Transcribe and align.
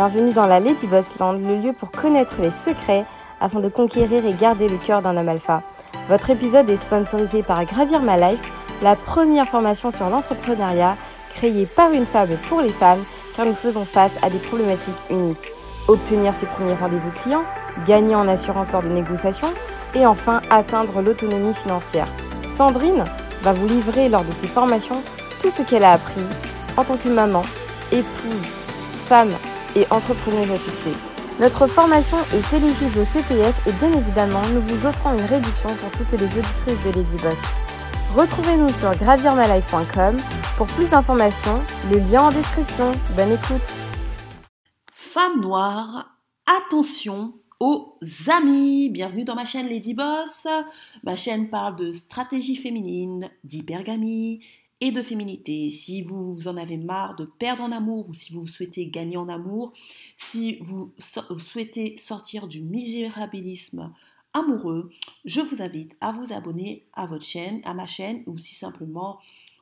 Bienvenue 0.00 0.32
dans 0.32 0.46
la 0.46 0.60
Lady 0.60 0.86
Boss 0.86 1.18
Land, 1.18 1.34
le 1.34 1.58
lieu 1.58 1.72
pour 1.74 1.90
connaître 1.90 2.36
les 2.40 2.50
secrets 2.50 3.04
afin 3.38 3.60
de 3.60 3.68
conquérir 3.68 4.24
et 4.24 4.32
garder 4.32 4.66
le 4.66 4.78
cœur 4.78 5.02
d'un 5.02 5.14
homme 5.14 5.28
alpha. 5.28 5.62
Votre 6.08 6.30
épisode 6.30 6.70
est 6.70 6.78
sponsorisé 6.78 7.42
par 7.42 7.62
Gravir 7.66 8.00
My 8.00 8.18
Life, 8.18 8.50
la 8.80 8.96
première 8.96 9.44
formation 9.44 9.90
sur 9.90 10.08
l'entrepreneuriat 10.08 10.96
créée 11.28 11.66
par 11.66 11.92
une 11.92 12.06
femme 12.06 12.38
pour 12.48 12.62
les 12.62 12.72
femmes 12.72 13.04
car 13.36 13.44
nous 13.44 13.52
faisons 13.52 13.84
face 13.84 14.14
à 14.22 14.30
des 14.30 14.38
problématiques 14.38 14.96
uniques. 15.10 15.52
Obtenir 15.86 16.32
ses 16.32 16.46
premiers 16.46 16.72
rendez-vous 16.72 17.10
clients, 17.22 17.44
gagner 17.84 18.14
en 18.14 18.26
assurance 18.26 18.72
lors 18.72 18.82
de 18.82 18.88
négociations 18.88 19.52
et 19.94 20.06
enfin 20.06 20.40
atteindre 20.48 21.02
l'autonomie 21.02 21.52
financière. 21.52 22.08
Sandrine 22.42 23.04
va 23.42 23.52
vous 23.52 23.68
livrer 23.68 24.08
lors 24.08 24.24
de 24.24 24.32
ses 24.32 24.48
formations 24.48 25.02
tout 25.42 25.50
ce 25.50 25.60
qu'elle 25.60 25.84
a 25.84 25.92
appris 25.92 26.24
en 26.78 26.84
tant 26.84 26.96
que 26.96 27.10
maman, 27.10 27.42
épouse, 27.92 28.48
femme 29.04 29.34
et 29.76 29.86
entrepreneuse 29.90 30.50
à. 30.50 30.94
Notre 31.40 31.66
formation 31.66 32.18
est 32.34 32.56
éligible 32.56 32.98
au 32.98 33.04
CPF 33.04 33.66
et 33.66 33.72
bien 33.72 33.92
évidemment, 33.92 34.42
nous 34.52 34.60
vous 34.62 34.86
offrons 34.86 35.12
une 35.12 35.24
réduction 35.24 35.70
pour 35.76 35.90
toutes 35.92 36.12
les 36.12 36.26
auditrices 36.26 36.84
de 36.84 36.90
Lady 36.90 37.16
Boss. 37.22 37.38
Retrouvez-nous 38.14 38.70
sur 38.70 38.94
gravirmalife.com 38.96 40.16
pour 40.56 40.66
plus 40.66 40.90
d'informations, 40.90 41.62
le 41.90 41.98
lien 41.98 42.24
en 42.24 42.30
description. 42.30 42.92
Bonne 43.16 43.32
écoute. 43.32 43.72
Femme 44.92 45.40
noire, 45.40 46.18
attention 46.46 47.34
aux 47.60 47.98
amis. 48.28 48.90
Bienvenue 48.90 49.24
dans 49.24 49.34
ma 49.34 49.44
chaîne 49.44 49.68
Lady 49.68 49.94
Boss. 49.94 50.46
Ma 51.04 51.14
chaîne 51.14 51.50
parle 51.50 51.76
de 51.76 51.92
stratégie 51.92 52.56
féminine, 52.56 53.30
d'hypergamie, 53.44 54.40
et 54.80 54.92
de 54.92 55.02
féminité. 55.02 55.70
Si 55.70 56.02
vous 56.02 56.48
en 56.48 56.56
avez 56.56 56.76
marre 56.76 57.16
de 57.16 57.24
perdre 57.24 57.62
en 57.62 57.72
amour 57.72 58.08
ou 58.08 58.14
si 58.14 58.32
vous 58.32 58.46
souhaitez 58.46 58.86
gagner 58.86 59.16
en 59.16 59.28
amour, 59.28 59.72
si 60.16 60.58
vous 60.62 60.92
souhaitez 61.38 61.96
sortir 61.98 62.48
du 62.48 62.62
misérabilisme 62.62 63.92
amoureux, 64.32 64.90
je 65.24 65.40
vous 65.40 65.62
invite 65.62 65.96
à 66.00 66.12
vous 66.12 66.32
abonner 66.32 66.86
à 66.92 67.06
votre 67.06 67.24
chaîne, 67.24 67.60
à 67.64 67.74
ma 67.74 67.86
chaîne, 67.86 68.22
ou 68.26 68.38
si 68.38 68.54
simplement 68.54 69.18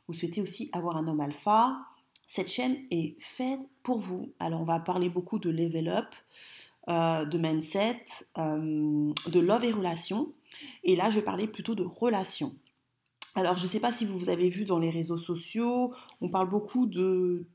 vous 0.07 0.15
souhaitez 0.15 0.41
aussi 0.41 0.71
avoir 0.73 0.97
un 0.97 1.09
homme 1.09 1.21
alpha, 1.21 1.79
cette 2.27 2.49
chaîne 2.49 2.77
est 2.91 3.17
faite 3.19 3.61
pour 3.83 3.99
vous. 3.99 4.33
Alors 4.39 4.61
on 4.61 4.65
va 4.65 4.79
parler 4.81 5.09
beaucoup 5.09 5.39
de 5.39 5.51
level 5.51 5.89
up, 5.89 6.15
euh, 6.89 7.25
de 7.25 7.39
mindset, 7.39 8.05
euh, 8.37 9.13
de 9.27 9.41
love 9.41 9.65
et 9.65 9.73
relations. 9.73 10.33
Et 10.85 10.97
là, 10.97 11.11
je 11.11 11.17
vais 11.17 11.25
parler 11.25 11.47
plutôt 11.47 11.75
de 11.75 11.85
relations. 11.85 12.55
Alors, 13.35 13.57
je 13.57 13.65
ne 13.65 13.69
sais 13.69 13.81
pas 13.81 13.93
si 13.93 14.05
vous 14.05 14.29
avez 14.29 14.49
vu 14.49 14.65
dans 14.65 14.79
les 14.79 14.91
réseaux 14.91 15.19
sociaux, 15.19 15.95
on 16.21 16.29
parle 16.29 16.49
beaucoup 16.49 16.87
de, 16.87 17.47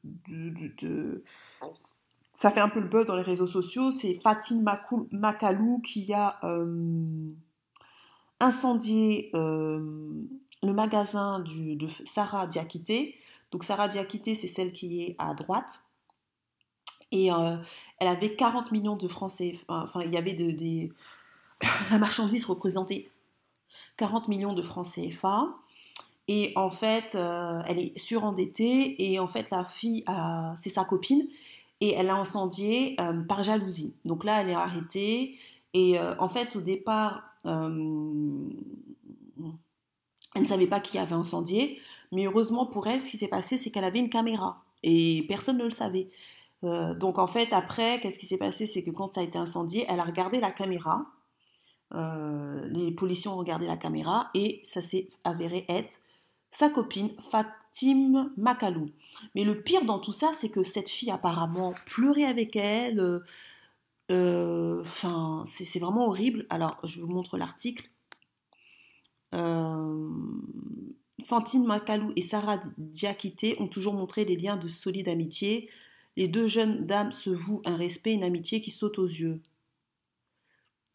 Ça 2.33 2.51
fait 2.51 2.59
un 2.59 2.69
peu 2.69 2.79
le 2.79 2.87
buzz 2.87 3.05
dans 3.05 3.15
les 3.15 3.21
réseaux 3.23 3.47
sociaux, 3.47 3.91
c'est 3.91 4.15
Fatine 4.15 4.65
Makalou 5.11 5.81
qui 5.81 6.13
a 6.13 6.39
euh, 6.43 7.31
incendié 8.39 9.31
euh, 9.33 9.79
le 10.61 10.73
magasin 10.73 11.39
de 11.39 11.87
Sarah 12.05 12.47
Diakité. 12.47 13.15
Donc, 13.51 13.63
Sarah 13.63 13.87
Diakité, 13.87 14.35
c'est 14.35 14.47
celle 14.47 14.71
qui 14.71 15.01
est 15.03 15.15
à 15.17 15.33
droite. 15.33 15.81
Et 17.11 17.31
euh, 17.31 17.57
elle 17.99 18.07
avait 18.07 18.35
40 18.35 18.71
millions 18.71 18.95
de 18.95 19.07
Français. 19.07 19.59
Enfin, 19.67 20.01
il 20.01 20.11
y 20.11 20.17
avait 20.17 20.33
des. 20.33 20.91
La 21.91 21.99
marchandise 21.99 22.45
représentait 22.45 23.11
40 23.97 24.27
millions 24.27 24.53
de 24.53 24.63
francs 24.63 24.87
CFA. 24.87 25.55
Et 26.27 26.53
en 26.55 26.69
fait, 26.69 27.15
euh, 27.15 27.61
elle 27.67 27.79
est 27.79 27.97
surendettée 27.97 29.11
et 29.11 29.19
en 29.19 29.27
fait, 29.27 29.49
la 29.49 29.65
fille, 29.65 30.05
c'est 30.57 30.69
sa 30.69 30.85
copine 30.85 31.27
et 31.81 31.93
elle 31.93 32.09
a 32.09 32.15
incendié 32.15 32.95
euh, 32.99 33.21
par 33.23 33.43
jalousie. 33.43 33.97
Donc 34.05 34.23
là, 34.23 34.41
elle 34.41 34.49
est 34.49 34.55
arrêtée 34.55 35.37
et 35.73 35.99
euh, 35.99 36.15
en 36.19 36.29
fait, 36.29 36.55
au 36.55 36.61
départ, 36.61 37.23
elle 37.43 38.53
ne 40.37 40.45
savait 40.45 40.67
pas 40.67 40.79
qui 40.79 40.97
avait 40.97 41.13
incendié, 41.13 41.79
mais 42.13 42.25
heureusement 42.25 42.65
pour 42.65 42.87
elle, 42.87 43.01
ce 43.01 43.09
qui 43.09 43.17
s'est 43.17 43.27
passé, 43.27 43.57
c'est 43.57 43.69
qu'elle 43.69 43.83
avait 43.83 43.99
une 43.99 44.09
caméra 44.09 44.63
et 44.81 45.25
personne 45.27 45.57
ne 45.57 45.65
le 45.65 45.71
savait. 45.71 46.09
donc 46.61 47.19
en 47.19 47.27
fait, 47.27 47.51
après, 47.51 47.99
qu'est-ce 47.99 48.17
qui 48.17 48.25
s'est 48.25 48.37
passé 48.37 48.65
C'est 48.65 48.83
que 48.83 48.91
quand 48.91 49.13
ça 49.13 49.21
a 49.21 49.23
été 49.23 49.37
incendié, 49.37 49.85
elle 49.89 49.99
a 49.99 50.05
regardé 50.05 50.39
la 50.39 50.51
caméra. 50.51 51.05
les 51.91 52.91
policiers 52.91 53.29
ont 53.29 53.35
regardé 53.35 53.67
la 53.67 53.75
caméra 53.75 54.29
et 54.33 54.61
ça 54.63 54.81
s'est 54.81 55.09
avéré 55.25 55.65
être 55.67 55.99
sa 56.53 56.69
copine 56.69 57.09
Fatim 57.31 58.31
Makalou. 58.37 58.89
Mais 59.35 59.43
le 59.43 59.61
pire 59.61 59.83
dans 59.83 59.99
tout 59.99 60.13
ça, 60.13 60.31
c'est 60.33 60.49
que 60.49 60.63
cette 60.63 60.89
fille 60.89 61.11
apparemment 61.11 61.73
pleurait 61.85 62.23
avec 62.23 62.55
elle. 62.55 62.99
Euh, 62.99 63.19
euh, 64.11 64.81
enfin, 64.81 65.43
c'est 65.47 65.79
vraiment 65.79 66.07
horrible. 66.07 66.45
Alors, 66.49 66.77
je 66.83 67.01
vous 67.01 67.07
montre 67.07 67.37
l'article. 67.37 67.89
Euh, 69.33 70.09
Fantine 71.23 71.65
Makalou 71.65 72.13
et 72.15 72.21
Sarah 72.21 72.59
Diakité 72.77 73.55
ont 73.59 73.67
toujours 73.67 73.93
montré 73.93 74.25
des 74.25 74.35
liens 74.35 74.57
de 74.57 74.67
solide 74.67 75.09
amitié. 75.09 75.69
Les 76.15 76.27
deux 76.27 76.47
jeunes 76.47 76.85
dames 76.85 77.11
se 77.11 77.31
vouent 77.31 77.63
un 77.65 77.75
respect 77.75 78.13
une 78.13 78.23
amitié 78.23 78.61
qui 78.61 78.69
saute 78.69 78.99
aux 78.99 79.07
yeux. 79.07 79.41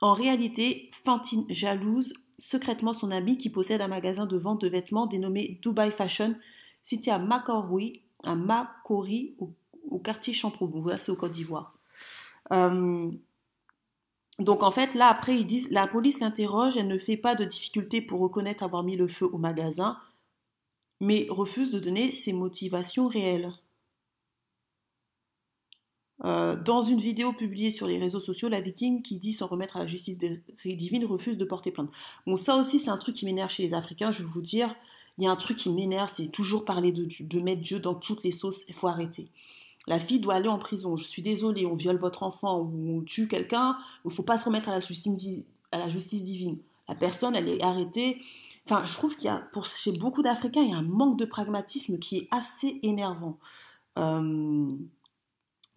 En 0.00 0.14
réalité, 0.14 0.90
Fantine 1.04 1.44
jalouse 1.48 2.14
secrètement 2.38 2.92
son 2.92 3.10
ami 3.10 3.36
qui 3.36 3.50
possède 3.50 3.80
un 3.80 3.88
magasin 3.88 4.26
de 4.26 4.36
vente 4.36 4.60
de 4.60 4.68
vêtements 4.68 5.06
dénommé 5.06 5.58
Dubai 5.62 5.90
Fashion, 5.90 6.36
situé 6.82 7.10
à 7.10 7.18
Makori, 7.18 8.02
à 8.22 8.34
Makori, 8.34 9.36
au, 9.38 9.98
quartier 9.98 10.32
Champroux. 10.32 10.70
Voilà, 10.72 10.98
c'est 10.98 11.12
au 11.12 11.16
Côte 11.16 11.32
d'Ivoire. 11.32 11.74
Euh, 12.52 13.10
donc 14.38 14.62
en 14.62 14.70
fait, 14.70 14.94
là 14.94 15.08
après, 15.08 15.36
ils 15.36 15.46
disent, 15.46 15.70
la 15.70 15.86
police 15.86 16.20
l'interroge, 16.20 16.76
elle 16.76 16.86
ne 16.86 16.98
fait 16.98 17.16
pas 17.16 17.34
de 17.34 17.44
difficulté 17.44 18.00
pour 18.00 18.20
reconnaître 18.20 18.62
avoir 18.62 18.84
mis 18.84 18.96
le 18.96 19.08
feu 19.08 19.26
au 19.26 19.38
magasin, 19.38 19.98
mais 21.00 21.26
refuse 21.28 21.70
de 21.70 21.80
donner 21.80 22.12
ses 22.12 22.32
motivations 22.32 23.08
réelles. 23.08 23.52
Euh, 26.24 26.56
dans 26.56 26.82
une 26.82 26.98
vidéo 26.98 27.32
publiée 27.32 27.70
sur 27.70 27.86
les 27.86 27.98
réseaux 27.98 28.20
sociaux, 28.20 28.48
la 28.48 28.60
victime 28.60 29.02
qui 29.02 29.18
dit 29.18 29.32
s'en 29.32 29.46
remettre 29.46 29.76
à 29.76 29.80
la 29.80 29.86
justice 29.86 30.18
divine 30.18 31.04
refuse 31.04 31.38
de 31.38 31.44
porter 31.44 31.70
plainte. 31.70 31.90
Bon, 32.26 32.36
ça 32.36 32.56
aussi, 32.56 32.80
c'est 32.80 32.90
un 32.90 32.96
truc 32.96 33.14
qui 33.14 33.24
m'énerve 33.24 33.50
chez 33.50 33.62
les 33.62 33.74
Africains, 33.74 34.10
je 34.10 34.18
vais 34.18 34.28
vous 34.28 34.42
dire. 34.42 34.74
Il 35.18 35.24
y 35.24 35.26
a 35.26 35.30
un 35.30 35.36
truc 35.36 35.58
qui 35.58 35.70
m'énerve, 35.70 36.08
c'est 36.08 36.28
toujours 36.28 36.64
parler 36.64 36.92
de, 36.92 37.08
de 37.20 37.40
mettre 37.40 37.62
Dieu 37.62 37.78
dans 37.78 37.94
toutes 37.94 38.24
les 38.24 38.32
sauces. 38.32 38.64
Il 38.68 38.74
faut 38.74 38.88
arrêter. 38.88 39.28
La 39.88 39.98
fille 39.98 40.20
doit 40.20 40.34
aller 40.34 40.48
en 40.48 40.58
prison. 40.58 40.96
Je 40.96 41.06
suis 41.06 41.22
désolée, 41.22 41.64
on 41.64 41.74
viole 41.74 41.96
votre 41.96 42.22
enfant 42.22 42.60
ou 42.60 42.98
on 42.98 43.02
tue 43.02 43.26
quelqu'un. 43.26 43.78
Il 44.04 44.08
ne 44.08 44.12
faut 44.12 44.22
pas 44.22 44.36
se 44.36 44.44
remettre 44.44 44.68
à 44.68 44.72
la, 44.72 44.80
justice, 44.80 46.22
divine. 46.22 46.58
La 46.88 46.94
personne, 46.94 47.34
elle 47.34 47.48
est 47.48 47.62
arrêtée. 47.62 48.20
Enfin, 48.66 48.84
je 48.84 48.92
trouve 48.92 49.16
qu'il 49.16 49.24
y 49.24 49.28
a, 49.28 49.38
pour, 49.52 49.64
chez 49.64 49.92
beaucoup 49.92 50.22
d'Africains, 50.22 50.60
il 50.60 50.70
y 50.70 50.74
a 50.74 50.76
un 50.76 50.82
manque 50.82 51.18
de 51.18 51.24
pragmatisme 51.24 51.98
qui 51.98 52.18
est 52.18 52.28
assez 52.30 52.78
énervant. 52.82 53.38
Euh, 53.96 54.76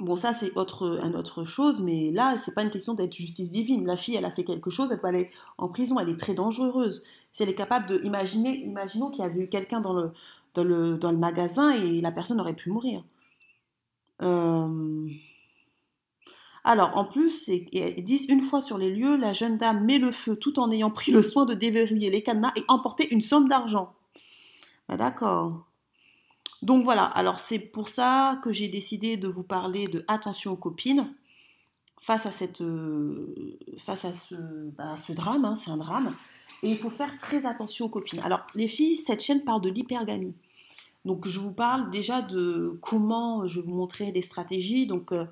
Bon, 0.02 0.16
ça, 0.16 0.34
c'est 0.34 0.58
autre, 0.58 1.00
une 1.04 1.16
autre 1.16 1.44
chose, 1.44 1.82
mais 1.84 2.10
là, 2.10 2.36
c'est 2.40 2.56
pas 2.56 2.64
une 2.64 2.72
question 2.72 2.96
d'être 2.96 3.14
justice 3.14 3.52
divine. 3.52 3.86
La 3.86 3.98
fille, 3.98 4.16
elle 4.16 4.26
a 4.26 4.32
fait 4.32 4.44
quelque 4.44 4.72
chose, 4.72 4.92
elle 4.92 5.00
peut 5.00 5.08
aller 5.08 5.30
en 5.60 5.68
prison, 5.68 6.00
elle 6.00 6.10
est 6.10 6.20
très 6.20 6.34
dangereuse. 6.34 7.04
Si 7.32 7.44
elle 7.44 7.50
est 7.50 7.56
capable 7.56 7.86
de. 7.86 8.02
Imaginer, 8.04 8.64
imaginons 8.66 9.12
qu'il 9.12 9.24
y 9.24 9.28
avait 9.28 9.42
eu 9.42 9.48
quelqu'un 9.48 9.80
dans 9.80 9.94
le, 9.94 10.12
dans, 10.56 11.12
le, 11.12 11.18
magasin 11.18 11.72
et 11.72 12.02
la 12.02 12.12
personne 12.12 12.42
aurait 12.42 12.56
pu 12.56 12.72
mourir. 12.72 13.04
Euh, 14.24 15.08
alors, 16.64 16.98
en 16.98 17.06
plus, 17.06 17.48
ils 17.48 18.04
disent 18.04 18.26
une 18.28 18.42
fois 18.42 18.62
sur 18.62 18.80
les 18.80 18.90
lieux, 18.90 19.18
la 19.18 19.34
jeune 19.34 19.58
dame 19.58 19.86
met 19.86 20.00
le 20.00 20.12
feu 20.12 20.36
tout 20.36 20.60
en 20.60 20.72
ayant 20.72 20.90
pris 20.90 21.12
le 21.12 21.22
soin 21.22 21.46
de 21.46 21.54
déverrouiller 21.54 22.10
les 22.10 22.24
cadenas 22.24 22.54
et 22.56 22.64
emporter 22.70 23.14
une 23.14 23.22
somme 23.22 23.48
d'argent. 23.48 23.94
Ah, 24.90 24.98
d'accord. 24.98 25.71
Donc 26.62 26.84
voilà, 26.84 27.06
alors 27.06 27.40
c'est 27.40 27.60
pour 27.60 27.90
ça 27.90 28.40
que 28.44 28.52
j'ai 28.52 28.68
décidé 28.68 29.18
de 29.18 29.28
vous 29.28 29.44
parler 29.44 29.88
de 29.88 30.06
attention 30.08 30.52
aux 30.52 30.58
copines 30.58 31.12
face 32.00 32.26
à, 32.26 32.64
euh, 32.64 33.26
bah, 34.78 34.96
ce 34.98 35.12
drame, 35.14 35.46
hein, 35.46 35.56
c'est 35.56 35.72
un 35.72 35.78
drame, 35.78 36.16
et 36.64 36.70
il 36.70 36.78
faut 36.78 36.90
faire 36.90 37.18
très 37.18 37.46
attention 37.46 37.86
aux 37.86 37.90
copines. 37.90 38.20
Alors 38.20 38.42
les 38.56 38.68
filles, 38.68 38.96
cette 38.96 39.22
chaîne 39.22 39.44
parle 39.44 39.62
de 39.62 39.70
l'hypergamie. 39.70 40.34
Donc 41.06 41.28
je 41.28 41.40
vous 41.40 41.54
parle 41.54 41.90
déjà 41.90 42.22
de 42.22 42.78
comment 42.82 43.48
je 43.48 43.60
vais 43.60 43.66
vous 43.66 43.74
montrer 43.74 44.12
des 44.12 44.22
stratégies. 44.22 44.86
Donc 44.86 45.12
euh, 45.12 45.26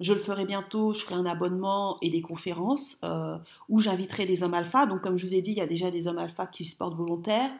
je 0.00 0.12
le 0.12 0.18
ferai 0.18 0.44
bientôt, 0.44 0.92
je 0.92 1.00
ferai 1.00 1.14
un 1.14 1.26
abonnement 1.26 1.98
et 2.02 2.10
des 2.10 2.22
conférences 2.22 3.00
euh, 3.04 3.36
où 3.68 3.80
j'inviterai 3.80 4.26
des 4.26 4.42
hommes 4.42 4.54
alpha. 4.54 4.86
Donc 4.86 5.02
comme 5.02 5.16
je 5.16 5.26
vous 5.26 5.34
ai 5.34 5.42
dit, 5.42 5.52
il 5.52 5.58
y 5.58 5.60
a 5.60 5.66
déjà 5.66 5.90
des 5.90 6.08
hommes 6.08 6.18
alpha 6.18 6.46
qui 6.46 6.64
se 6.64 6.76
portent 6.76 6.94
volontaires. 6.94 7.50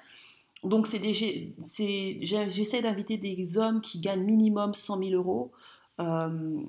Donc, 0.65 0.87
j'essaie 0.87 1.53
d'inviter 2.83 3.17
des 3.17 3.59
hommes 3.59 3.81
qui 3.81 4.01
gagnent 4.01 4.23
minimum 4.23 4.75
100 4.75 4.99
000 4.99 5.11
euros, 5.11 5.51
euh, 6.01 6.61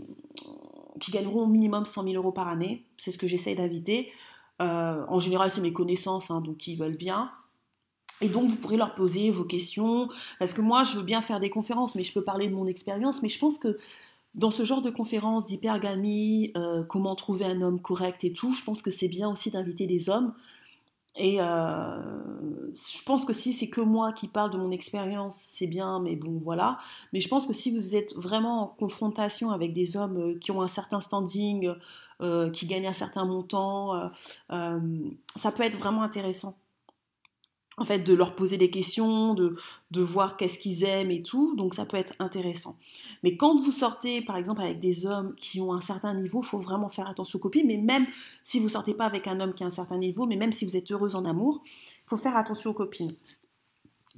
qui 0.99 1.11
gagneront 1.11 1.47
minimum 1.47 1.85
100 1.85 2.03
000 2.03 2.15
euros 2.15 2.31
par 2.31 2.47
année. 2.47 2.85
C'est 2.97 3.11
ce 3.11 3.17
que 3.17 3.27
j'essaie 3.27 3.55
d'inviter. 3.55 4.11
Euh, 4.61 5.05
en 5.07 5.19
général, 5.19 5.51
c'est 5.51 5.61
mes 5.61 5.73
connaissances, 5.73 6.31
hein, 6.31 6.41
donc 6.41 6.67
ils 6.67 6.75
veulent 6.75 6.97
bien. 6.97 7.31
Et 8.21 8.29
donc, 8.29 8.49
vous 8.49 8.55
pourrez 8.55 8.77
leur 8.77 8.95
poser 8.95 9.29
vos 9.29 9.43
questions. 9.43 10.09
Parce 10.39 10.53
que 10.53 10.61
moi, 10.61 10.83
je 10.83 10.97
veux 10.97 11.03
bien 11.03 11.21
faire 11.21 11.39
des 11.39 11.49
conférences, 11.49 11.93
mais 11.95 12.03
je 12.03 12.13
peux 12.13 12.23
parler 12.23 12.47
de 12.47 12.55
mon 12.55 12.65
expérience. 12.67 13.21
Mais 13.21 13.29
je 13.29 13.37
pense 13.37 13.59
que 13.59 13.77
dans 14.35 14.51
ce 14.51 14.63
genre 14.63 14.81
de 14.81 14.89
conférences 14.89 15.45
d'hypergamie, 15.45 16.51
euh, 16.57 16.83
comment 16.83 17.15
trouver 17.15 17.45
un 17.45 17.61
homme 17.61 17.79
correct 17.79 18.23
et 18.23 18.33
tout, 18.33 18.51
je 18.53 18.63
pense 18.63 18.81
que 18.81 18.89
c'est 18.89 19.07
bien 19.07 19.29
aussi 19.29 19.51
d'inviter 19.51 19.85
des 19.85 20.09
hommes. 20.09 20.33
Et 21.15 21.39
euh, 21.39 22.71
je 22.75 23.03
pense 23.03 23.25
que 23.25 23.33
si 23.33 23.53
c'est 23.53 23.69
que 23.69 23.81
moi 23.81 24.13
qui 24.13 24.27
parle 24.27 24.49
de 24.51 24.57
mon 24.57 24.71
expérience, 24.71 25.37
c'est 25.37 25.67
bien, 25.67 25.99
mais 25.99 26.15
bon, 26.15 26.39
voilà. 26.39 26.79
Mais 27.13 27.19
je 27.19 27.27
pense 27.27 27.45
que 27.45 27.53
si 27.53 27.71
vous 27.71 27.95
êtes 27.95 28.15
vraiment 28.15 28.63
en 28.63 28.67
confrontation 28.67 29.51
avec 29.51 29.73
des 29.73 29.95
hommes 29.95 30.17
euh, 30.17 30.39
qui 30.39 30.51
ont 30.51 30.61
un 30.61 30.67
certain 30.67 31.01
standing, 31.01 31.73
qui 32.53 32.67
gagnent 32.67 32.87
un 32.87 32.93
certain 32.93 33.25
montant, 33.25 34.09
ça 34.49 35.51
peut 35.51 35.63
être 35.63 35.77
vraiment 35.77 36.03
intéressant 36.03 36.55
en 37.77 37.85
fait, 37.85 37.99
de 37.99 38.13
leur 38.13 38.35
poser 38.35 38.57
des 38.57 38.69
questions, 38.69 39.33
de, 39.33 39.55
de 39.91 40.01
voir 40.01 40.37
qu'est-ce 40.37 40.59
qu'ils 40.59 40.83
aiment 40.83 41.11
et 41.11 41.23
tout, 41.23 41.55
donc 41.55 41.73
ça 41.73 41.85
peut 41.85 41.97
être 41.97 42.13
intéressant. 42.19 42.77
Mais 43.23 43.35
quand 43.35 43.55
vous 43.55 43.71
sortez, 43.71 44.21
par 44.21 44.37
exemple, 44.37 44.61
avec 44.61 44.79
des 44.79 45.05
hommes 45.05 45.33
qui 45.35 45.59
ont 45.59 45.73
un 45.73 45.81
certain 45.81 46.13
niveau, 46.13 46.41
il 46.43 46.47
faut 46.47 46.59
vraiment 46.59 46.89
faire 46.89 47.07
attention 47.07 47.37
aux 47.37 47.41
copines, 47.41 47.67
mais 47.67 47.77
même 47.77 48.05
si 48.43 48.59
vous 48.59 48.69
sortez 48.69 48.93
pas 48.93 49.05
avec 49.05 49.27
un 49.27 49.39
homme 49.39 49.53
qui 49.53 49.63
a 49.63 49.67
un 49.67 49.71
certain 49.71 49.97
niveau, 49.97 50.27
mais 50.27 50.35
même 50.35 50.51
si 50.51 50.65
vous 50.65 50.75
êtes 50.75 50.91
heureuse 50.91 51.15
en 51.15 51.25
amour, 51.25 51.63
il 51.65 52.09
faut 52.09 52.17
faire 52.17 52.35
attention 52.35 52.71
aux 52.71 52.75
copines. 52.75 53.15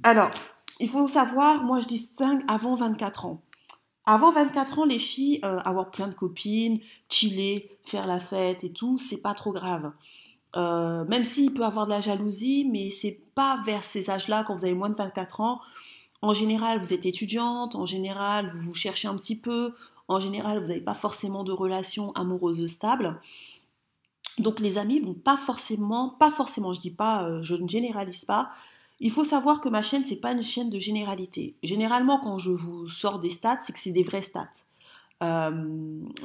Alors, 0.04 0.32
il 0.80 0.90
faut 0.90 1.08
savoir, 1.08 1.64
moi 1.64 1.80
je 1.80 1.88
distingue 1.88 2.44
avant 2.48 2.76
24 2.76 3.26
ans. 3.26 3.42
Avant 4.06 4.32
24 4.32 4.80
ans, 4.80 4.86
les 4.86 5.00
filles, 5.00 5.40
euh, 5.44 5.60
avoir 5.60 5.90
plein 5.90 6.08
de 6.08 6.14
copines, 6.14 6.80
chiller, 7.10 7.76
faire 7.84 8.06
la 8.06 8.20
fête 8.20 8.64
et 8.64 8.72
tout, 8.72 9.00
c'est 9.00 9.22
pas 9.22 9.34
trop 9.34 9.52
grave. 9.52 9.94
Euh, 10.56 11.04
même 11.06 11.24
s'il 11.24 11.54
peut 11.54 11.66
avoir 11.66 11.86
de 11.86 11.92
la 11.92 12.02
jalousie, 12.02 12.68
mais 12.72 12.90
c'est 12.90 13.20
pas 13.36 13.62
vers 13.66 13.84
ces 13.84 14.10
âges-là, 14.10 14.44
quand 14.44 14.56
vous 14.56 14.66
avez 14.66 14.74
moins 14.74 14.90
de 14.90 14.96
24 14.96 15.42
ans. 15.42 15.60
En 16.22 16.34
général, 16.34 16.80
vous 16.80 16.94
êtes 16.94 17.06
étudiante, 17.06 17.76
en 17.76 17.86
général, 17.86 18.50
vous 18.52 18.70
vous 18.70 18.74
cherchez 18.74 19.08
un 19.08 19.16
petit 19.16 19.36
peu, 19.36 19.74
en 20.08 20.20
général, 20.20 20.60
vous 20.60 20.68
n'avez 20.68 20.82
pas 20.82 20.94
forcément 20.94 21.44
de 21.44 21.52
relations 21.52 22.12
amoureuses 22.14 22.66
stables. 22.68 23.20
Donc 24.38 24.60
les 24.60 24.78
amis 24.78 25.00
vont 25.00 25.14
pas 25.14 25.38
forcément, 25.38 26.10
pas 26.10 26.32
forcément, 26.32 26.74
je 26.74 26.82
dis 26.82 26.92
pas, 26.92 27.24
euh, 27.24 27.42
je 27.42 27.56
ne 27.56 27.68
généralise 27.68 28.26
pas. 28.26 28.50
Il 29.00 29.12
faut 29.12 29.26
savoir 29.26 29.62
que 29.62 29.70
ma 29.70 29.82
chaîne, 29.82 30.06
c'est 30.06 30.16
pas 30.16 30.32
une 30.32 30.42
chaîne 30.42 30.70
de 30.70 30.80
généralité. 30.80 31.56
Généralement, 31.64 32.20
quand 32.20 32.38
je 32.38 32.52
vous 32.52 32.88
sors 32.88 33.20
des 33.20 33.30
stats, 33.30 33.60
c'est 33.62 33.74
que 33.74 33.80
c'est 33.80 33.92
des 33.92 34.04
vrais 34.04 34.22
stats. 34.22 34.50
Euh, 35.24 35.52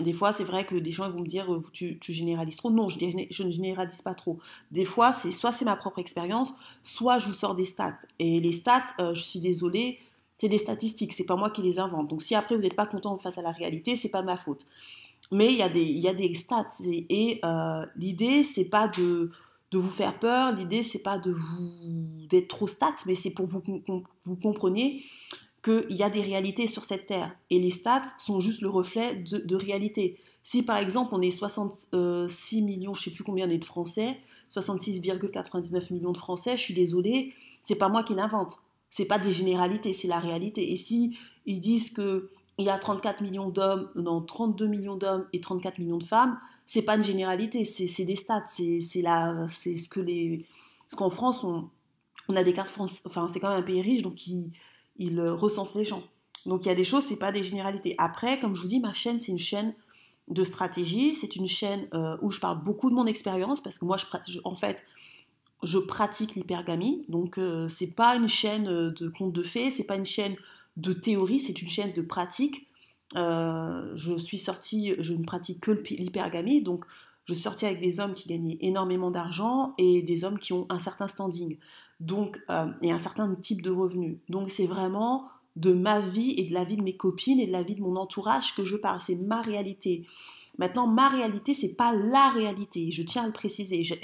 des 0.00 0.12
fois, 0.12 0.32
c'est 0.32 0.44
vrai 0.44 0.64
que 0.64 0.74
des 0.74 0.90
gens 0.90 1.08
vont 1.10 1.20
me 1.20 1.26
dire 1.26 1.52
euh, 1.52 1.62
tu, 1.72 1.98
généralises 2.00 2.56
trop. 2.56 2.70
Non, 2.70 2.88
je, 2.88 2.98
ne 3.44 3.50
généralise 3.50 4.02
pas 4.02 4.14
trop. 4.14 4.38
Des 4.72 4.84
fois, 4.84 5.12
c'est 5.12 5.30
soit 5.30 5.52
c'est 5.52 5.64
ma 5.64 5.76
propre 5.76 6.00
expérience, 6.00 6.54
soit 6.82 7.18
je 7.18 7.28
vous 7.28 7.34
sors 7.34 7.54
des 7.54 7.64
stats. 7.64 7.98
Et 8.18 8.40
les 8.40 8.52
stats, 8.52 8.86
euh, 8.98 9.14
je 9.14 9.22
suis 9.22 9.40
désolée, 9.40 9.98
c'est 10.38 10.48
des 10.48 10.58
statistiques, 10.58 11.12
c'est 11.12 11.24
pas 11.24 11.36
moi 11.36 11.50
qui 11.50 11.62
les 11.62 11.78
invente. 11.78 12.08
Donc 12.08 12.22
si 12.22 12.34
après 12.34 12.56
vous 12.56 12.62
n'êtes 12.62 12.76
pas 12.76 12.86
content 12.86 13.16
face 13.18 13.38
à 13.38 13.42
la 13.42 13.52
réalité, 13.52 13.96
c'est 13.96 14.10
pas 14.10 14.22
ma 14.22 14.36
faute. 14.36 14.66
Mais 15.32 15.52
il 15.52 15.58
y, 15.58 15.62
a 15.62 15.68
des, 16.12 16.34
stats 16.34 16.66
et, 16.82 17.40
l'idée 17.94 18.42
c'est 18.42 18.64
pas 18.64 18.88
de, 18.88 19.30
de 19.70 19.78
vous 19.78 19.90
faire 19.90 20.18
peur, 20.18 20.52
l'idée 20.52 20.82
c'est 20.82 21.04
pas 21.04 21.18
de 21.18 21.30
vous 21.30 21.70
d'être 22.28 22.48
trop 22.48 22.66
stats, 22.66 22.96
mais 23.06 23.14
c'est 23.14 23.30
pour 23.30 23.46
vous 23.46 23.62
vous 24.24 24.36
compreniez 24.36 25.04
qu'il 25.62 25.96
y 25.96 26.02
a 26.02 26.10
des 26.10 26.22
réalités 26.22 26.66
sur 26.66 26.84
cette 26.84 27.06
terre. 27.06 27.34
Et 27.50 27.58
les 27.58 27.70
stats 27.70 28.06
sont 28.18 28.40
juste 28.40 28.62
le 28.62 28.68
reflet 28.68 29.16
de, 29.16 29.56
réalité. 29.56 30.18
Si 30.42 30.62
par 30.62 30.78
exemple 30.78 31.14
on 31.14 31.20
est 31.20 31.30
66 31.30 32.62
millions, 32.62 32.94
je 32.94 33.04
sais 33.04 33.10
plus 33.10 33.24
combien 33.24 33.46
on 33.46 33.50
est 33.50 33.58
de 33.58 33.64
Français, 33.64 34.18
66,99 34.50 35.92
millions 35.92 36.12
de 36.12 36.16
Français, 36.16 36.56
je 36.56 36.62
suis 36.62 36.74
désolée, 36.74 37.34
c'est 37.62 37.76
pas 37.76 37.88
moi 37.88 38.02
qui 38.02 38.14
l'invente. 38.14 38.56
C'est 38.88 39.04
pas 39.04 39.18
des 39.18 39.32
généralités, 39.32 39.92
c'est 39.92 40.08
la 40.08 40.18
réalité. 40.18 40.72
Et 40.72 40.76
si 40.76 41.16
ils 41.46 41.60
disent 41.60 41.90
que 41.90 42.30
il 42.58 42.66
y 42.66 42.70
a 42.70 42.78
34 42.78 43.22
millions 43.22 43.48
d'hommes, 43.48 43.88
non 43.94 44.20
32 44.20 44.66
millions 44.66 44.96
d'hommes 44.96 45.26
et 45.32 45.40
34 45.40 45.78
millions 45.78 45.98
de 45.98 46.04
femmes, 46.04 46.38
c'est 46.66 46.82
pas 46.82 46.96
une 46.96 47.02
généralité, 47.02 47.64
c'est 47.64 48.04
des 48.04 48.16
stats, 48.16 48.44
c'est 48.46 48.80
ce 48.80 49.88
que 49.88 50.00
les, 50.00 50.46
ce 50.88 50.96
qu'en 50.96 51.10
France 51.10 51.44
on, 51.44 51.70
on 52.28 52.36
a 52.36 52.44
des 52.44 52.52
cartes 52.52 52.68
France, 52.68 53.02
enfin 53.06 53.28
c'est 53.28 53.40
quand 53.40 53.48
même 53.48 53.58
un 53.58 53.62
pays 53.62 53.80
riche 53.80 54.02
donc 54.02 54.26
ils 54.26 54.52
il 55.00 55.18
euh, 55.18 55.34
recense 55.34 55.74
les 55.74 55.84
gens. 55.84 56.04
Donc 56.46 56.64
il 56.64 56.68
y 56.68 56.70
a 56.70 56.74
des 56.76 56.84
choses, 56.84 57.04
c'est 57.04 57.18
pas 57.18 57.32
des 57.32 57.42
généralités. 57.42 57.96
Après, 57.98 58.38
comme 58.38 58.54
je 58.54 58.62
vous 58.62 58.68
dis, 58.68 58.78
ma 58.78 58.94
chaîne, 58.94 59.18
c'est 59.18 59.32
une 59.32 59.38
chaîne 59.38 59.74
de 60.28 60.44
stratégie, 60.44 61.16
c'est 61.16 61.34
une 61.34 61.48
chaîne 61.48 61.88
euh, 61.92 62.16
où 62.22 62.30
je 62.30 62.38
parle 62.38 62.62
beaucoup 62.62 62.88
de 62.88 62.94
mon 62.94 63.06
expérience, 63.06 63.60
parce 63.60 63.78
que 63.78 63.84
moi, 63.84 63.96
en 64.44 64.54
fait, 64.54 64.84
je 65.64 65.78
pratique 65.78 66.36
l'hypergamie, 66.36 67.04
donc 67.08 67.36
euh, 67.36 67.68
c'est 67.68 67.94
pas 67.94 68.14
une 68.14 68.28
chaîne 68.28 68.64
de 68.64 69.08
contes 69.08 69.32
de 69.32 69.42
fées, 69.42 69.70
c'est 69.70 69.84
pas 69.84 69.96
une 69.96 70.06
chaîne 70.06 70.36
de 70.76 70.92
théorie, 70.92 71.40
c'est 71.40 71.60
une 71.60 71.68
chaîne 71.68 71.92
de 71.92 72.02
pratique. 72.02 72.68
je 73.14 74.14
suis 74.18 74.38
sortie, 74.38 74.94
je 74.98 75.14
ne 75.14 75.24
pratique 75.24 75.60
que 75.60 75.72
l'hypergamie, 75.72 76.62
donc 76.62 76.84
je 77.24 77.34
suis 77.34 77.42
sortie 77.42 77.66
avec 77.66 77.80
des 77.80 78.00
hommes 78.00 78.14
qui 78.14 78.28
gagnaient 78.28 78.58
énormément 78.60 79.10
d'argent 79.10 79.72
et 79.78 80.02
des 80.02 80.24
hommes 80.24 80.38
qui 80.38 80.52
ont 80.52 80.66
un 80.68 80.78
certain 80.78 81.08
standing 81.08 81.58
donc, 82.00 82.40
euh, 82.48 82.66
et 82.82 82.90
un 82.90 82.98
certain 82.98 83.34
type 83.34 83.62
de 83.62 83.70
revenus. 83.70 84.16
Donc 84.28 84.50
c'est 84.50 84.66
vraiment 84.66 85.28
de 85.56 85.72
ma 85.72 86.00
vie 86.00 86.34
et 86.38 86.44
de 86.44 86.54
la 86.54 86.64
vie 86.64 86.76
de 86.76 86.82
mes 86.82 86.96
copines 86.96 87.40
et 87.40 87.46
de 87.46 87.52
la 87.52 87.62
vie 87.62 87.74
de 87.74 87.82
mon 87.82 87.96
entourage 87.96 88.54
que 88.54 88.64
je 88.64 88.76
parle. 88.76 89.00
C'est 89.00 89.16
ma 89.16 89.42
réalité. 89.42 90.06
Maintenant, 90.58 90.86
ma 90.86 91.08
réalité, 91.08 91.54
c'est 91.54 91.74
pas 91.74 91.92
la 91.92 92.30
réalité. 92.30 92.90
Je 92.90 93.02
tiens 93.02 93.24
à 93.24 93.26
le 93.26 93.32
préciser. 93.32 93.84
Je, 93.84 93.94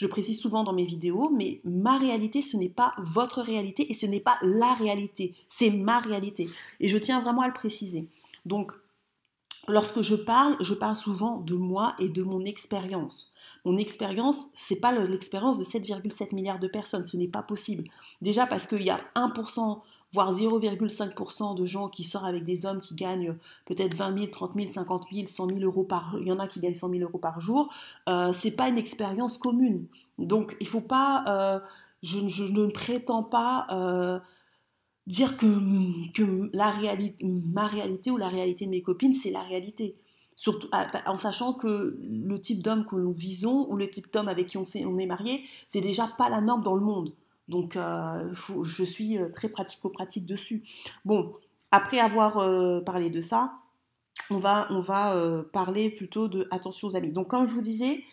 le 0.00 0.08
précise 0.08 0.40
souvent 0.40 0.62
dans 0.64 0.72
mes 0.72 0.84
vidéos, 0.84 1.30
mais 1.30 1.60
ma 1.64 1.98
réalité, 1.98 2.42
ce 2.42 2.56
n'est 2.56 2.68
pas 2.68 2.94
votre 2.98 3.42
réalité 3.42 3.90
et 3.90 3.94
ce 3.94 4.06
n'est 4.06 4.20
pas 4.20 4.38
la 4.42 4.74
réalité. 4.74 5.34
C'est 5.48 5.70
ma 5.70 5.98
réalité. 5.98 6.48
Et 6.80 6.88
je 6.88 6.98
tiens 6.98 7.20
vraiment 7.20 7.42
à 7.42 7.48
le 7.48 7.52
préciser. 7.52 8.06
Donc, 8.46 8.72
lorsque 9.68 10.02
je 10.02 10.14
parle, 10.14 10.56
je 10.60 10.74
parle 10.74 10.96
souvent 10.96 11.38
de 11.40 11.54
moi 11.54 11.94
et 11.98 12.08
de 12.08 12.22
mon 12.22 12.44
expérience. 12.44 13.32
Mon 13.64 13.76
expérience, 13.76 14.48
c'est 14.54 14.80
pas 14.80 14.92
l'expérience 14.92 15.58
de 15.58 15.64
7,7 15.64 16.34
milliards 16.34 16.58
de 16.58 16.68
personnes, 16.68 17.06
ce 17.06 17.16
n'est 17.16 17.28
pas 17.28 17.42
possible. 17.42 17.84
Déjà 18.22 18.46
parce 18.46 18.66
qu'il 18.66 18.82
y 18.82 18.90
a 18.90 18.98
1%, 19.14 19.80
voire 20.12 20.32
0,5% 20.32 21.54
de 21.54 21.64
gens 21.64 21.88
qui 21.88 22.04
sortent 22.04 22.26
avec 22.26 22.44
des 22.44 22.66
hommes 22.66 22.80
qui 22.80 22.94
gagnent 22.94 23.36
peut-être 23.66 23.94
20 23.94 24.18
000, 24.18 24.30
30 24.30 24.52
000, 24.54 24.66
50 24.68 25.06
000, 25.12 25.26
100 25.26 25.46
000 25.48 25.60
euros 25.60 25.84
par 25.84 26.16
il 26.20 26.28
y 26.28 26.32
en 26.32 26.38
a 26.38 26.46
qui 26.46 26.60
gagnent 26.60 26.74
100 26.74 26.90
000 26.90 27.02
euros 27.02 27.18
par 27.18 27.40
jour. 27.40 27.72
Euh, 28.08 28.32
c'est 28.32 28.52
pas 28.52 28.68
une 28.68 28.78
expérience 28.78 29.38
commune. 29.38 29.86
Donc 30.18 30.56
il 30.60 30.66
faut 30.66 30.80
pas, 30.80 31.24
euh, 31.28 31.60
je, 32.02 32.20
ne 32.20 32.66
prétends 32.66 33.22
pas 33.22 33.66
euh, 33.70 34.18
dire 35.08 35.36
que, 35.38 36.12
que 36.12 36.50
la 36.52 36.70
réalité, 36.70 37.24
ma 37.24 37.66
réalité 37.66 38.10
ou 38.10 38.18
la 38.18 38.28
réalité 38.28 38.66
de 38.66 38.70
mes 38.70 38.82
copines, 38.82 39.14
c'est 39.14 39.30
la 39.30 39.42
réalité. 39.42 39.96
Surtout, 40.36 40.68
ah, 40.70 40.86
bah, 40.92 41.02
en 41.06 41.16
sachant 41.16 41.54
que 41.54 41.98
le 42.00 42.40
type 42.40 42.62
d'homme 42.62 42.84
que 42.84 42.94
nous 42.94 43.12
visons 43.12 43.66
ou 43.70 43.76
le 43.76 43.88
type 43.88 44.12
d'homme 44.12 44.28
avec 44.28 44.48
qui 44.48 44.58
on, 44.58 44.64
est, 44.64 44.84
on 44.84 44.98
est 44.98 45.06
marié, 45.06 45.42
c'est 45.66 45.80
déjà 45.80 46.06
pas 46.06 46.28
la 46.28 46.40
norme 46.40 46.62
dans 46.62 46.74
le 46.74 46.84
monde. 46.84 47.12
Donc, 47.48 47.74
euh, 47.74 48.32
je 48.62 48.84
suis 48.84 49.16
euh, 49.18 49.30
très 49.30 49.48
pratico-pratique 49.48 50.26
dessus. 50.26 50.62
Bon, 51.06 51.32
après 51.70 51.98
avoir 51.98 52.36
euh, 52.38 52.80
parlé 52.80 53.08
de 53.08 53.22
ça, 53.22 53.54
on 54.30 54.38
va, 54.38 54.66
on 54.70 54.80
va 54.80 55.42
parler 55.52 55.90
plutôt 55.90 56.28
de 56.28 56.46
attention 56.50 56.88
aux 56.88 56.96
amis. 56.96 57.12
Donc, 57.12 57.28
comme 57.28 57.48
je 57.48 57.54
vous 57.54 57.62
disais, 57.62 58.04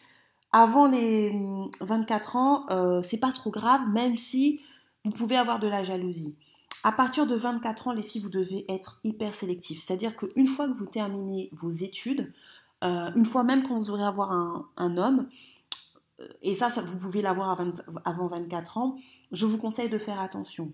avant 0.53 0.87
les 0.87 1.33
24 1.81 2.35
hum, 2.35 2.41
ans, 2.41 3.01
c'est 3.03 3.19
pas 3.19 3.33
trop 3.33 3.51
grave, 3.51 3.81
même 3.91 4.15
si 4.15 4.61
vous 5.03 5.11
pouvez 5.11 5.35
avoir 5.35 5.59
de 5.59 5.67
la 5.67 5.83
jalousie. 5.83 6.35
À 6.83 6.91
partir 6.91 7.25
de 7.25 7.35
24 7.35 7.87
ans, 7.87 7.93
les 7.93 8.03
filles, 8.03 8.21
vous 8.21 8.29
devez 8.29 8.65
être 8.69 8.99
hyper 9.03 9.33
sélectif. 9.33 9.81
C'est-à-dire 9.81 10.15
qu'une 10.15 10.47
fois 10.47 10.67
que 10.67 10.73
vous 10.73 10.85
terminez 10.85 11.49
vos 11.53 11.71
études, 11.71 12.31
euh, 12.83 13.11
une 13.15 13.25
fois 13.25 13.43
même 13.43 13.65
vous 13.65 13.89
aurez 13.89 14.03
avoir 14.03 14.31
un, 14.31 14.97
homme, 14.97 15.27
euh, 16.19 16.27
et 16.41 16.53
ça, 16.53 16.67
vous 16.81 16.97
pouvez 16.97 17.21
l'avoir 17.21 17.59
avant 18.05 18.27
24 18.27 18.77
ans, 18.77 18.95
je 19.31 19.45
vous 19.45 19.57
conseille 19.57 19.89
de 19.89 19.97
faire 19.97 20.19
attention. 20.19 20.71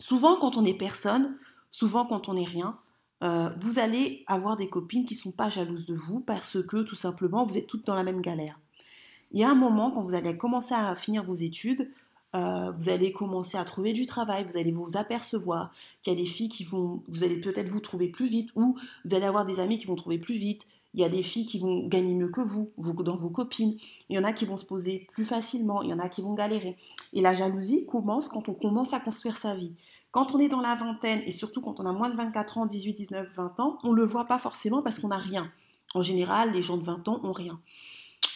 Souvent, 0.00 0.36
quand 0.36 0.56
on 0.56 0.64
est 0.64 0.74
personne, 0.74 1.36
souvent 1.70 2.04
quand 2.06 2.28
on 2.28 2.34
n'est 2.34 2.44
rien, 2.44 2.78
euh, 3.22 3.50
vous 3.60 3.78
allez 3.78 4.24
avoir 4.26 4.56
des 4.56 4.68
copines 4.68 5.04
qui 5.04 5.14
ne 5.14 5.20
sont 5.20 5.30
pas 5.30 5.48
jalouses 5.48 5.86
de 5.86 5.94
vous 5.94 6.20
parce 6.20 6.60
que 6.62 6.82
tout 6.82 6.96
simplement, 6.96 7.44
vous 7.44 7.56
êtes 7.56 7.68
toutes 7.68 7.86
dans 7.86 7.94
la 7.94 8.02
même 8.02 8.20
galère. 8.20 8.58
Il 9.30 9.40
y 9.40 9.44
a 9.44 9.50
un 9.50 9.54
moment, 9.54 9.90
quand 9.90 10.02
vous 10.02 10.14
allez 10.14 10.36
commencer 10.36 10.74
à 10.74 10.96
finir 10.96 11.22
vos 11.22 11.34
études, 11.34 11.88
euh, 12.34 12.72
vous 12.72 12.88
allez 12.88 13.12
commencer 13.12 13.58
à 13.58 13.64
trouver 13.64 13.92
du 13.92 14.06
travail, 14.06 14.44
vous 14.48 14.56
allez 14.56 14.72
vous 14.72 14.96
apercevoir 14.96 15.72
qu'il 16.00 16.12
y 16.12 16.16
a 16.16 16.18
des 16.18 16.26
filles 16.26 16.48
qui 16.48 16.64
vont, 16.64 17.02
vous 17.08 17.24
allez 17.24 17.40
peut-être 17.40 17.68
vous 17.68 17.80
trouver 17.80 18.08
plus 18.08 18.26
vite, 18.26 18.50
ou 18.56 18.76
vous 19.04 19.14
allez 19.14 19.26
avoir 19.26 19.44
des 19.44 19.60
amis 19.60 19.78
qui 19.78 19.86
vont 19.86 19.96
trouver 19.96 20.18
plus 20.18 20.36
vite. 20.36 20.66
Il 20.94 21.00
y 21.00 21.04
a 21.04 21.08
des 21.08 21.22
filles 21.22 21.46
qui 21.46 21.58
vont 21.58 21.86
gagner 21.86 22.14
mieux 22.14 22.28
que 22.28 22.42
vous, 22.42 22.70
dans 22.76 23.16
vos 23.16 23.30
copines. 23.30 23.76
Il 24.10 24.16
y 24.16 24.18
en 24.18 24.24
a 24.24 24.32
qui 24.32 24.44
vont 24.44 24.58
se 24.58 24.64
poser 24.64 25.06
plus 25.12 25.24
facilement, 25.24 25.82
il 25.82 25.90
y 25.90 25.94
en 25.94 25.98
a 25.98 26.08
qui 26.08 26.20
vont 26.20 26.34
galérer. 26.34 26.76
Et 27.14 27.22
la 27.22 27.34
jalousie 27.34 27.86
commence 27.86 28.28
quand 28.28 28.48
on 28.48 28.54
commence 28.54 28.92
à 28.92 29.00
construire 29.00 29.36
sa 29.36 29.54
vie. 29.54 29.72
Quand 30.10 30.34
on 30.34 30.38
est 30.38 30.48
dans 30.48 30.60
la 30.60 30.74
vingtaine, 30.74 31.22
et 31.24 31.32
surtout 31.32 31.62
quand 31.62 31.80
on 31.80 31.86
a 31.86 31.92
moins 31.92 32.10
de 32.10 32.16
24 32.16 32.58
ans, 32.58 32.66
18, 32.66 32.92
19, 32.92 33.28
20 33.34 33.60
ans, 33.60 33.78
on 33.82 33.92
ne 33.92 33.96
le 33.96 34.04
voit 34.04 34.26
pas 34.26 34.38
forcément 34.38 34.82
parce 34.82 34.98
qu'on 34.98 35.08
n'a 35.08 35.16
rien. 35.16 35.50
En 35.94 36.02
général, 36.02 36.52
les 36.52 36.60
gens 36.60 36.76
de 36.76 36.84
20 36.84 37.08
ans 37.08 37.20
ont 37.22 37.32
rien. 37.32 37.58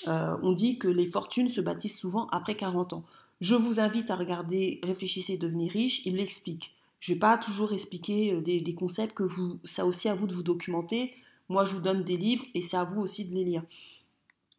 Euh, 0.09 0.37
on 0.43 0.53
dit 0.53 0.79
que 0.79 0.89
les 0.89 1.07
fortunes 1.07 1.49
se 1.49 1.61
bâtissent 1.61 1.99
souvent 1.99 2.29
après 2.29 2.55
40 2.55 2.95
ans. 2.95 3.05
Je 3.41 3.55
vous 3.55 3.81
invite 3.81 4.11
à 4.11 4.17
regarder 4.17 4.81
Réfléchissez, 4.83 5.37
devenir 5.37 5.71
riche. 5.71 6.05
Il 6.07 6.17
l'explique. 6.17 6.75
Je 7.01 7.13
vais 7.13 7.19
pas 7.19 7.37
toujours 7.37 7.73
expliquer 7.73 8.41
des, 8.41 8.75
concepts 8.75 9.15
que 9.15 9.23
vous, 9.23 9.59
ça 9.65 9.85
aussi 9.85 10.09
à 10.09 10.15
vous 10.15 10.27
de 10.27 10.35
vous 10.35 10.43
documenter. 10.43 11.15
Moi, 11.49 11.65
je 11.65 11.75
vous 11.75 11.83
donne 11.83 12.03
des 12.03 12.17
livres 12.17 12.45
et 12.55 12.63
c'est 12.63 12.77
à 12.77 12.85
vous 12.85 13.01
aussi 13.01 13.27
de 13.27 13.35
les 13.35 13.45
lire. 13.45 13.63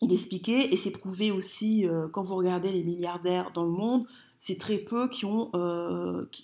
D'expliquer, 0.02 0.72
et 0.72 0.78
c'est 0.78 0.92
prouvé 0.92 1.32
aussi 1.32 1.88
quand 2.14 2.22
vous 2.22 2.36
regardez 2.36 2.72
les 2.72 2.84
milliardaires 2.84 3.52
dans 3.52 3.64
le 3.64 3.72
monde, 3.72 4.06
c'est 4.38 4.60
très 4.60 4.78
peu 4.78 5.10
qui 5.10 5.26
ont, 5.26 5.50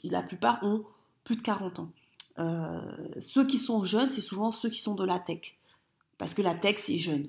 la 0.04 0.22
plupart 0.24 0.64
ont 0.64 0.84
plus 1.24 1.36
de 1.36 1.42
40 1.44 1.80
ans. 1.80 1.92
ceux 3.20 3.46
qui 3.46 3.60
sont 3.60 3.84
jeunes, 3.84 4.10
c'est 4.10 4.22
souvent 4.22 4.52
ceux 4.52 4.70
qui 4.70 4.82
sont 4.82 4.96
de 4.96 5.06
la 5.06 5.20
tech, 5.20 5.56
parce 6.18 6.34
que 6.34 6.42
la 6.42 6.56
tech, 6.56 6.78
c'est 6.80 6.98
jeune. 6.98 7.28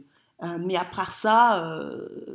mais 0.61 0.77
à 0.77 0.87
part 0.87 1.13
ça, 1.13 1.87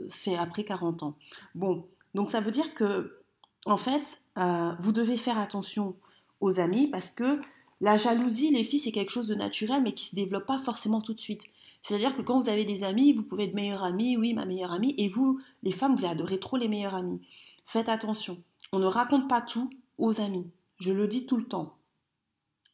c'est 0.07 0.35
après 0.35 0.63
40 0.63 1.01
ans. 1.01 1.15
Bon, 1.55 1.83
donc 2.15 2.29
ça 2.29 2.41
veut 2.41 2.51
dire 2.51 2.73
que, 2.73 3.19
en 3.65 3.77
fait, 3.77 4.21
euh, 4.37 4.71
vous 4.79 4.91
devez 4.91 5.17
faire 5.17 5.37
attention 5.37 5.95
aux 6.39 6.59
amis 6.59 6.87
parce 6.87 7.11
que 7.11 7.39
la 7.81 7.97
jalousie, 7.97 8.51
les 8.51 8.63
filles, 8.63 8.79
c'est 8.79 8.91
quelque 8.91 9.11
chose 9.11 9.27
de 9.27 9.35
naturel 9.35 9.83
mais 9.83 9.93
qui 9.93 10.05
ne 10.05 10.09
se 10.09 10.15
développe 10.15 10.45
pas 10.45 10.59
forcément 10.59 11.01
tout 11.01 11.13
de 11.13 11.19
suite. 11.19 11.43
C'est-à-dire 11.81 12.15
que 12.15 12.21
quand 12.21 12.39
vous 12.39 12.49
avez 12.49 12.65
des 12.65 12.83
amis, 12.83 13.13
vous 13.13 13.23
pouvez 13.23 13.45
être 13.45 13.53
meilleure 13.53 13.83
amie, 13.83 14.17
oui, 14.17 14.33
ma 14.33 14.45
meilleure 14.45 14.73
amie, 14.73 14.93
et 14.97 15.07
vous, 15.07 15.39
les 15.63 15.71
femmes, 15.71 15.95
vous 15.95 16.05
adorez 16.05 16.39
trop 16.39 16.57
les 16.57 16.67
meilleures 16.67 16.95
amies. 16.95 17.21
Faites 17.65 17.87
attention. 17.87 18.41
On 18.71 18.79
ne 18.79 18.85
raconte 18.85 19.29
pas 19.29 19.41
tout 19.41 19.69
aux 19.97 20.19
amis. 20.19 20.49
Je 20.79 20.91
le 20.91 21.07
dis 21.07 21.25
tout 21.25 21.37
le 21.37 21.45
temps. 21.45 21.77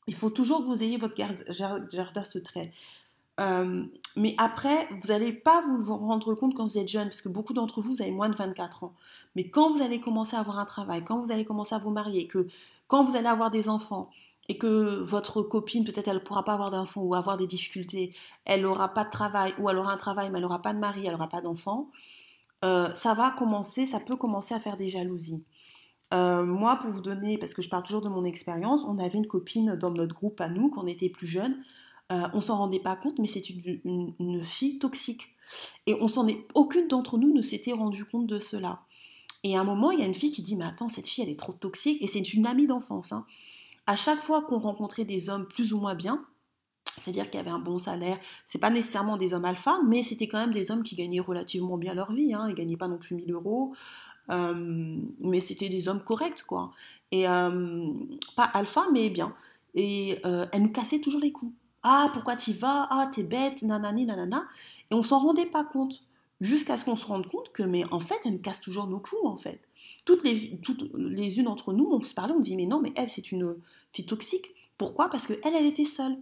Il 0.07 0.15
faut 0.15 0.29
toujours 0.29 0.59
que 0.59 0.67
vous 0.67 0.83
ayez 0.83 0.97
votre 0.97 1.15
jardin 1.91 2.23
secret. 2.23 2.71
Euh, 3.39 3.83
mais 4.15 4.33
après, 4.37 4.87
vous 5.01 5.07
n'allez 5.09 5.33
pas 5.33 5.61
vous 5.79 5.97
rendre 5.97 6.35
compte 6.35 6.55
quand 6.55 6.65
vous 6.65 6.77
êtes 6.77 6.87
jeune, 6.87 7.07
parce 7.07 7.21
que 7.21 7.29
beaucoup 7.29 7.53
d'entre 7.53 7.81
vous, 7.81 7.95
vous 7.95 8.01
avez 8.01 8.11
moins 8.11 8.29
de 8.29 8.35
24 8.35 8.85
ans. 8.85 8.93
Mais 9.35 9.49
quand 9.49 9.73
vous 9.73 9.81
allez 9.81 9.99
commencer 9.99 10.35
à 10.35 10.39
avoir 10.39 10.59
un 10.59 10.65
travail, 10.65 11.03
quand 11.03 11.19
vous 11.19 11.31
allez 11.31 11.45
commencer 11.45 11.75
à 11.75 11.79
vous 11.79 11.91
marier, 11.91 12.27
que 12.27 12.47
quand 12.87 13.03
vous 13.03 13.15
allez 13.15 13.27
avoir 13.27 13.51
des 13.51 13.67
enfants, 13.67 14.09
et 14.47 14.57
que 14.57 15.01
votre 15.01 15.41
copine, 15.41 15.83
peut-être, 15.83 16.07
elle 16.07 16.15
ne 16.15 16.19
pourra 16.19 16.43
pas 16.43 16.53
avoir 16.53 16.69
d'enfants 16.69 17.01
ou 17.01 17.15
avoir 17.15 17.37
des 17.37 17.47
difficultés, 17.47 18.13
elle 18.45 18.61
n'aura 18.61 18.93
pas 18.93 19.03
de 19.03 19.09
travail, 19.09 19.53
ou 19.57 19.69
elle 19.69 19.77
aura 19.77 19.93
un 19.93 19.97
travail, 19.97 20.29
mais 20.29 20.37
elle 20.37 20.43
n'aura 20.43 20.61
pas 20.61 20.73
de 20.73 20.79
mari, 20.79 21.01
elle 21.05 21.13
n'aura 21.13 21.29
pas 21.29 21.41
d'enfants, 21.41 21.89
euh, 22.63 22.93
ça 22.93 23.13
va 23.13 23.31
commencer, 23.31 23.85
ça 23.85 23.99
peut 23.99 24.15
commencer 24.15 24.53
à 24.53 24.59
faire 24.59 24.77
des 24.77 24.89
jalousies. 24.89 25.45
Euh, 26.13 26.45
moi, 26.45 26.77
pour 26.77 26.91
vous 26.91 27.01
donner, 27.01 27.37
parce 27.37 27.53
que 27.53 27.61
je 27.61 27.69
parle 27.69 27.83
toujours 27.83 28.01
de 28.01 28.09
mon 28.09 28.23
expérience, 28.23 28.81
on 28.87 28.99
avait 28.99 29.17
une 29.17 29.27
copine 29.27 29.75
dans 29.75 29.91
notre 29.91 30.13
groupe 30.13 30.39
à 30.39 30.49
nous, 30.49 30.69
quand 30.69 30.83
on 30.83 30.87
était 30.87 31.09
plus 31.09 31.27
jeune, 31.27 31.57
euh, 32.11 32.27
on 32.33 32.41
s'en 32.41 32.57
rendait 32.57 32.79
pas 32.79 32.95
compte, 32.95 33.17
mais 33.17 33.27
c'est 33.27 33.49
une, 33.49 34.43
fille 34.43 34.77
toxique. 34.77 35.29
Et 35.87 35.95
on 35.95 36.07
s'en 36.07 36.27
est, 36.27 36.45
aucune 36.53 36.87
d'entre 36.87 37.17
nous 37.17 37.33
ne 37.33 37.41
s'était 37.41 37.73
rendu 37.73 38.05
compte 38.05 38.27
de 38.27 38.39
cela. 38.39 38.81
Et 39.43 39.57
à 39.57 39.61
un 39.61 39.63
moment, 39.63 39.91
il 39.91 39.99
y 39.99 40.03
a 40.03 40.05
une 40.05 40.13
fille 40.13 40.31
qui 40.31 40.41
dit, 40.41 40.55
mais 40.55 40.65
attends, 40.65 40.89
cette 40.89 41.07
fille, 41.07 41.23
elle 41.23 41.29
est 41.29 41.39
trop 41.39 41.53
toxique. 41.53 42.01
Et 42.01 42.07
c'est 42.07 42.33
une 42.33 42.45
amie 42.45 42.67
d'enfance. 42.67 43.11
Hein. 43.11 43.25
À 43.87 43.95
chaque 43.95 44.19
fois 44.19 44.41
qu'on 44.41 44.59
rencontrait 44.59 45.05
des 45.05 45.29
hommes 45.29 45.47
plus 45.47 45.73
ou 45.73 45.79
moins 45.79 45.95
bien, 45.95 46.25
c'est-à-dire 47.01 47.29
qu'il 47.29 47.39
y 47.39 47.41
avait 47.41 47.51
un 47.51 47.59
bon 47.59 47.77
salaire, 47.77 48.19
c'est 48.45 48.59
pas 48.59 48.69
nécessairement 48.69 49.17
des 49.17 49.33
hommes 49.33 49.45
alpha, 49.45 49.79
mais 49.87 50.01
c'était 50.01 50.27
quand 50.27 50.39
même 50.39 50.53
des 50.53 50.71
hommes 50.71 50.83
qui 50.83 50.95
gagnaient 50.95 51.19
relativement 51.19 51.77
bien 51.77 51.93
leur 51.93 52.11
vie. 52.11 52.33
Hein. 52.33 52.47
Ils 52.49 52.55
gagnaient 52.55 52.77
pas 52.77 52.87
non 52.87 52.97
plus 52.97 53.15
1000 53.15 53.31
euros. 53.31 53.73
Euh, 54.31 54.99
mais 55.19 55.39
c'était 55.39 55.69
des 55.69 55.87
hommes 55.87 56.03
corrects, 56.03 56.43
quoi. 56.43 56.71
Et 57.11 57.27
euh, 57.27 57.93
pas 58.35 58.45
alpha, 58.45 58.87
mais 58.91 59.09
bien. 59.09 59.35
Et 59.73 60.19
elle 60.23 60.61
nous 60.61 60.71
cassait 60.71 61.01
toujours 61.01 61.19
les 61.19 61.31
coups. 61.31 61.53
Ah, 61.87 62.09
pourquoi 62.13 62.35
tu 62.35 62.51
vas? 62.51 62.87
Ah, 62.89 63.11
t'es 63.13 63.21
bête, 63.21 63.61
nanani, 63.61 64.07
nanana. 64.07 64.47
Et 64.89 64.95
on 64.95 65.03
s'en 65.03 65.19
rendait 65.19 65.45
pas 65.45 65.63
compte. 65.63 66.03
Jusqu'à 66.41 66.77
ce 66.77 66.83
qu'on 66.83 66.97
se 66.97 67.05
rende 67.05 67.27
compte 67.27 67.51
que, 67.53 67.61
mais 67.61 67.83
en 67.93 67.99
fait, 67.99 68.19
elle 68.25 68.33
nous 68.33 68.39
casse 68.39 68.59
toujours 68.59 68.87
nos 68.87 68.97
coups, 68.97 69.23
en 69.23 69.37
fait. 69.37 69.61
Toutes 70.03 70.23
les, 70.23 70.57
toutes 70.63 70.91
les 70.95 71.39
unes 71.39 71.47
entre 71.47 71.73
nous, 71.73 71.87
on 71.91 72.03
se 72.03 72.15
parlait, 72.15 72.33
on 72.33 72.39
dit, 72.39 72.55
mais 72.55 72.65
non, 72.65 72.81
mais 72.81 72.91
elle, 72.95 73.07
c'est 73.07 73.31
une 73.31 73.55
fille 73.91 74.05
toxique. 74.05 74.47
Pourquoi? 74.79 75.09
Parce 75.09 75.27
qu'elle, 75.27 75.39
elle 75.43 75.65
était 75.67 75.85
seule. 75.85 76.17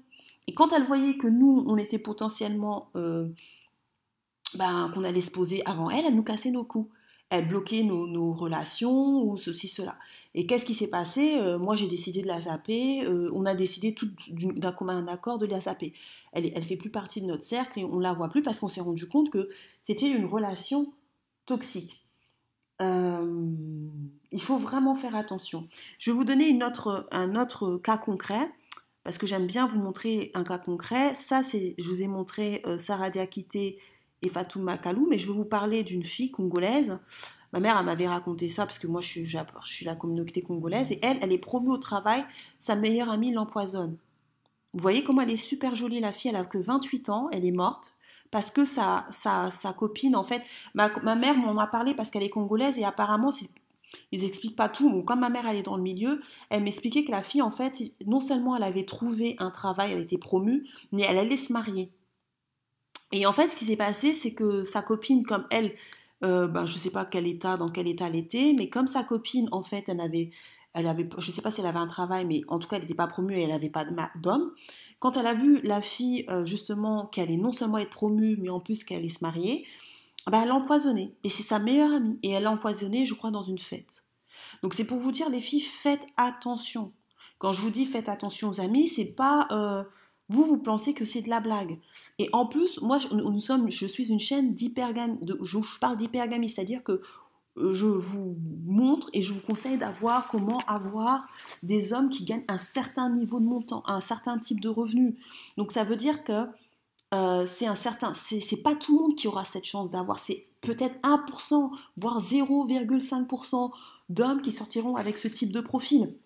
Et 0.47 0.53
quand 0.53 0.73
elle 0.73 0.83
voyait 0.83 1.17
que 1.17 1.27
nous, 1.27 1.63
on 1.65 1.77
était 1.77 1.97
potentiellement. 1.97 2.89
Euh, 2.95 3.29
ben, 4.55 4.91
qu'on 4.93 5.03
allait 5.03 5.21
se 5.21 5.31
poser 5.31 5.65
avant 5.65 5.89
elle, 5.89 6.05
elle 6.05 6.15
nous 6.15 6.23
cassait 6.23 6.51
nos 6.51 6.63
coups 6.63 6.87
elle 7.33 7.47
bloquait 7.47 7.81
nos, 7.81 8.31
relations 8.33 9.23
ou 9.23 9.37
ceci, 9.37 9.67
cela. 9.67 9.97
Et 10.35 10.45
qu'est-ce 10.45 10.65
qui 10.65 10.75
s'est 10.75 10.91
passé? 10.91 11.39
Euh, 11.41 11.57
Moi, 11.57 11.75
j'ai 11.75 11.87
décidé 11.87 12.21
de 12.21 12.27
la 12.27 12.41
zapper. 12.41 13.03
Euh, 13.05 13.31
on 13.33 13.47
a 13.47 13.55
décidé 13.55 13.95
tout 13.95 14.07
d'un 14.29 14.71
commun 14.71 15.07
accord 15.07 15.39
de 15.39 15.47
la 15.47 15.59
zapper. 15.59 15.93
Elle 16.31 16.53
ne 16.53 16.61
fait 16.61 16.75
plus 16.75 16.91
partie 16.91 17.21
de 17.21 17.25
notre 17.25 17.41
cercle 17.41 17.79
et 17.79 17.83
on 17.85 17.97
la 17.97 18.13
voit 18.13 18.29
plus 18.29 18.43
parce 18.43 18.59
qu'on 18.59 18.67
s'est 18.67 18.81
rendu 18.81 19.07
compte 19.07 19.31
que 19.31 19.49
c'était 19.81 20.11
une 20.11 20.25
relation 20.25 20.93
toxique. 21.47 22.05
Euh, 22.83 23.47
il 24.31 24.41
faut 24.41 24.59
vraiment 24.59 24.95
faire 24.95 25.15
attention. 25.15 25.67
Je 25.97 26.11
vais 26.11 26.17
vous 26.17 26.25
donner 26.25 26.55
un 27.11 27.35
autre 27.35 27.77
cas 27.77 27.97
concret 27.97 28.51
parce 29.03 29.17
que 29.17 29.25
j'aime 29.25 29.47
bien 29.47 29.65
vous 29.65 29.79
montrer 29.79 30.29
un 30.35 30.43
cas 30.43 30.59
concret. 30.59 31.15
Ça, 31.15 31.41
c'est, 31.41 31.73
je 31.79 31.87
vous 31.87 32.03
ai 32.03 32.07
montré 32.07 32.63
Sarah 32.77 33.09
Diakité 33.09 33.79
et 34.23 34.29
Fatouma 34.29 34.77
Kalou, 34.77 35.05
mais 35.09 35.17
je 35.17 35.27
vais 35.27 35.33
vous 35.33 35.45
parler 35.45 35.83
d'une 35.83 36.03
fille 36.03 36.31
congolaise. 36.31 36.97
Ma 37.51 37.59
mère, 37.59 37.77
elle 37.77 37.85
m'avait 37.85 38.07
raconté 38.07 38.49
ça 38.49 38.65
parce 38.65 38.79
que 38.79 38.87
moi, 38.87 39.01
je 39.01 39.07
suis, 39.65 39.85
la 39.85 39.95
communauté 39.95 40.41
congolaise 40.41 40.91
et 40.91 40.99
elle, 41.03 41.19
elle 41.21 41.31
est 41.31 41.37
promue 41.37 41.71
au 41.71 41.77
travail. 41.77 42.25
Sa 42.59 42.75
meilleure 42.75 43.09
amie 43.09 43.31
l'empoisonne. 43.31 43.97
Vous 44.73 44.81
voyez 44.81 45.03
comment 45.03 45.21
elle 45.21 45.29
est 45.29 45.35
super 45.35 45.75
jolie, 45.75 45.99
la 45.99 46.11
fille. 46.11 46.29
Elle 46.29 46.37
a 46.37 46.45
que 46.45 46.57
28 46.57 47.09
ans, 47.09 47.29
elle 47.31 47.45
est 47.45 47.51
morte 47.51 47.93
parce 48.31 48.49
que 48.49 48.65
sa, 48.65 49.05
copine, 49.77 50.15
en 50.15 50.23
fait, 50.23 50.41
ma, 50.73 50.89
mère 51.15 51.37
m'en 51.37 51.59
a 51.59 51.67
parlé 51.67 51.93
parce 51.93 52.09
qu'elle 52.09 52.23
est 52.23 52.29
congolaise 52.29 52.79
et 52.79 52.83
apparemment, 52.83 53.29
ils 54.11 54.21
n'expliquent 54.23 54.55
pas 54.55 54.69
tout. 54.69 54.89
Bon, 54.89 55.03
comme 55.03 55.19
ma 55.19 55.29
mère, 55.29 55.47
elle 55.47 55.57
est 55.57 55.63
dans 55.63 55.77
le 55.77 55.83
milieu, 55.83 56.19
elle 56.49 56.63
m'expliquait 56.63 57.05
que 57.05 57.11
la 57.11 57.21
fille, 57.21 57.43
en 57.43 57.51
fait, 57.51 57.83
non 58.07 58.19
seulement 58.19 58.55
elle 58.55 58.63
avait 58.63 58.85
trouvé 58.85 59.35
un 59.37 59.51
travail, 59.51 59.91
elle 59.91 60.01
était 60.01 60.17
promue, 60.17 60.67
mais 60.91 61.03
elle 61.03 61.19
allait 61.19 61.37
se 61.37 61.53
marier. 61.53 61.91
Et 63.13 63.27
en 63.27 63.31
fait, 63.31 63.47
ce 63.47 63.55
qui 63.55 63.65
s'est 63.65 63.77
passé, 63.77 64.15
c'est 64.15 64.33
que 64.33 64.65
sa 64.65 64.81
copine, 64.81 65.23
comme 65.23 65.45
elle, 65.51 65.73
euh, 66.23 66.47
ben, 66.47 66.65
je 66.65 66.73
ne 66.73 66.79
sais 66.79 66.89
pas 66.89 67.05
quel 67.05 67.27
état, 67.27 67.57
dans 67.57 67.69
quel 67.69 67.87
état 67.87 68.07
elle 68.07 68.15
était, 68.15 68.53
mais 68.57 68.69
comme 68.69 68.87
sa 68.87 69.03
copine, 69.03 69.47
en 69.51 69.61
fait, 69.61 69.87
elle 69.87 70.01
avait, 70.01 70.31
elle 70.73 70.87
avait, 70.87 71.07
je 71.19 71.29
ne 71.29 71.35
sais 71.35 71.43
pas 71.43 71.51
si 71.51 71.61
elle 71.61 71.67
avait 71.67 71.77
un 71.77 71.87
travail, 71.87 72.25
mais 72.25 72.41
en 72.47 72.57
tout 72.57 72.67
cas, 72.67 72.77
elle 72.77 72.81
n'était 72.81 72.95
pas 72.95 73.05
promue 73.05 73.35
et 73.35 73.43
elle 73.43 73.51
n'avait 73.51 73.69
pas 73.69 73.85
d'homme. 74.15 74.51
Quand 74.97 75.15
elle 75.15 75.27
a 75.27 75.35
vu 75.35 75.61
la 75.61 75.83
fille, 75.83 76.25
euh, 76.29 76.43
justement, 76.43 77.05
qu'elle 77.05 77.25
allait 77.25 77.37
non 77.37 77.51
seulement 77.51 77.77
être 77.77 77.91
promue, 77.91 78.35
mais 78.41 78.49
en 78.49 78.59
plus 78.59 78.83
qu'elle 78.83 78.97
allait 78.97 79.09
se 79.09 79.23
marier, 79.23 79.67
ben, 80.31 80.41
elle 80.41 80.47
l'a 80.47 80.55
empoisonnée. 80.55 81.15
Et 81.23 81.29
c'est 81.29 81.43
sa 81.43 81.59
meilleure 81.59 81.93
amie. 81.93 82.17
Et 82.23 82.31
elle 82.31 82.43
l'a 82.43 82.51
empoisonnée, 82.51 83.05
je 83.05 83.13
crois, 83.13 83.29
dans 83.29 83.43
une 83.43 83.59
fête. 83.59 84.05
Donc 84.63 84.73
c'est 84.73 84.87
pour 84.87 84.97
vous 84.97 85.11
dire, 85.11 85.29
les 85.29 85.41
filles, 85.41 85.61
faites 85.61 86.07
attention. 86.17 86.93
Quand 87.37 87.51
je 87.51 87.61
vous 87.61 87.69
dis 87.69 87.85
faites 87.85 88.09
attention 88.09 88.49
aux 88.49 88.59
amis, 88.59 88.87
c'est 88.87 89.13
pas... 89.13 89.47
Euh, 89.51 89.83
vous, 90.29 90.45
vous 90.45 90.57
pensez 90.57 90.93
que 90.93 91.05
c'est 91.05 91.21
de 91.21 91.29
la 91.29 91.39
blague. 91.39 91.79
Et 92.17 92.29
en 92.33 92.45
plus, 92.45 92.81
moi, 92.81 92.99
nous 93.11 93.41
sommes, 93.41 93.69
je 93.69 93.85
suis 93.85 94.09
une 94.09 94.19
chaîne 94.19 94.53
d'hypergamie. 94.53 95.19
Je 95.41 95.79
parle 95.79 95.97
d'hypergamie, 95.97 96.49
c'est-à-dire 96.49 96.83
que 96.83 97.01
euh, 97.57 97.73
je 97.73 97.85
vous 97.85 98.35
montre 98.65 99.09
et 99.13 99.21
je 99.21 99.33
vous 99.33 99.41
conseille 99.41 99.77
d'avoir 99.77 100.27
comment 100.27 100.57
avoir 100.67 101.27
des 101.61 101.93
hommes 101.93 102.09
qui 102.09 102.23
gagnent 102.23 102.45
un 102.47 102.57
certain 102.57 103.09
niveau 103.09 103.39
de 103.39 103.45
montant, 103.45 103.83
un 103.85 104.01
certain 104.01 104.39
type 104.39 104.59
de 104.59 104.69
revenu. 104.69 105.17
Donc 105.57 105.71
ça 105.71 105.83
veut 105.83 105.95
dire 105.95 106.23
que 106.23 106.47
euh, 107.13 107.45
c'est 107.45 107.67
un 107.67 107.75
certain, 107.75 108.13
c'est 108.15 108.63
pas 108.63 108.73
tout 108.75 108.97
le 108.97 109.03
monde 109.03 109.15
qui 109.15 109.27
aura 109.27 109.45
cette 109.45 109.65
chance 109.65 109.91
d'avoir, 109.91 110.17
c'est 110.17 110.47
peut-être 110.61 110.99
1%, 111.01 111.69
voire 111.97 112.19
0,5% 112.19 113.71
d'hommes 114.09 114.41
qui 114.41 114.51
sortiront 114.51 114.95
avec 114.95 115.19
ce 115.19 115.27
type 115.27 115.51
de 115.51 115.61
profil. 115.61 116.17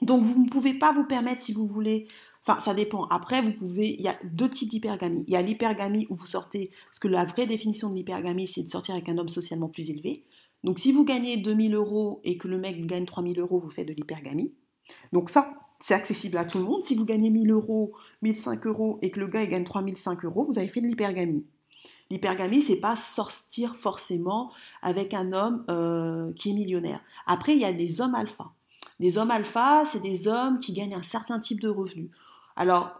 Donc 0.00 0.22
vous 0.22 0.42
ne 0.42 0.48
pouvez 0.48 0.74
pas 0.74 0.92
vous 0.92 1.04
permettre, 1.04 1.42
si 1.42 1.52
vous 1.52 1.66
voulez, 1.66 2.08
Enfin, 2.46 2.60
ça 2.60 2.74
dépend. 2.74 3.06
Après, 3.06 3.42
vous 3.42 3.52
pouvez. 3.52 3.94
Il 3.94 4.02
y 4.02 4.08
a 4.08 4.16
deux 4.24 4.48
types 4.48 4.68
d'hypergamie. 4.68 5.24
Il 5.26 5.32
y 5.32 5.36
a 5.36 5.42
l'hypergamie 5.42 6.06
où 6.10 6.14
vous 6.14 6.26
sortez. 6.26 6.70
Parce 6.84 7.00
que 7.00 7.08
la 7.08 7.24
vraie 7.24 7.46
définition 7.46 7.90
de 7.90 7.96
l'hypergamie, 7.96 8.46
c'est 8.46 8.62
de 8.62 8.68
sortir 8.68 8.94
avec 8.94 9.08
un 9.08 9.18
homme 9.18 9.28
socialement 9.28 9.68
plus 9.68 9.90
élevé. 9.90 10.24
Donc, 10.62 10.78
si 10.78 10.92
vous 10.92 11.04
gagnez 11.04 11.36
2000 11.36 11.74
euros 11.74 12.20
et 12.24 12.38
que 12.38 12.46
le 12.46 12.58
mec 12.58 12.86
gagne 12.86 13.04
3000 13.04 13.40
euros, 13.40 13.58
vous 13.58 13.70
faites 13.70 13.88
de 13.88 13.92
l'hypergamie. 13.92 14.52
Donc, 15.12 15.30
ça, 15.30 15.54
c'est 15.80 15.94
accessible 15.94 16.36
à 16.36 16.44
tout 16.44 16.58
le 16.58 16.64
monde. 16.64 16.84
Si 16.84 16.94
vous 16.94 17.04
gagnez 17.04 17.30
1000 17.30 17.50
euros, 17.50 17.92
1005 18.22 18.66
euros 18.66 18.98
et 19.02 19.10
que 19.10 19.20
le 19.20 19.26
gars 19.26 19.42
il 19.42 19.48
gagne 19.48 19.64
3005 19.64 20.24
euros, 20.24 20.44
vous 20.44 20.58
avez 20.58 20.68
fait 20.68 20.80
de 20.80 20.86
l'hypergamie. 20.86 21.46
L'hypergamie, 22.10 22.62
c'est 22.62 22.80
pas 22.80 22.94
sortir 22.94 23.76
forcément 23.76 24.52
avec 24.82 25.14
un 25.14 25.32
homme 25.32 25.64
euh, 25.68 26.32
qui 26.34 26.50
est 26.50 26.54
millionnaire. 26.54 27.00
Après, 27.26 27.54
il 27.54 27.60
y 27.60 27.64
a 27.64 27.72
des 27.72 28.00
hommes 28.00 28.14
alpha. 28.14 28.52
Les 29.00 29.18
hommes 29.18 29.30
alpha, 29.30 29.84
c'est 29.84 30.00
des 30.00 30.28
hommes 30.28 30.58
qui 30.58 30.72
gagnent 30.72 30.94
un 30.94 31.02
certain 31.02 31.38
type 31.38 31.60
de 31.60 31.68
revenus. 31.68 32.10
Alors, 32.56 32.90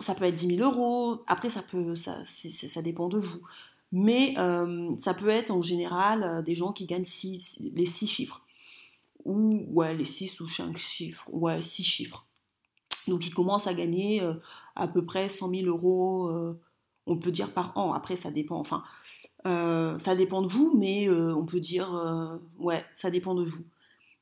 ça 0.00 0.14
peut 0.14 0.24
être 0.24 0.34
10 0.34 0.56
000 0.56 0.68
euros, 0.68 1.22
après 1.26 1.50
ça, 1.50 1.62
peut, 1.62 1.94
ça, 1.94 2.18
ça 2.26 2.82
dépend 2.82 3.08
de 3.08 3.18
vous. 3.18 3.40
Mais 3.96 4.34
euh, 4.38 4.90
ça 4.98 5.14
peut 5.14 5.28
être 5.28 5.52
en 5.52 5.62
général 5.62 6.24
euh, 6.24 6.42
des 6.42 6.56
gens 6.56 6.72
qui 6.72 6.84
gagnent 6.84 7.04
les 7.04 7.86
6 7.86 8.06
chiffres. 8.08 8.42
Ou 9.24 9.64
ouais, 9.70 9.94
les 9.94 10.04
6 10.04 10.40
ou 10.40 10.48
5 10.48 10.76
chiffres. 10.76 11.28
Ouais, 11.32 11.62
6 11.62 11.84
chiffres. 11.84 12.26
Donc 13.06 13.24
ils 13.24 13.32
commencent 13.32 13.68
à 13.68 13.74
gagner 13.74 14.20
euh, 14.20 14.34
à 14.74 14.88
peu 14.88 15.04
près 15.04 15.28
100 15.28 15.48
000 15.48 15.66
euros, 15.68 16.28
on 17.06 17.18
peut 17.18 17.30
dire 17.30 17.52
par 17.52 17.76
an. 17.78 17.92
Après, 17.92 18.16
ça 18.16 18.32
dépend. 18.32 18.58
Enfin, 18.58 18.82
ça 19.44 20.16
dépend 20.16 20.42
de 20.42 20.48
vous, 20.48 20.74
mais 20.76 21.08
on 21.08 21.46
peut 21.46 21.60
dire, 21.60 21.88
ouais, 22.58 22.84
ça 22.94 23.10
dépend 23.10 23.36
de 23.36 23.44
vous. 23.44 23.64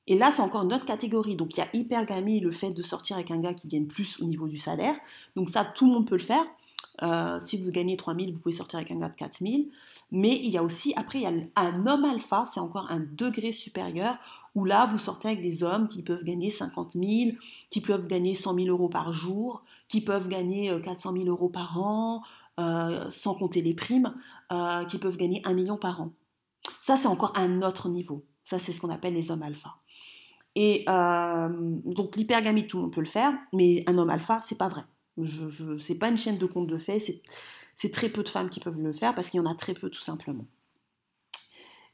Et 0.07 0.19
là, 0.19 0.31
c'est 0.33 0.43
encore 0.43 0.63
une 0.63 0.73
autre 0.73 0.85
catégorie. 0.85 1.37
Donc, 1.37 1.57
il 1.57 1.59
y 1.59 1.63
a 1.63 1.69
hypergamie, 1.73 2.41
le 2.41 2.51
fait 2.51 2.71
de 2.71 2.83
sortir 2.83 3.17
avec 3.17 3.31
un 3.31 3.39
gars 3.39 3.55
qui 3.55 3.69
gagne 3.69 3.87
plus 3.87 4.21
au 4.21 4.25
niveau 4.25 4.49
du 4.49 4.59
salaire. 4.59 4.97
Donc, 5.37 5.49
ça, 5.49 5.65
tout 5.65 5.87
le 5.87 5.93
monde 5.93 6.09
peut 6.09 6.17
le 6.17 6.23
faire. 6.23 6.45
Euh, 7.03 7.41
si 7.41 7.57
vous 7.57 7.71
gagnez 7.71 7.97
3000, 7.97 8.35
vous 8.35 8.41
pouvez 8.41 8.55
sortir 8.55 8.79
avec 8.79 8.91
un 8.91 8.99
gars 8.99 9.09
de 9.09 9.17
4000. 9.17 9.71
Mais 10.11 10.39
il 10.43 10.51
y 10.51 10.59
a 10.59 10.63
aussi, 10.63 10.93
après, 10.97 11.21
il 11.21 11.23
y 11.23 11.27
a 11.27 11.33
un 11.57 11.87
homme 11.87 12.05
alpha, 12.05 12.45
c'est 12.53 12.61
encore 12.61 12.91
un 12.91 13.01
degré 13.01 13.53
supérieur, 13.53 14.17
où 14.55 14.65
là, 14.65 14.87
vous 14.87 14.99
sortez 14.99 15.29
avec 15.29 15.41
des 15.41 15.63
hommes 15.63 15.89
qui 15.89 16.03
peuvent 16.03 16.25
gagner 16.25 16.51
50 16.51 16.93
000, 16.93 17.37
qui 17.71 17.81
peuvent 17.81 18.07
gagner 18.07 18.35
100 18.35 18.55
000 18.55 18.67
euros 18.69 18.89
par 18.89 19.13
jour, 19.13 19.63
qui 19.89 20.03
peuvent 20.03 20.29
gagner 20.29 20.73
400 20.83 21.11
euh, 21.11 21.19
000 21.19 21.29
euros 21.29 21.49
par 21.49 21.81
an, 21.81 22.23
euh, 22.61 23.11
sans 23.11 23.35
compter 23.35 23.63
les 23.63 23.75
primes, 23.75 24.13
qui 24.89 24.99
peuvent 24.99 25.17
gagner 25.17 25.41
1 25.45 25.55
million 25.55 25.79
par 25.79 26.03
an. 26.03 26.11
Ça, 26.83 26.97
c'est 26.97 27.09
encore 27.09 27.33
un 27.37 27.63
autre 27.63 27.89
niveau. 27.89 28.23
Ça, 28.45 28.59
c'est 28.59 28.73
ce 28.73 28.81
qu'on 28.81 28.91
appelle 28.91 29.15
les 29.15 29.31
hommes 29.31 29.43
alpha. 29.43 29.77
Et 30.55 30.85
donc 30.87 32.17
l'hypergamie, 32.17 32.67
tout 32.67 32.77
le 32.77 32.83
monde 32.85 32.93
peut 32.93 33.01
le 33.01 33.07
faire, 33.07 33.33
mais 33.53 33.83
un 33.87 33.97
homme 33.97 34.11
alpha, 34.11 34.41
c'est 34.43 34.59
pas 34.59 34.69
vrai. 34.69 34.83
Je, 35.19 35.49
je 35.51 35.79
c'est 35.79 35.95
pas 35.95 36.09
une 36.09 36.19
chaîne 36.19 36.39
de 36.39 36.47
compte 36.47 36.67
de 36.67 36.79
fait, 36.79 36.99
c'est 37.77 37.91
très 37.91 38.09
peu 38.09 38.23
de 38.23 38.29
femmes 38.29 38.51
qui 38.51 38.61
peuvent 38.61 38.81
le 38.81 38.93
faire 38.93 39.15
parce 39.15 39.31
qu'il 39.31 39.39
y 39.39 39.41
en 39.41 39.51
a 39.51 39.55
très 39.55 39.75
peu 39.75 39.89
tout 39.89 40.03
simplement. 40.03 40.47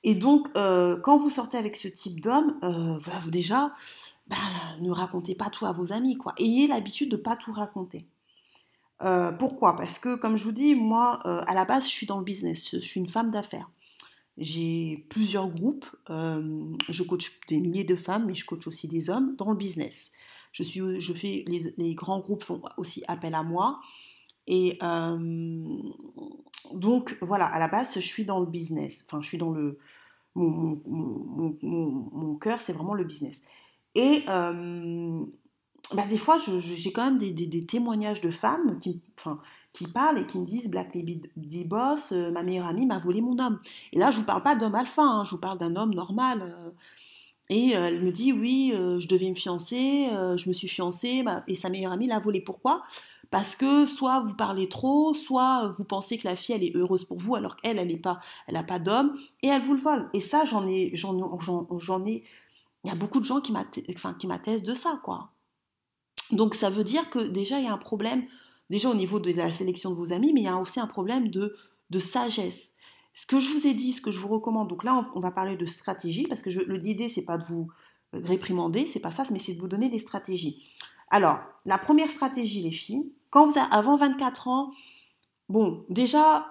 Et 0.04 0.14
donc, 0.14 0.48
euh, 0.56 0.96
quand 1.00 1.18
vous 1.18 1.30
sortez 1.30 1.58
avec 1.58 1.76
ce 1.76 1.88
type 1.88 2.20
d'homme, 2.20 2.58
euh, 2.62 2.98
déjà, 3.30 3.74
bah, 4.28 4.36
ne 4.80 4.90
racontez 4.90 5.34
pas 5.34 5.50
tout 5.50 5.66
à 5.66 5.72
vos 5.72 5.92
amis. 5.92 6.16
Ayez 6.38 6.66
l'habitude 6.68 7.10
de 7.10 7.16
pas 7.16 7.36
tout 7.36 7.52
raconter. 7.52 8.06
Euh, 9.02 9.32
pourquoi? 9.32 9.76
Parce 9.76 9.98
que, 9.98 10.16
comme 10.16 10.36
je 10.36 10.44
vous 10.44 10.52
dis, 10.52 10.74
moi, 10.74 11.20
à 11.24 11.54
la 11.54 11.64
base, 11.64 11.84
je 11.84 11.90
suis 11.90 12.06
dans 12.06 12.18
le 12.18 12.24
business. 12.24 12.70
Je 12.72 12.78
suis 12.78 13.00
une 13.00 13.08
femme 13.08 13.30
d'affaires. 13.30 13.70
J'ai 14.38 15.06
plusieurs 15.10 15.48
groupes. 15.48 15.86
je 16.08 17.02
coach 17.02 17.40
des 17.48 17.60
milliers 17.60 17.84
de 17.84 17.96
femmes, 17.96 18.26
mais 18.26 18.34
je 18.34 18.46
coach 18.46 18.66
aussi 18.66 18.88
des 18.88 19.10
hommes 19.10 19.36
dans 19.36 19.50
le 19.50 19.56
business. 19.56 20.12
Je, 20.52 20.62
suis, 20.62 21.00
je 21.00 21.12
fais, 21.12 21.44
les, 21.46 21.94
grands 21.94 22.20
groupes 22.20 22.44
font 22.44 22.62
aussi 22.76 23.04
appel 23.06 23.34
à 23.34 23.42
moi. 23.42 23.80
Et 24.46 24.78
euh, 24.82 25.82
donc, 26.72 27.16
voilà, 27.20 27.46
à 27.46 27.58
la 27.58 27.68
base, 27.68 27.94
je 27.94 28.00
suis 28.00 28.24
dans 28.24 28.40
le 28.40 28.46
business. 28.46 29.04
Enfin, 29.06 29.20
je 29.20 29.28
suis 29.28 29.38
dans 29.38 29.50
le. 29.50 29.78
Mon, 30.34 31.56
cœur, 32.40 32.62
c'est 32.62 32.72
vraiment 32.72 32.94
le 32.94 33.04
business. 33.04 33.40
Et 33.94 34.22
euh, 34.28 35.20
bah, 35.92 36.06
des 36.06 36.18
fois, 36.18 36.38
j'ai 36.38 36.92
quand 36.92 37.04
même 37.04 37.18
des, 37.18 37.66
témoignages 37.66 38.20
de 38.20 38.30
femmes 38.30 38.78
qui, 38.78 39.02
qui 39.72 39.86
parlent 39.86 40.18
et 40.18 40.26
qui 40.26 40.38
me 40.38 40.46
disent 40.46 40.68
Black 40.68 40.94
Lady 40.94 41.64
Boss, 41.64 42.12
euh, 42.12 42.30
ma 42.30 42.42
meilleure 42.42 42.66
amie 42.66 42.86
m'a 42.86 42.98
volé 42.98 43.20
mon 43.20 43.38
homme. 43.38 43.60
Et 43.92 43.98
là, 43.98 44.10
je 44.10 44.16
ne 44.16 44.20
vous 44.20 44.26
parle 44.26 44.42
pas 44.42 44.56
d'homme 44.56 44.74
alpha, 44.74 45.02
hein, 45.02 45.24
je 45.24 45.32
vous 45.32 45.40
parle 45.40 45.58
d'un 45.58 45.76
homme 45.76 45.94
normal. 45.94 46.74
Et 47.50 47.76
euh, 47.76 47.86
elle 47.86 48.02
me 48.02 48.12
dit 48.12 48.32
oui, 48.32 48.72
euh, 48.74 49.00
je 49.00 49.08
devais 49.08 49.28
me 49.28 49.34
fiancer, 49.34 50.08
euh, 50.12 50.36
je 50.36 50.48
me 50.48 50.54
suis 50.54 50.68
fiancée, 50.68 51.22
bah, 51.22 51.42
et 51.46 51.54
sa 51.54 51.70
meilleure 51.70 51.92
amie 51.92 52.06
l'a 52.06 52.18
volé. 52.18 52.40
Pourquoi? 52.40 52.82
Parce 53.30 53.56
que 53.56 53.86
soit 53.86 54.20
vous 54.20 54.34
parlez 54.34 54.68
trop, 54.68 55.14
soit 55.14 55.68
vous 55.76 55.84
pensez 55.84 56.18
que 56.18 56.26
la 56.26 56.36
fille 56.36 56.54
elle 56.54 56.64
est 56.64 56.76
heureuse 56.76 57.04
pour 57.04 57.18
vous, 57.18 57.34
alors 57.34 57.56
qu'elle 57.56 57.78
elle 57.78 57.88
n'a 57.88 57.98
pas, 57.98 58.20
elle 58.46 58.66
pas 58.66 58.78
d'homme, 58.78 59.14
et 59.42 59.48
elle 59.48 59.62
vous 59.62 59.74
le 59.74 59.80
vole. 59.80 60.08
Et 60.12 60.20
ça 60.20 60.44
j'en 60.44 60.66
ai, 60.66 60.90
j'en, 60.94 61.16
ai, 62.06 62.24
il 62.84 62.88
y 62.88 62.90
a 62.90 62.94
beaucoup 62.94 63.20
de 63.20 63.24
gens 63.24 63.40
qui 63.40 63.52
m'attestent 63.52 64.66
de 64.66 64.74
ça 64.74 65.00
quoi. 65.02 65.30
Donc 66.30 66.54
ça 66.54 66.70
veut 66.70 66.84
dire 66.84 67.08
que 67.10 67.18
déjà 67.18 67.58
il 67.58 67.64
y 67.64 67.68
a 67.68 67.72
un 67.72 67.78
problème, 67.78 68.24
déjà 68.70 68.90
au 68.90 68.94
niveau 68.94 69.20
de 69.20 69.32
la 69.32 69.52
sélection 69.52 69.90
de 69.90 69.96
vos 69.96 70.12
amis, 70.12 70.32
mais 70.32 70.40
il 70.40 70.44
y 70.44 70.48
a 70.48 70.56
aussi 70.56 70.80
un 70.80 70.86
problème 70.86 71.28
de, 71.28 71.56
de 71.90 71.98
sagesse. 71.98 72.76
Ce 73.14 73.26
que 73.26 73.40
je 73.40 73.50
vous 73.50 73.66
ai 73.66 73.74
dit, 73.74 73.92
ce 73.92 74.00
que 74.00 74.10
je 74.10 74.20
vous 74.20 74.28
recommande, 74.28 74.68
donc 74.68 74.84
là 74.84 75.10
on, 75.14 75.20
va 75.20 75.30
parler 75.30 75.56
de 75.56 75.66
stratégie, 75.66 76.26
parce 76.28 76.42
que 76.42 76.50
l'idée 76.50 77.08
c'est 77.08 77.24
pas 77.24 77.38
de 77.38 77.44
vous 77.44 77.68
réprimander, 78.12 78.86
c'est 78.86 79.00
pas 79.00 79.10
ça, 79.10 79.24
mais 79.30 79.38
c'est 79.38 79.54
de 79.54 79.60
vous 79.60 79.68
donner 79.68 79.88
des 79.88 79.98
stratégies. 79.98 80.62
Alors, 81.10 81.40
la 81.66 81.78
première 81.78 82.10
stratégie, 82.10 82.62
les 82.62 82.72
filles, 82.72 83.10
quand 83.30 83.46
vous 83.46 83.58
avez 83.58 83.68
avant 83.70 83.96
24 83.96 84.48
ans, 84.48 84.70
bon, 85.48 85.84
déjà, 85.88 86.46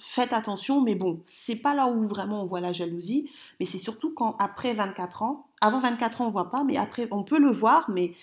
faites 0.00 0.32
attention, 0.32 0.80
mais 0.80 0.94
bon, 0.94 1.20
c'est 1.24 1.60
pas 1.60 1.74
là 1.74 1.86
où 1.86 2.06
vraiment 2.06 2.42
on 2.42 2.46
voit 2.46 2.60
la 2.60 2.72
jalousie, 2.72 3.30
mais 3.58 3.66
c'est 3.66 3.78
surtout 3.78 4.12
quand 4.14 4.36
après 4.38 4.74
24 4.74 5.22
ans, 5.22 5.46
avant 5.60 5.80
24 5.80 6.22
ans 6.22 6.28
on 6.28 6.30
voit 6.30 6.50
pas, 6.50 6.64
mais 6.64 6.76
après 6.76 7.08
on 7.10 7.22
peut 7.22 7.38
le 7.38 7.52
voir, 7.52 7.90
mais 7.90 8.14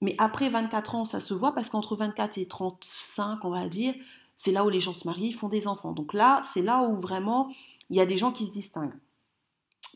mais 0.00 0.14
après 0.18 0.48
24 0.48 0.94
ans, 0.94 1.04
ça 1.04 1.20
se 1.20 1.34
voit 1.34 1.54
parce 1.54 1.68
qu'entre 1.68 1.96
24 1.96 2.38
et 2.38 2.46
35, 2.46 3.44
on 3.44 3.50
va 3.50 3.68
dire, 3.68 3.94
c'est 4.36 4.52
là 4.52 4.64
où 4.64 4.70
les 4.70 4.80
gens 4.80 4.94
se 4.94 5.06
marient, 5.06 5.32
font 5.32 5.48
des 5.48 5.66
enfants. 5.66 5.92
Donc 5.92 6.14
là, 6.14 6.42
c'est 6.44 6.62
là 6.62 6.82
où 6.82 6.96
vraiment 6.96 7.50
il 7.90 7.96
y 7.96 8.00
a 8.00 8.06
des 8.06 8.16
gens 8.16 8.32
qui 8.32 8.46
se 8.46 8.52
distinguent. 8.52 8.98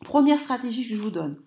Première 0.05 0.41
stratégie 0.41 0.87
que 0.89 0.95
je 0.95 1.03
vous 1.03 1.11
donne. 1.11 1.41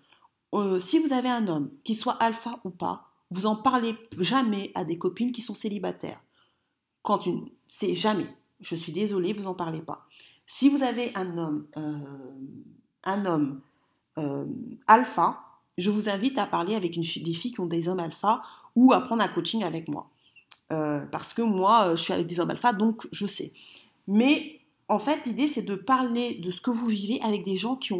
Euh, 0.53 0.79
si 0.79 0.97
vous 0.99 1.13
avez 1.13 1.29
un 1.29 1.47
homme, 1.47 1.69
qui 1.83 1.93
soit 1.93 2.13
alpha 2.13 2.59
ou 2.63 2.69
pas, 2.69 3.07
vous 3.29 3.45
en 3.45 3.55
parlez 3.55 3.95
jamais 4.17 4.71
à 4.73 4.85
des 4.85 4.97
copines 4.97 5.31
qui 5.31 5.41
sont 5.41 5.53
célibataires. 5.53 6.21
Quand 7.01 7.25
une, 7.25 7.49
c'est 7.67 7.93
jamais. 7.93 8.27
Je 8.61 8.75
suis 8.75 8.93
désolée, 8.93 9.33
vous 9.33 9.47
en 9.47 9.53
parlez 9.53 9.81
pas. 9.81 10.07
Si 10.47 10.69
vous 10.69 10.81
avez 10.81 11.11
un 11.15 11.37
homme, 11.37 11.67
euh, 11.75 11.99
un 13.03 13.25
homme 13.25 13.61
euh, 14.17 14.45
alpha, 14.87 15.46
je 15.77 15.91
vous 15.91 16.09
invite 16.09 16.37
à 16.37 16.45
parler 16.45 16.75
avec 16.75 16.99
des 16.99 17.33
filles 17.33 17.51
qui 17.51 17.59
ont 17.59 17.67
des 17.67 17.87
hommes 17.87 17.99
alpha 17.99 18.41
ou 18.75 18.93
à 18.93 19.01
prendre 19.01 19.21
un 19.23 19.27
coaching 19.27 19.63
avec 19.63 19.87
moi. 19.87 20.09
Euh, 20.71 21.05
parce 21.11 21.33
que 21.33 21.41
moi, 21.41 21.87
euh, 21.87 21.95
je 21.95 22.03
suis 22.03 22.13
avec 22.13 22.27
des 22.27 22.39
hommes 22.39 22.49
alpha, 22.49 22.73
donc 22.73 23.07
je 23.11 23.25
sais. 23.25 23.53
Mais 24.07 24.59
en 24.89 24.99
fait, 24.99 25.25
l'idée, 25.25 25.47
c'est 25.47 25.61
de 25.61 25.75
parler 25.75 26.35
de 26.35 26.51
ce 26.51 26.61
que 26.61 26.71
vous 26.71 26.87
vivez 26.87 27.21
avec 27.21 27.43
des 27.43 27.57
gens 27.57 27.75
qui, 27.75 27.93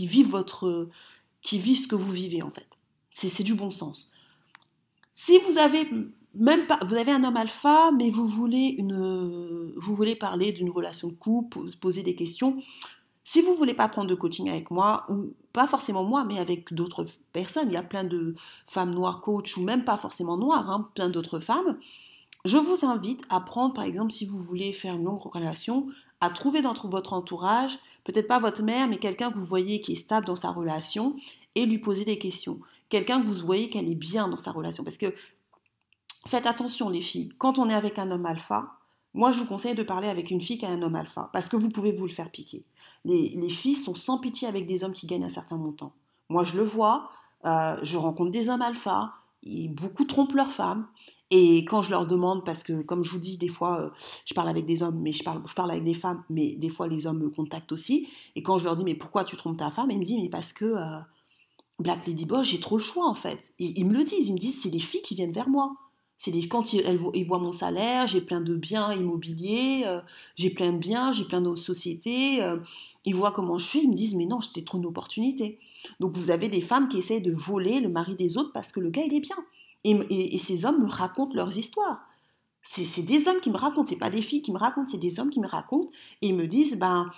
vivent 0.00 0.44
ce 0.44 1.88
que 1.88 1.94
vous 1.94 2.12
vivez, 2.12 2.42
en 2.42 2.50
fait. 2.50 2.68
C'est 3.10 3.44
du 3.44 3.54
bon 3.54 3.70
sens. 3.70 4.10
Si 5.14 5.38
vous 5.48 5.58
avez 5.58 5.88
même 6.34 6.66
pas, 6.66 6.80
vous 6.84 6.96
avez 6.96 7.12
un 7.12 7.22
homme 7.22 7.36
alpha, 7.36 7.92
mais 7.92 8.10
vous 8.10 8.26
voulez, 8.26 8.76
vous 9.76 9.94
voulez 9.94 10.16
parler 10.16 10.50
d'une 10.50 10.70
relation 10.70 11.08
de 11.08 11.14
couple, 11.14 11.60
poser 11.80 12.02
des 12.02 12.16
questions, 12.16 12.60
si 13.24 13.40
vous 13.40 13.54
voulez 13.54 13.74
pas 13.74 13.88
prendre 13.88 14.08
de 14.08 14.14
coaching 14.14 14.48
avec 14.50 14.70
moi, 14.70 15.06
ou 15.08 15.32
pas 15.52 15.66
forcément 15.66 16.04
moi, 16.04 16.24
mais 16.24 16.38
avec 16.38 16.72
d'autres 16.74 17.06
personnes, 17.32 17.68
il 17.68 17.74
y 17.74 17.78
a 17.78 17.82
plein 17.82 18.04
de 18.04 18.34
femmes 18.66 18.94
noires 18.94 19.20
coach, 19.20 19.56
ou 19.56 19.62
même 19.62 19.84
pas 19.84 19.96
forcément 19.96 20.36
noires, 20.36 20.70
hein, 20.70 20.88
plein 20.94 21.08
d'autres 21.08 21.40
femmes, 21.40 21.78
je 22.44 22.58
vous 22.58 22.84
invite 22.84 23.22
à 23.30 23.40
prendre, 23.40 23.72
par 23.72 23.84
exemple, 23.84 24.12
si 24.12 24.26
vous 24.26 24.42
voulez 24.42 24.72
faire 24.72 24.94
une 24.94 25.04
longue 25.04 25.22
relation, 25.22 25.86
à 26.20 26.28
trouver 26.28 26.60
dans 26.60 26.74
votre 26.74 27.14
entourage, 27.14 27.78
peut-être 28.04 28.28
pas 28.28 28.38
votre 28.38 28.62
mère, 28.62 28.86
mais 28.88 28.98
quelqu'un 28.98 29.32
que 29.32 29.38
vous 29.38 29.46
voyez 29.46 29.80
qui 29.80 29.92
est 29.92 29.96
stable 29.96 30.26
dans 30.26 30.36
sa 30.36 30.50
relation, 30.50 31.16
et 31.54 31.64
lui 31.64 31.78
poser 31.78 32.04
des 32.04 32.18
questions. 32.18 32.60
Quelqu'un 32.90 33.22
que 33.22 33.26
vous 33.26 33.46
voyez 33.46 33.70
qu'elle 33.70 33.88
est 33.90 33.94
bien 33.94 34.28
dans 34.28 34.38
sa 34.38 34.52
relation. 34.52 34.84
Parce 34.84 34.98
que 34.98 35.14
faites 36.26 36.46
attention 36.46 36.90
les 36.90 37.00
filles, 37.00 37.32
quand 37.38 37.58
on 37.58 37.70
est 37.70 37.74
avec 37.74 37.98
un 37.98 38.10
homme 38.10 38.26
alpha, 38.26 38.74
moi 39.14 39.30
je 39.30 39.40
vous 39.40 39.46
conseille 39.46 39.74
de 39.74 39.82
parler 39.82 40.08
avec 40.08 40.30
une 40.30 40.40
fille 40.40 40.58
qui 40.58 40.66
a 40.66 40.70
un 40.70 40.82
homme 40.82 40.96
alpha, 40.96 41.30
parce 41.32 41.48
que 41.48 41.56
vous 41.56 41.70
pouvez 41.70 41.92
vous 41.92 42.06
le 42.06 42.12
faire 42.12 42.30
piquer 42.30 42.64
les, 43.04 43.48
filles 43.48 43.76
sont 43.76 43.94
sans 43.94 44.18
pitié 44.18 44.48
avec 44.48 44.66
des 44.66 44.84
hommes 44.84 44.92
qui 44.92 45.06
gagnent 45.06 45.24
un 45.24 45.28
certain 45.28 45.56
montant. 45.56 45.92
Moi, 46.30 46.44
je 46.44 46.56
le 46.56 46.62
vois, 46.62 47.10
euh, 47.44 47.76
je 47.82 47.96
rencontre 47.96 48.30
des 48.30 48.48
hommes 48.48 48.62
alpha, 48.62 49.14
et 49.42 49.68
beaucoup 49.68 50.04
trompent 50.04 50.34
leurs 50.34 50.50
femmes. 50.50 50.86
Et 51.30 51.64
quand 51.64 51.82
je 51.82 51.90
leur 51.90 52.06
demande, 52.06 52.44
parce 52.44 52.62
que 52.62 52.82
comme 52.82 53.02
je 53.02 53.10
vous 53.10 53.18
dis, 53.18 53.38
des 53.38 53.48
fois, 53.48 53.80
euh, 53.80 53.90
je 54.24 54.34
parle 54.34 54.48
avec 54.48 54.66
des 54.66 54.82
hommes, 54.82 55.00
mais 55.00 55.12
je 55.12 55.24
parle, 55.24 55.42
je 55.46 55.54
parle 55.54 55.70
avec 55.70 55.84
des 55.84 55.94
femmes, 55.94 56.22
mais 56.30 56.54
des 56.56 56.70
fois 56.70 56.86
les 56.86 57.06
hommes 57.06 57.18
me 57.18 57.28
contactent 57.28 57.72
aussi. 57.72 58.08
Et 58.36 58.42
quand 58.42 58.58
je 58.58 58.64
leur 58.64 58.76
dis, 58.76 58.84
mais 58.84 58.94
pourquoi 58.94 59.24
tu 59.24 59.36
trompes 59.36 59.56
ta 59.56 59.70
femme 59.70 59.90
Ils 59.90 59.98
me 59.98 60.04
disent, 60.04 60.22
mais 60.22 60.28
parce 60.28 60.52
que 60.52 60.64
euh, 60.64 60.98
Black 61.78 62.06
Lady 62.06 62.24
Boss, 62.24 62.46
j'ai 62.46 62.60
trop 62.60 62.76
le 62.76 62.82
choix 62.82 63.08
en 63.08 63.14
fait. 63.14 63.52
Et 63.58 63.78
ils 63.80 63.84
me 63.84 63.94
le 63.94 64.04
disent, 64.04 64.28
ils 64.28 64.34
me 64.34 64.38
disent, 64.38 64.62
c'est 64.62 64.70
les 64.70 64.80
filles 64.80 65.02
qui 65.02 65.14
viennent 65.14 65.32
vers 65.32 65.48
moi. 65.48 65.74
C'est 66.16 66.32
quand 66.48 66.72
ils, 66.72 67.26
voient 67.26 67.38
mon 67.38 67.52
salaire, 67.52 68.06
j'ai 68.06 68.20
plein 68.20 68.40
de 68.40 68.54
biens 68.54 68.92
immobiliers, 68.94 69.82
euh, 69.84 70.00
j'ai 70.36 70.50
plein 70.50 70.72
de 70.72 70.78
biens, 70.78 71.12
j'ai 71.12 71.24
plein 71.24 71.40
de 71.40 71.54
sociétés. 71.54 72.42
Euh, 72.42 72.58
ils 73.04 73.14
voient 73.14 73.32
comment 73.32 73.58
je 73.58 73.66
suis, 73.66 73.80
ils 73.80 73.90
me 73.90 73.94
disent 73.94 74.14
mais 74.14 74.24
non, 74.24 74.40
j'étais 74.40 74.62
trop 74.62 74.78
une 74.78 74.86
opportunité. 74.86 75.58
Donc 76.00 76.12
vous 76.12 76.30
avez 76.30 76.48
des 76.48 76.60
femmes 76.60 76.88
qui 76.88 76.98
essayent 76.98 77.20
de 77.20 77.32
voler 77.32 77.80
le 77.80 77.88
mari 77.88 78.14
des 78.14 78.38
autres 78.38 78.52
parce 78.52 78.72
que 78.72 78.80
le 78.80 78.90
gars 78.90 79.02
il 79.04 79.14
est 79.14 79.20
bien. 79.20 79.36
Et, 79.84 80.38
ces 80.38 80.64
hommes 80.64 80.82
me 80.82 80.88
racontent 80.88 81.34
leurs 81.34 81.58
histoires. 81.58 82.00
C'est 82.62 83.02
des 83.02 83.28
hommes 83.28 83.40
qui 83.42 83.50
me 83.50 83.58
racontent, 83.58 83.84
c'est 83.86 83.96
pas 83.96 84.08
des 84.08 84.22
filles 84.22 84.40
qui 84.40 84.52
me 84.52 84.58
racontent, 84.58 84.88
c'est 84.90 84.98
des 84.98 85.20
hommes 85.20 85.28
qui 85.28 85.40
me 85.40 85.46
racontent 85.46 85.90
et 86.22 86.28
ils 86.28 86.34
me 86.34 86.46
disent 86.46 86.78
ben 86.78 87.10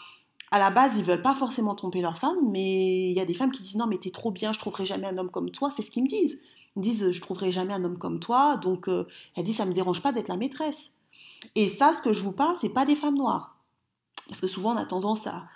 à 0.50 0.58
la 0.58 0.70
base, 0.70 0.96
ils 0.96 1.04
veulent 1.04 1.22
pas 1.22 1.34
forcément 1.34 1.74
tromper 1.74 2.00
leur 2.00 2.18
femme, 2.18 2.38
mais 2.50 3.10
il 3.10 3.16
y 3.16 3.20
a 3.20 3.24
des 3.26 3.34
femmes 3.34 3.52
qui 3.52 3.62
disent 3.62 3.76
non, 3.76 3.86
mais 3.86 3.98
t'es 3.98 4.10
trop 4.10 4.30
bien, 4.30 4.52
je 4.52 4.58
trouverai 4.58 4.86
jamais 4.86 5.06
un 5.06 5.18
homme 5.18 5.30
comme 5.30 5.50
toi, 5.50 5.70
c'est 5.74 5.82
ce 5.82 5.90
qu'ils 5.90 6.04
me 6.04 6.08
disent. 6.08 6.40
Disent 6.76 7.10
je 7.12 7.20
trouverai 7.20 7.52
jamais 7.52 7.74
un 7.74 7.84
homme 7.84 7.98
comme 7.98 8.20
toi, 8.20 8.56
donc 8.56 8.88
euh, 8.88 9.06
elle 9.34 9.44
dit 9.44 9.54
ça 9.54 9.64
me 9.64 9.72
dérange 9.72 10.02
pas 10.02 10.12
d'être 10.12 10.28
la 10.28 10.36
maîtresse. 10.36 10.92
Et 11.54 11.68
ça, 11.68 11.94
ce 11.96 12.02
que 12.02 12.12
je 12.12 12.22
vous 12.22 12.32
parle, 12.32 12.54
c'est 12.56 12.70
pas 12.70 12.84
des 12.84 12.96
femmes 12.96 13.16
noires, 13.16 13.56
parce 14.28 14.40
que 14.40 14.46
souvent 14.46 14.74
on 14.74 14.76
a 14.76 14.86
tendance 14.86 15.26
à, 15.26 15.48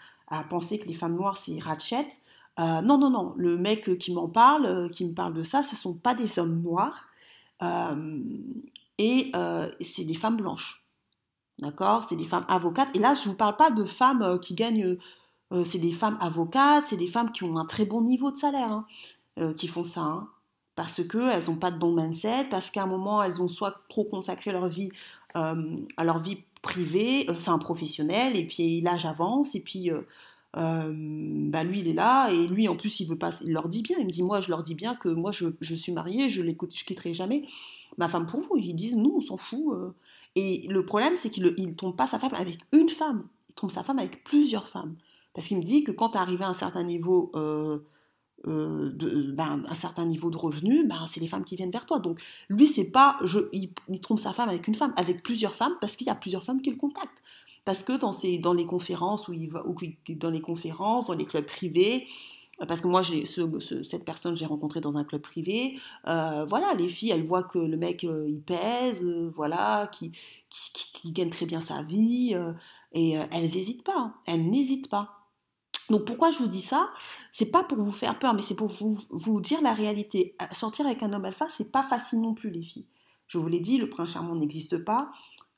penser 0.48 0.78
que 0.78 0.86
les 0.86 0.94
femmes 0.94 1.16
noires 1.16 1.36
c'est 1.36 1.58
ratchet. 1.58 2.08
Euh, 2.58 2.82
non, 2.82 2.98
non, 2.98 3.10
non. 3.10 3.34
Le 3.36 3.56
mec 3.56 3.98
qui 3.98 4.12
m'en 4.12 4.28
parle, 4.28 4.66
euh, 4.66 4.88
qui 4.88 5.04
me 5.04 5.12
parle 5.14 5.34
de 5.34 5.42
ça, 5.42 5.62
ce 5.62 5.76
sont 5.76 5.94
pas 5.94 6.14
des 6.14 6.38
hommes 6.38 6.62
noirs, 6.62 7.06
et 8.98 9.32
c'est 9.80 10.04
des 10.04 10.14
femmes 10.14 10.36
blanches. 10.36 10.86
D'accord? 11.58 12.06
C'est 12.08 12.16
des 12.16 12.24
femmes 12.24 12.46
avocates. 12.48 12.88
Et 12.94 12.98
là, 12.98 13.14
je 13.14 13.24
ne 13.24 13.32
vous 13.32 13.36
parle 13.36 13.56
pas 13.56 13.70
de 13.70 13.84
femmes 13.84 14.38
qui 14.40 14.54
gagnent 14.54 14.96
Euh, 15.52 15.64
c'est 15.64 15.78
des 15.78 15.92
femmes 15.92 16.18
avocates, 16.20 16.86
c'est 16.86 16.96
des 16.96 17.06
femmes 17.08 17.32
qui 17.32 17.44
ont 17.44 17.56
un 17.58 17.64
très 17.64 17.84
bon 17.84 18.02
niveau 18.02 18.30
de 18.30 18.36
salaire 18.36 18.70
hein, 18.72 18.86
euh, 19.38 19.52
qui 19.54 19.66
font 19.68 19.84
ça. 19.84 20.02
Hein. 20.02 20.28
Parce 20.80 21.06
qu'elles 21.06 21.44
n'ont 21.46 21.56
pas 21.56 21.70
de 21.70 21.78
bon 21.78 21.92
mindset, 21.92 22.46
parce 22.48 22.70
qu'à 22.70 22.84
un 22.84 22.86
moment, 22.86 23.22
elles 23.22 23.42
ont 23.42 23.48
soit 23.48 23.82
trop 23.90 24.04
consacré 24.04 24.50
leur 24.50 24.66
vie 24.66 24.88
euh, 25.36 25.76
à 25.98 26.04
leur 26.04 26.22
vie 26.22 26.38
privée, 26.62 27.26
enfin 27.28 27.58
professionnelle, 27.58 28.34
et 28.34 28.46
puis 28.46 28.80
l'âge 28.80 29.04
avance, 29.04 29.54
et 29.54 29.60
puis 29.60 29.90
bah 30.54 31.64
lui 31.64 31.80
il 31.80 31.88
est 31.88 31.92
là, 31.92 32.30
et 32.30 32.46
lui 32.46 32.66
en 32.66 32.76
plus 32.76 32.98
il 32.98 33.08
veut 33.08 33.18
pas, 33.18 33.30
il 33.44 33.52
leur 33.52 33.68
dit 33.68 33.82
bien, 33.82 33.98
il 33.98 34.06
me 34.06 34.10
dit 34.10 34.22
moi 34.22 34.40
je 34.40 34.48
leur 34.48 34.62
dis 34.62 34.74
bien 34.74 34.94
que 34.94 35.10
moi 35.10 35.32
je, 35.32 35.74
suis 35.74 35.92
mariée, 35.92 36.30
je 36.30 36.40
l'écoute, 36.40 36.74
je 36.74 36.86
quitterai 36.86 37.12
jamais 37.12 37.44
ma 37.98 38.08
femme 38.08 38.24
pour 38.24 38.40
vous, 38.40 38.56
ils 38.56 38.72
disent 38.72 38.96
nous 38.96 39.16
on 39.18 39.20
s'en 39.20 39.36
fout. 39.36 39.76
Et 40.34 40.66
le 40.70 40.86
problème 40.86 41.18
c'est 41.18 41.28
qu'il 41.28 41.44
ne 41.44 41.74
tombe 41.74 41.94
pas 41.94 42.06
sa 42.06 42.18
femme 42.18 42.34
avec 42.34 42.58
une 42.72 42.88
femme, 42.88 43.26
il 43.50 43.54
trompe 43.54 43.70
sa 43.70 43.82
femme 43.82 43.98
avec 43.98 44.24
plusieurs 44.24 44.70
femmes. 44.70 44.96
Parce 45.34 45.46
qu'il 45.46 45.58
me 45.58 45.62
dit 45.62 45.84
que 45.84 45.92
quand 45.92 46.10
tu 46.10 46.18
arrivé 46.18 46.42
à 46.42 46.48
un 46.48 46.54
certain 46.54 46.84
niveau, 46.84 47.30
euh, 48.46 48.90
euh, 49.02 49.32
ben, 49.34 49.62
un 49.68 49.74
certain 49.74 50.06
niveau 50.06 50.30
de 50.30 50.36
revenu, 50.36 50.86
ben, 50.86 51.06
c'est 51.06 51.20
les 51.20 51.26
femmes 51.26 51.44
qui 51.44 51.56
viennent 51.56 51.70
vers 51.70 51.84
toi. 51.84 51.98
Donc 51.98 52.20
lui, 52.48 52.68
c'est 52.68 52.90
pas, 52.90 53.18
je, 53.24 53.38
il, 53.52 53.70
trompe 54.00 54.18
sa 54.18 54.32
femme 54.32 54.48
avec 54.48 54.66
une 54.66 54.74
femme, 54.74 54.94
avec 54.96 55.22
plusieurs 55.22 55.54
femmes, 55.54 55.74
parce 55.80 55.96
qu'il 55.96 56.06
y 56.06 56.10
a 56.10 56.14
plusieurs 56.14 56.42
femmes 56.42 56.62
qui 56.62 56.70
le 56.70 56.76
contactent. 56.76 57.22
Parce 57.66 57.82
que 57.82 57.92
dans, 57.92 58.12
les 58.54 58.64
conférences 58.66 59.28
dans 61.06 61.14
les 61.14 61.26
clubs 61.26 61.44
privés, 61.44 62.06
parce 62.66 62.80
que 62.80 62.88
moi, 62.88 63.02
j'ai 63.02 63.26
ce, 63.26 63.82
cette 63.82 64.04
personne, 64.04 64.36
j'ai 64.36 64.46
rencontré 64.46 64.80
dans 64.80 64.96
un 64.96 65.04
club 65.04 65.20
privé. 65.20 65.78
Euh, 66.08 66.46
voilà, 66.46 66.72
les 66.74 66.88
filles, 66.88 67.10
elles 67.10 67.24
voient 67.24 67.42
que 67.42 67.58
le 67.58 67.76
mec, 67.76 68.02
il 68.04 68.42
pèse, 68.42 69.04
voilà, 69.34 69.90
qui, 69.92 70.12
gagne 71.12 71.30
très 71.30 71.46
bien 71.46 71.60
sa 71.60 71.82
vie, 71.82 72.34
et 72.92 73.10
elles 73.10 73.42
n'hésitent 73.42 73.84
pas. 73.84 73.98
Hein. 73.98 74.14
Elles 74.26 74.48
n'hésitent 74.48 74.88
pas. 74.88 75.19
Donc 75.90 76.04
pourquoi 76.04 76.30
je 76.30 76.38
vous 76.38 76.46
dis 76.46 76.60
ça? 76.60 76.88
C'est 77.32 77.50
pas 77.50 77.64
pour 77.64 77.78
vous 77.78 77.92
faire 77.92 78.18
peur, 78.18 78.32
mais 78.32 78.42
c'est 78.42 78.54
pour 78.54 78.68
vous, 78.68 79.40
dire 79.40 79.60
la 79.60 79.74
réalité. 79.74 80.36
Euh, 80.40 80.46
sortir 80.52 80.86
avec 80.86 81.02
un 81.02 81.12
homme 81.12 81.24
alpha, 81.24 81.46
c'est 81.50 81.72
pas 81.72 81.82
facile 81.82 82.20
non 82.20 82.32
plus, 82.32 82.50
les 82.50 82.62
filles. 82.62 82.86
Je 83.26 83.38
vous 83.38 83.48
l'ai 83.48 83.60
dit, 83.60 83.76
le 83.76 83.90
prince 83.90 84.10
charmant 84.10 84.36
n'existe 84.36 84.78
pas. 84.84 85.10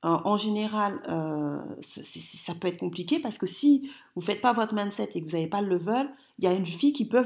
Euh, 0.05 0.17
en 0.25 0.37
général, 0.37 1.01
euh, 1.09 1.61
ça 1.83 2.55
peut 2.55 2.67
être 2.67 2.79
compliqué 2.79 3.21
parce 3.21 3.39
que 3.39 3.47
si 3.47 3.91
vous 4.17 4.23
faites 4.23 4.41
pas 4.41 4.53
votre 4.53 4.75
mindset 4.75 5.11
et 5.15 5.21
que 5.21 5.27
vous 5.27 5.37
n'avez 5.37 5.47
pas 5.47 5.61
le 5.61 5.69
level, 5.69 6.11
il 6.39 6.47
y 6.47 6.49
a 6.49 6.55
une 6.55 6.67
fille 6.67 6.93
qui 6.93 7.05
peut, 7.05 7.25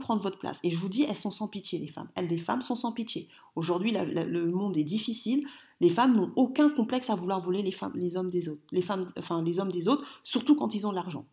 prendre 0.00 0.22
votre 0.22 0.38
place. 0.38 0.58
Et 0.64 0.70
je 0.70 0.78
vous 0.78 0.88
dis, 0.88 1.04
elles 1.08 1.16
sont 1.16 1.30
sans 1.30 1.48
pitié, 1.48 1.78
les 1.78 1.86
femmes. 1.86 2.08
Elles, 2.14 2.28
les 2.28 2.38
femmes, 2.38 2.62
sont 2.62 2.74
sans 2.74 2.92
pitié. 2.92 3.28
Aujourd'hui, 3.56 3.92
le 3.92 4.46
monde 4.46 4.76
est 4.76 4.84
difficile. 4.84 5.46
Les 5.80 5.90
femmes 5.90 6.16
n'ont 6.16 6.32
aucun 6.34 6.70
complexe 6.70 7.10
à 7.10 7.14
vouloir 7.14 7.40
voler 7.40 7.62
les 7.62 8.16
hommes 8.16 8.30
des 8.30 8.48
autres. 8.48 8.62
Les 8.72 8.82
femmes, 8.82 9.04
enfin, 9.16 9.42
les 9.42 9.60
hommes 9.60 9.70
des 9.70 9.86
autres, 9.86 10.04
surtout 10.24 10.56
quand 10.56 10.74
ils 10.74 10.86
ont 10.86 10.90
de 10.90 10.96
l'argent. 10.96 11.24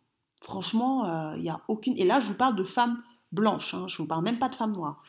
Franchement, 0.42 1.06
il 1.34 1.40
euh, 1.40 1.42
n'y 1.42 1.50
a 1.50 1.62
aucune. 1.68 1.98
Et 1.98 2.06
là, 2.06 2.20
je 2.20 2.28
vous 2.28 2.38
parle 2.38 2.56
de 2.56 2.64
femmes 2.64 3.02
blanches, 3.32 3.74
hein, 3.74 3.86
je 3.88 3.96
ne 3.96 4.04
vous 4.04 4.08
parle 4.08 4.24
même 4.24 4.40
pas 4.40 4.50
de 4.50 4.56
femmes 4.56 4.74
noires. 4.74 5.04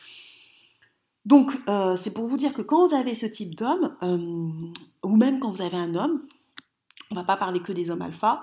Donc, 1.25 1.51
euh, 1.67 1.95
c'est 1.95 2.13
pour 2.13 2.25
vous 2.25 2.37
dire 2.37 2.53
que 2.53 2.61
quand 2.61 2.87
vous 2.87 2.95
avez 2.95 3.13
ce 3.13 3.25
type 3.25 3.55
d'homme, 3.55 3.95
euh, 4.01 4.17
ou 5.03 5.15
même 5.17 5.39
quand 5.39 5.51
vous 5.51 5.61
avez 5.61 5.77
un 5.77 5.93
homme, 5.95 6.23
on 7.11 7.15
ne 7.15 7.19
va 7.19 7.25
pas 7.25 7.37
parler 7.37 7.59
que 7.59 7.71
des 7.71 7.89
hommes 7.89 8.01
alpha, 8.01 8.41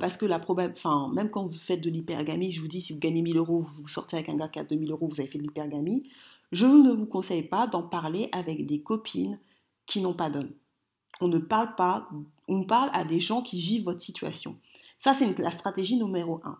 parce 0.00 0.16
que 0.16 0.24
la 0.24 0.40
enfin, 0.48 1.10
même 1.12 1.28
quand 1.28 1.44
vous 1.44 1.58
faites 1.58 1.82
de 1.82 1.90
l'hypergamie, 1.90 2.50
je 2.50 2.62
vous 2.62 2.68
dis, 2.68 2.80
si 2.80 2.94
vous 2.94 2.98
gagnez 2.98 3.20
1000 3.20 3.36
euros, 3.36 3.60
vous 3.60 3.86
sortez 3.86 4.16
avec 4.16 4.30
un 4.30 4.36
gars 4.36 4.48
qui 4.48 4.58
a 4.58 4.64
2000 4.64 4.90
euros, 4.90 5.08
vous 5.08 5.20
avez 5.20 5.28
fait 5.28 5.36
de 5.36 5.42
l'hypergamie, 5.42 6.08
je 6.52 6.64
ne 6.64 6.90
vous 6.90 7.04
conseille 7.04 7.42
pas 7.42 7.66
d'en 7.66 7.82
parler 7.82 8.30
avec 8.32 8.64
des 8.64 8.80
copines 8.80 9.38
qui 9.84 10.00
n'ont 10.00 10.14
pas 10.14 10.30
d'homme. 10.30 10.50
On 11.20 11.28
ne 11.28 11.38
parle 11.38 11.74
pas, 11.74 12.08
on 12.48 12.64
parle 12.64 12.90
à 12.92 13.04
des 13.04 13.20
gens 13.20 13.42
qui 13.42 13.60
vivent 13.60 13.84
votre 13.84 14.00
situation. 14.00 14.56
Ça, 14.98 15.14
c'est 15.14 15.38
la 15.38 15.50
stratégie 15.50 15.96
numéro 15.96 16.40
un. 16.44 16.58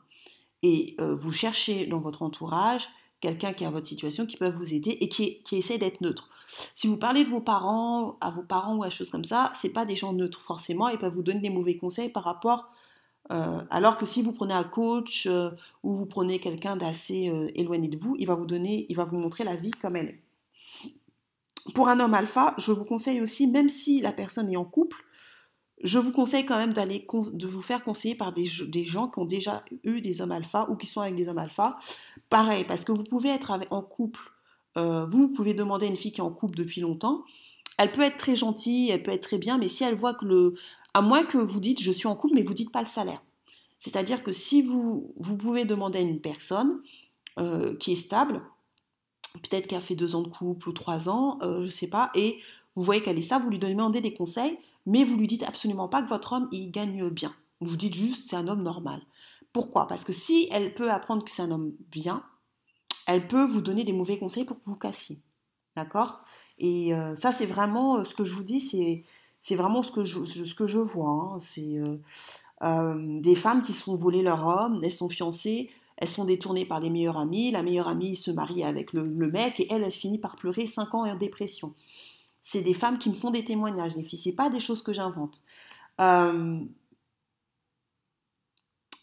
Et 0.63 0.97
euh, 1.01 1.15
vous 1.15 1.33
cherchez 1.33 1.87
dans 1.87 2.01
votre 2.01 2.23
entourage 2.23 2.89
quelqu'un 3.21 3.53
qui 3.53 3.65
a 3.65 3.71
votre 3.71 3.87
situation, 3.87 4.27
qui 4.27 4.37
peut 4.37 4.51
vous 4.51 4.75
aider 4.75 4.91
et 5.01 5.09
qui, 5.09 5.43
qui 5.43 5.57
essaie 5.57 5.79
d'être 5.79 6.01
neutre. 6.01 6.29
Si 6.75 6.87
vous 6.87 6.99
parlez 6.99 7.25
de 7.25 7.31
vos 7.31 7.41
parents, 7.41 8.17
à 8.21 8.31
vos 8.31 8.43
parents 8.43 8.77
ou 8.77 8.85
à 8.85 8.91
choses 8.91 9.11
comme 9.11 9.25
ça, 9.25 9.53
c'est 9.57 9.73
pas 9.73 9.87
des 9.87 9.97
gens 9.97 10.13
neutres 10.13 10.41
forcément, 10.41 10.89
ils 10.89 10.99
peuvent 10.99 11.15
vous 11.15 11.23
donner 11.23 11.41
des 11.41 11.51
mauvais 11.51 11.77
conseils 11.77 12.11
par 12.11 12.25
rapport. 12.25 12.71
Euh, 13.33 13.63
alors 13.71 13.97
que 13.97 14.05
si 14.05 14.21
vous 14.21 14.33
prenez 14.33 14.53
un 14.53 14.65
coach 14.65 15.27
euh, 15.27 15.51
ou 15.83 15.97
vous 15.97 16.07
prenez 16.07 16.39
quelqu'un 16.39 16.77
d'assez 16.77 17.33
éloigné 17.55 17.89
de 17.89 17.97
vous, 17.97 18.15
il 18.19 18.27
va 18.27 18.35
vous 18.35 18.47
donner, 18.47 18.87
il 18.89 18.97
va 18.97 19.05
vous 19.05 19.17
montrer 19.17 19.45
la 19.45 19.57
vie 19.57 19.71
comme 19.71 19.97
elle 19.97 20.09
est. 20.09 20.25
Pour 21.73 21.89
un 21.89 21.99
homme 22.01 22.15
alpha, 22.15 22.55
je 22.59 22.73
vous 22.73 22.85
conseille 22.85 23.23
aussi, 23.23 23.47
même 23.47 23.69
si 23.71 24.01
la 24.01 24.13
personne 24.13 24.53
est 24.53 24.57
en 24.57 24.65
couple, 24.65 25.04
je 25.83 25.99
vous 25.99 26.13
conseille 26.13 26.47
quand 26.47 26.57
même 26.57 26.73
d'aller 26.73 27.07
de 27.33 27.47
vous 27.47 27.61
faire 27.61 27.83
conseiller 27.83 28.15
par 28.15 28.33
des, 28.33 28.45
gens 28.47 29.09
qui 29.09 29.19
ont 29.19 29.25
déjà 29.25 29.65
eu 29.83 30.01
des 30.01 30.21
hommes 30.21 30.33
alpha 30.33 30.67
ou 30.71 30.77
qui 30.77 30.87
sont 30.87 31.01
avec 31.01 31.17
des 31.17 31.29
hommes 31.29 31.39
alpha. 31.39 31.79
Pareil, 32.31 32.65
parce 32.65 32.85
que 32.85 32.93
vous 32.93 33.05
pouvez 33.05 33.31
être 33.31 33.59
en 33.71 33.83
couple, 33.83 34.33
euh, 34.77 35.05
vous 35.07 35.29
pouvez 35.29 35.55
demander 35.55 35.87
à 35.87 35.89
une 35.89 35.97
fille 35.97 36.13
qui 36.13 36.21
est 36.21 36.25
en 36.25 36.31
couple 36.31 36.57
depuis 36.57 36.81
longtemps. 36.81 37.25
Elle 37.77 37.91
peut 37.91 38.03
être 38.03 38.17
très 38.17 38.37
gentille, 38.37 38.91
elle 38.91 39.03
peut 39.03 39.11
être 39.11 39.23
très 39.23 39.39
bien, 39.39 39.59
mais 39.59 39.69
si 39.69 39.85
elle 39.85 39.95
voit 39.95 40.15
que 40.15 40.25
le. 40.25 40.55
À 40.97 41.03
moins 41.03 41.25
que 41.25 41.39
vous 41.39 41.59
dites 41.59 41.83
je 41.83 41.91
suis 41.91 42.07
en 42.07 42.15
couple, 42.15 42.35
mais 42.35 42.43
vous 42.43 42.55
dites 42.55 42.71
pas 42.71 42.81
le 42.81 42.87
salaire. 42.87 43.23
C'est-à-dire 43.79 44.23
que 44.23 44.33
si 44.33 44.63
vous, 44.63 45.13
vous 45.17 45.37
pouvez 45.37 45.65
demander 45.65 45.99
à 45.99 46.03
une 46.03 46.21
personne 46.21 46.81
euh, 47.39 47.77
qui 47.77 47.93
est 47.93 47.97
stable, 47.97 48.41
peut-être 49.43 49.67
qu'elle 49.67 49.79
a 49.79 49.83
fait 49.83 49.97
deux 49.97 50.15
ans 50.15 50.23
de 50.23 50.29
couple 50.29 50.69
ou 50.69 50.73
trois 50.73 51.09
ans, 51.09 51.39
euh, 51.43 51.61
je 51.61 51.65
ne 51.65 51.71
sais 51.71 51.89
pas, 51.89 52.11
et 52.15 52.39
vous 52.77 52.83
voyez 52.83 53.03
qu'elle 53.03 53.19
est 53.19 53.23
stable, 53.23 53.45
vous 53.45 53.51
lui 53.51 53.59
demandez 53.59 54.01
des 54.01 54.15
conseils, 54.15 54.57
mais 54.87 55.05
vous 55.05 55.17
lui 55.17 55.27
dites 55.27 55.43
absolument 55.43 55.89
pas 55.89 56.03
que 56.03 56.09
votre 56.09 56.33
homme 56.33 56.49
il 56.53 56.71
gagne 56.71 57.09
bien. 57.09 57.35
Vous 57.61 57.77
dites 57.77 57.95
juste 57.95 58.29
c'est 58.29 58.37
un 58.37 58.49
homme 58.49 58.63
normal. 58.63 59.03
Pourquoi? 59.53 59.87
Parce 59.87 60.05
que 60.05 60.13
si 60.13 60.49
elle 60.51 60.75
peut 60.75 60.91
apprendre 60.91 61.25
que 61.25 61.31
c'est 61.31 61.43
un 61.43 61.51
homme 61.51 61.75
bien, 61.91 62.25
elle 63.07 63.29
peut 63.29 63.45
vous 63.45 63.61
donner 63.61 63.85
des 63.85 63.93
mauvais 63.93 64.19
conseils 64.19 64.45
pour 64.45 64.59
que 64.59 64.65
vous 64.65 64.77
cassiez. 64.77 65.21
D'accord? 65.77 66.25
Et 66.59 66.95
euh, 66.95 67.17
ça, 67.17 67.33
c'est 67.33 67.47
vraiment 67.47 67.99
euh, 67.99 68.05
ce 68.05 68.15
que 68.15 68.25
je 68.25 68.35
vous 68.35 68.45
dis, 68.45 68.61
c'est, 68.61 69.55
vraiment 69.55 69.83
ce 69.83 69.93
que 69.93 70.05
je, 70.05 70.25
ce 70.25 70.55
que 70.55 70.67
je 70.67 70.79
vois. 70.79 71.09
Hein. 71.09 71.39
C'est 71.41 71.81
euh, 72.63 73.21
des 73.21 73.37
femmes 73.37 73.63
qui 73.63 73.75
se 73.75 73.83
font 73.83 73.97
voler 73.97 74.23
leur 74.23 74.47
homme, 74.47 74.81
elles 74.83 74.93
sont 74.93 75.09
fiancées, 75.09 75.71
elles 75.97 76.09
sont 76.09 76.25
détournées 76.25 76.67
par 76.67 76.81
les 76.81 76.91
meilleures 76.91 77.19
amies, 77.19 77.51
la 77.51 77.63
meilleure 77.63 77.89
amie 77.89 78.17
se 78.17 78.31
marie 78.31 78.65
avec 78.65 78.93
le, 78.93 79.07
le 79.07 79.31
mec 79.31 79.61
et 79.61 79.69
elle, 79.71 79.85
elle 79.85 79.93
finit 79.93 80.19
par 80.19 80.37
pleurer 80.37 80.67
5 80.67 80.95
ans 80.95 81.07
en 81.07 81.17
dépression 81.17 81.75
c'est 82.47 82.61
des 82.61 82.75
femmes 82.75 82.99
qui 82.99 83.09
me 83.09 83.15
font 83.15 83.31
des 83.31 83.43
témoignages, 83.43 83.97
les 83.97 84.03
filles, 84.03 84.19
c'est 84.19 84.37
pas 84.37 84.51
des 84.51 84.61
choses 84.61 84.83
que 84.83 84.93
j'invente. 84.93 85.41
Euh, 85.99 86.61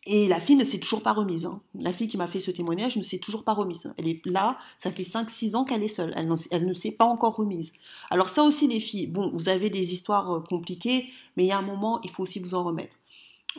et 0.06 0.28
la 0.28 0.40
fille 0.40 0.56
ne 0.56 0.64
s'est 0.64 0.80
toujours 0.80 1.02
pas 1.02 1.12
remise. 1.12 1.48
Hein. 1.48 1.60
La 1.74 1.92
fille 1.92 2.08
qui 2.08 2.18
m'a 2.18 2.28
fait 2.28 2.40
ce 2.40 2.52
témoignage 2.52 2.98
ne 2.98 3.02
s'est 3.02 3.18
toujours 3.18 3.44
pas 3.44 3.54
remise. 3.54 3.92
Elle 3.98 4.08
est 4.08 4.24
là, 4.28 4.60
ça 4.78 4.92
fait 4.92 5.02
5-6 5.02 5.56
ans 5.56 5.66
qu'elle 5.66 5.82
est 5.82 5.88
seule. 5.88 6.14
Elle, 6.16 6.68
ne 6.68 6.74
s'est 6.74 6.92
pas 6.92 7.06
encore 7.06 7.36
remise. 7.36 7.74
Alors 8.12 8.30
ça 8.30 8.44
aussi 8.44 8.68
les 8.68 8.80
filles, 8.80 9.08
bon, 9.08 9.32
vous 9.32 9.50
avez 9.50 9.72
des 9.72 9.92
histoires 9.92 10.32
euh, 10.32 10.40
compliquées, 10.42 11.10
mais 11.36 11.46
il 11.46 11.48
y 11.48 11.52
a 11.52 11.58
un 11.58 11.64
moment, 11.64 12.00
il 12.04 12.12
faut 12.12 12.22
aussi 12.22 12.40
vous 12.40 12.54
en 12.54 12.64
remettre. 12.64 12.96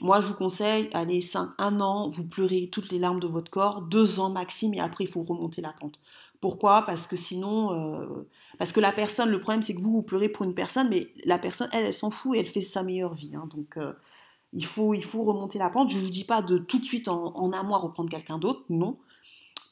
Moi, 0.01 0.21
je 0.21 0.29
vous 0.29 0.35
conseille, 0.35 0.91
allez, 0.93 1.21
5, 1.21 1.51
un 1.59 1.81
an, 1.81 2.09
vous 2.09 2.25
pleurez 2.25 2.69
toutes 2.71 2.93
les 2.93 3.01
larmes 3.01 3.21
de 3.21 3.27
votre 3.27 3.51
corps, 3.51 3.83
deux 3.83 4.21
ans 4.21 4.31
maximum, 4.31 4.75
et 4.75 4.81
après, 4.81 5.05
il 5.05 5.11
faut 5.11 5.23
remonter 5.25 5.61
la 5.61 5.73
pente. 5.73 6.01
Pourquoi? 6.41 6.83
Parce 6.87 7.09
que 7.09 7.17
sinon, 7.17 7.73
euh, 7.73 8.29
parce 8.59 8.73
que 8.73 8.81
la 8.81 8.93
personne, 8.93 9.31
le 9.31 9.41
problème 9.41 9.63
c'est 9.63 9.75
que 9.75 9.81
vous, 9.81 9.93
vous 9.93 10.03
pleurez 10.03 10.29
pour 10.29 10.45
une 10.45 10.55
personne, 10.55 10.89
mais 10.89 11.09
la 11.25 11.39
personne, 11.39 11.69
elle, 11.73 11.87
elle 11.87 11.95
s'en 11.95 12.11
fout 12.11 12.37
et 12.37 12.41
elle 12.41 12.47
fait 12.47 12.61
sa 12.61 12.83
meilleure 12.83 13.15
vie. 13.15 13.35
Hein. 13.35 13.49
donc, 13.55 13.77
euh, 13.77 13.93
il, 14.53 14.67
faut, 14.67 14.95
il 14.95 15.05
faut 15.05 15.23
remonter 15.23 15.59
la 15.59 15.71
pente. 15.71 15.91
Je 15.91 15.99
ne 15.99 16.05
vous 16.05 16.11
dis 16.11 16.25
pas 16.25 16.43
de 16.43 16.59
tout 16.59 16.79
de 16.79 16.85
suite 16.85 17.09
en, 17.09 17.53
un 17.53 17.63
mois 17.63 17.79
reprendre 17.79 18.11
quelqu'un 18.11 18.39
d'autre, 18.39 18.65
non. 18.69 18.99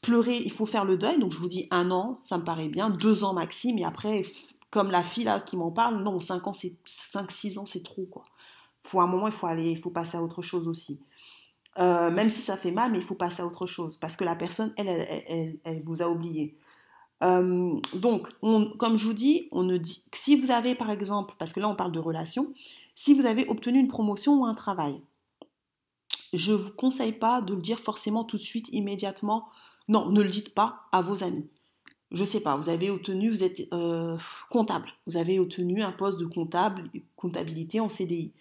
Pleurer, 0.03 0.39
il 0.39 0.51
faut 0.51 0.67
faire 0.67 0.85
le 0.85 0.97
deuil. 0.97 1.19
Donc, 1.19 1.33
je 1.33 1.39
vous 1.39 1.49
dis 1.49 1.69
un 1.71 1.91
an, 1.91 2.21
ça 2.25 2.39
me 2.39 2.45
paraît 2.45 2.69
bien, 2.69 2.89
deux 2.89 3.23
ans 3.25 3.35
maximum, 3.35 3.79
et 3.79 3.85
après, 3.85 4.23
comme 4.71 4.91
la 4.91 5.03
fille 5.03 5.25
là 5.25 5.41
qui 5.41 5.57
m'en 5.57 5.71
parle, 5.71 6.03
non, 6.03 6.21
cinq 6.21 6.47
ans, 6.47 6.55
c'est 6.55 6.77
cinq, 6.87 7.31
six 7.31 7.59
ans, 7.59 7.67
c'est 7.67 7.83
trop 7.83 8.07
quoi. 8.07 8.25
Faut 8.83 9.01
un 9.01 9.07
moment, 9.07 9.27
il 9.27 9.33
faut 9.33 9.47
aller, 9.47 9.73
il 9.73 9.79
faut 9.79 9.91
passer 9.91 10.17
à 10.17 10.23
autre 10.23 10.41
chose 10.41 10.67
aussi. 10.69 11.03
Euh, 11.79 12.11
même 12.11 12.31
si 12.31 12.41
ça 12.41 12.57
fait 12.57 12.71
mal, 12.71 12.91
mais 12.91 12.99
il 12.99 13.05
faut 13.05 13.15
passer 13.15 13.43
à 13.43 13.47
autre 13.47 13.67
chose 13.67 13.97
parce 13.97 14.17
que 14.17 14.25
la 14.25 14.35
personne, 14.35 14.73
elle, 14.77 14.89
elle, 14.89 15.59
elle, 15.65 15.83
vous 15.83 16.03
a 16.03 16.09
oublié. 16.09 16.57
Euh, 17.23 17.79
donc, 17.95 18.29
comme 18.79 18.97
je 18.97 19.05
vous 19.05 19.13
dis, 19.13 19.49
on 19.53 19.63
ne 19.63 19.77
dit 19.77 20.05
si 20.15 20.37
vous 20.37 20.51
avez 20.51 20.75
par 20.75 20.91
exemple, 20.91 21.35
parce 21.39 21.53
que 21.53 21.61
là 21.61 21.69
on 21.69 21.77
parle 21.77 21.93
de 21.93 21.99
relation, 21.99 22.55
si 22.95 23.15
vous 23.15 23.27
avez 23.27 23.47
obtenu 23.49 23.79
une 23.79 23.89
promotion 23.89 24.41
ou 24.41 24.47
un 24.47 24.55
travail, 24.55 25.01
je 26.33 26.53
ne 26.53 26.57
vous 26.57 26.73
conseille 26.73 27.13
pas 27.13 27.41
de 27.41 27.55
le 27.55 27.61
dire 27.61 27.79
forcément 27.79 28.25
tout 28.25 28.37
de 28.37 28.43
suite, 28.43 28.69
immédiatement. 28.73 29.49
Non, 29.89 30.11
ne 30.11 30.23
le 30.23 30.29
dites 30.29 30.55
pas 30.55 30.83
à 30.93 31.03
vos 31.03 31.25
amis. 31.25 31.49
Je 32.13 32.23
ne 32.23 32.27
sais 32.27 32.41
pas, 32.41 32.57
vous 32.57 32.69
avez 32.69 32.91
obtenu, 32.91 33.31
vous 33.31 33.45
êtes 33.45 33.73
euh, 33.73 34.17
comptable, 34.49 34.89
vous 35.07 35.17
avez 35.17 35.39
obtenu 35.39 35.83
un 35.83 35.93
poste 35.93 36.19
de 36.19 36.27
comptable, 36.27 36.91
comptabilité 37.17 37.79
en 37.79 37.89
CDI. 37.89 38.33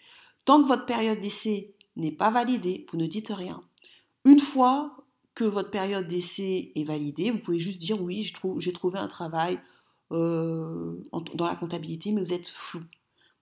Tant 0.45 0.61
que 0.61 0.67
votre 0.67 0.85
période 0.85 1.19
d'essai 1.19 1.73
n'est 1.95 2.11
pas 2.11 2.31
validée, 2.31 2.87
vous 2.91 2.97
ne 2.97 3.05
dites 3.05 3.29
rien. 3.29 3.61
Une 4.25 4.39
fois 4.39 4.98
votre 5.43 5.69
période 5.69 6.07
d'essai 6.07 6.71
est 6.75 6.83
validée, 6.83 7.31
vous 7.31 7.39
pouvez 7.39 7.59
juste 7.59 7.79
dire 7.79 8.01
oui, 8.01 8.31
j'ai 8.57 8.73
trouvé 8.73 8.99
un 8.99 9.07
travail 9.07 9.59
euh, 10.11 10.95
dans 11.35 11.45
la 11.45 11.55
comptabilité, 11.55 12.11
mais 12.11 12.21
vous 12.21 12.33
êtes 12.33 12.47
flou. 12.47 12.81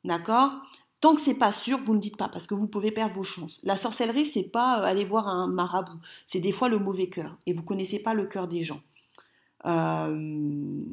D'accord? 0.04 0.52
Tant 1.00 1.16
que 1.16 1.22
c'est 1.22 1.38
pas 1.38 1.54
sûr, 1.54 1.78
vous 1.78 1.94
ne 1.94 2.00
dites 2.00 2.18
pas 2.18 2.28
parce 2.28 2.46
que 2.46 2.56
vous 2.56 2.68
pouvez 2.68 2.92
perdre 2.92 3.16
vos 3.16 3.24
chances. 3.24 3.62
La 3.64 3.78
sorcellerie, 3.78 4.26
c'est 4.26 4.50
pas 4.50 4.82
euh, 4.82 4.86
aller 4.86 5.06
voir 5.06 5.28
un 5.28 5.48
marabout, 5.48 6.00
c'est 6.26 6.40
des 6.40 6.52
fois 6.52 6.68
le 6.68 6.80
mauvais 6.80 7.08
cœur 7.08 7.38
et 7.46 7.54
vous 7.54 7.64
connaissez 7.64 8.00
pas 8.00 8.14
le 8.14 8.26
cœur 8.26 8.50
des 8.50 8.64
gens. 8.66 8.82
Euh, 9.66 10.84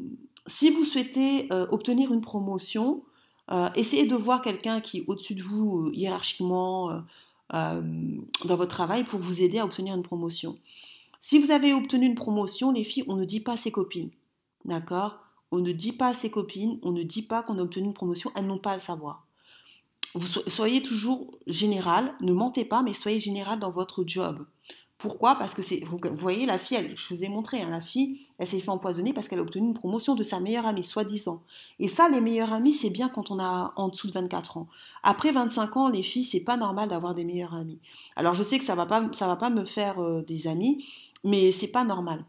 si 0.47 0.71
vous 0.71 0.85
souhaitez 0.85 1.49
obtenir 1.71 2.13
une 2.13 2.21
promotion, 2.21 3.03
essayez 3.75 4.07
de 4.07 4.15
voir 4.15 4.43
quelqu'un 4.43 4.83
qui 4.83 4.99
est 4.99 5.05
au-dessus 5.07 5.35
de 5.35 5.43
vous 5.43 5.91
hiérarchiquement 5.95 7.03
dans 7.51 8.57
votre 8.57 8.69
travail 8.69 9.05
pour 9.05 9.21
vous 9.21 9.41
aider 9.41 9.59
à 9.59 9.65
obtenir 9.65 9.95
une 9.95 10.03
promotion. 10.03 10.59
Si 11.27 11.39
vous 11.39 11.53
avez 11.53 11.73
obtenu 11.73 12.05
une 12.05 12.15
promotion, 12.15 12.71
les 12.71 12.85
filles, 12.85 13.07
on 13.09 13.17
ne 13.17 13.25
dit 13.25 13.41
pas 13.41 13.53
à 13.53 13.57
ses 13.57 13.73
copines. 13.73 14.11
D'accord? 14.67 15.21
On 15.53 15.61
ne 15.61 15.73
dit 15.73 15.93
pas 15.93 16.09
à 16.09 16.15
ses 16.15 16.31
copines, 16.31 16.79
on 16.83 16.93
ne 16.93 17.03
dit 17.03 17.23
pas 17.23 17.43
qu'on 17.43 17.57
a 17.57 17.63
obtenu 17.63 17.87
une 17.87 17.95
promotion, 17.95 18.31
elles 18.37 18.47
n'ont 18.47 18.59
pas 18.59 18.73
à 18.73 18.75
le 18.75 18.83
savoir 18.83 19.25
soyez 20.49 20.83
toujours 20.83 21.33
général, 21.47 22.15
ne 22.21 22.33
mentez 22.33 22.65
pas, 22.65 22.83
mais 22.83 22.95
soyez 22.95 23.21
général 23.21 23.59
dans 23.59 23.71
votre 23.71 24.05
job. 24.07 24.47
Pourquoi? 24.97 25.35
Parce 25.35 25.55
que 25.55 25.63
vous 25.85 25.99
voyez, 26.17 26.47
la 26.47 26.59
fille, 26.59 26.95
je 26.95 27.15
vous 27.15 27.25
ai 27.25 27.29
montré, 27.29 27.61
hein, 27.61 27.69
la 27.69 27.81
fille, 27.81 28.21
elle 28.39 28.47
s'est 28.47 28.61
fait 28.61 28.71
empoisonner 28.71 29.13
parce 29.13 29.29
qu'elle 29.29 29.41
a 29.41 29.43
obtenu 29.43 29.67
une 29.67 29.75
promotion 29.75 30.15
de 30.15 30.23
sa 30.23 30.41
meilleure 30.41 30.67
amie, 30.67 30.85
soi-disant. 30.85 31.43
Et 31.79 31.89
ça, 31.89 32.09
les 32.09 32.21
meilleurs 32.21 32.53
amis, 32.53 32.73
c'est 32.73 32.91
bien 32.91 33.09
quand 33.09 33.31
on 33.31 33.39
a 33.39 33.73
en 33.77 33.89
dessous 33.89 34.07
de 34.07 34.13
24 34.13 34.57
ans. 34.57 34.69
Après 35.03 35.33
25 35.33 35.77
ans, 35.77 35.89
les 35.89 36.03
filles, 36.03 36.25
c'est 36.25 36.45
pas 36.45 36.57
normal 36.57 36.89
d'avoir 36.89 37.15
des 37.15 37.25
meilleurs 37.25 37.55
amis. 37.55 37.81
Alors, 38.17 38.35
je 38.35 38.45
sais 38.45 38.59
que 38.59 38.65
ça 38.65 38.77
va 38.77 38.85
va 38.85 39.37
pas 39.37 39.51
me 39.51 39.65
faire 39.65 40.01
euh, 40.01 40.23
des 40.23 40.47
amis, 40.47 40.85
mais 41.25 41.53
c'est 41.53 41.73
pas 41.73 41.85
normal. 41.85 42.25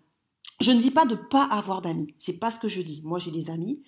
Je 0.62 0.72
ne 0.72 0.80
dis 0.80 0.92
pas 0.92 1.06
de 1.06 1.16
pas 1.16 1.44
avoir 1.44 1.82
d'amis, 1.82 2.14
c'est 2.18 2.40
pas 2.40 2.50
ce 2.50 2.60
que 2.60 2.70
je 2.70 2.82
dis. 2.82 3.02
Moi, 3.04 3.20
j'ai 3.20 3.32
des 3.32 3.50
amis, 3.50 3.84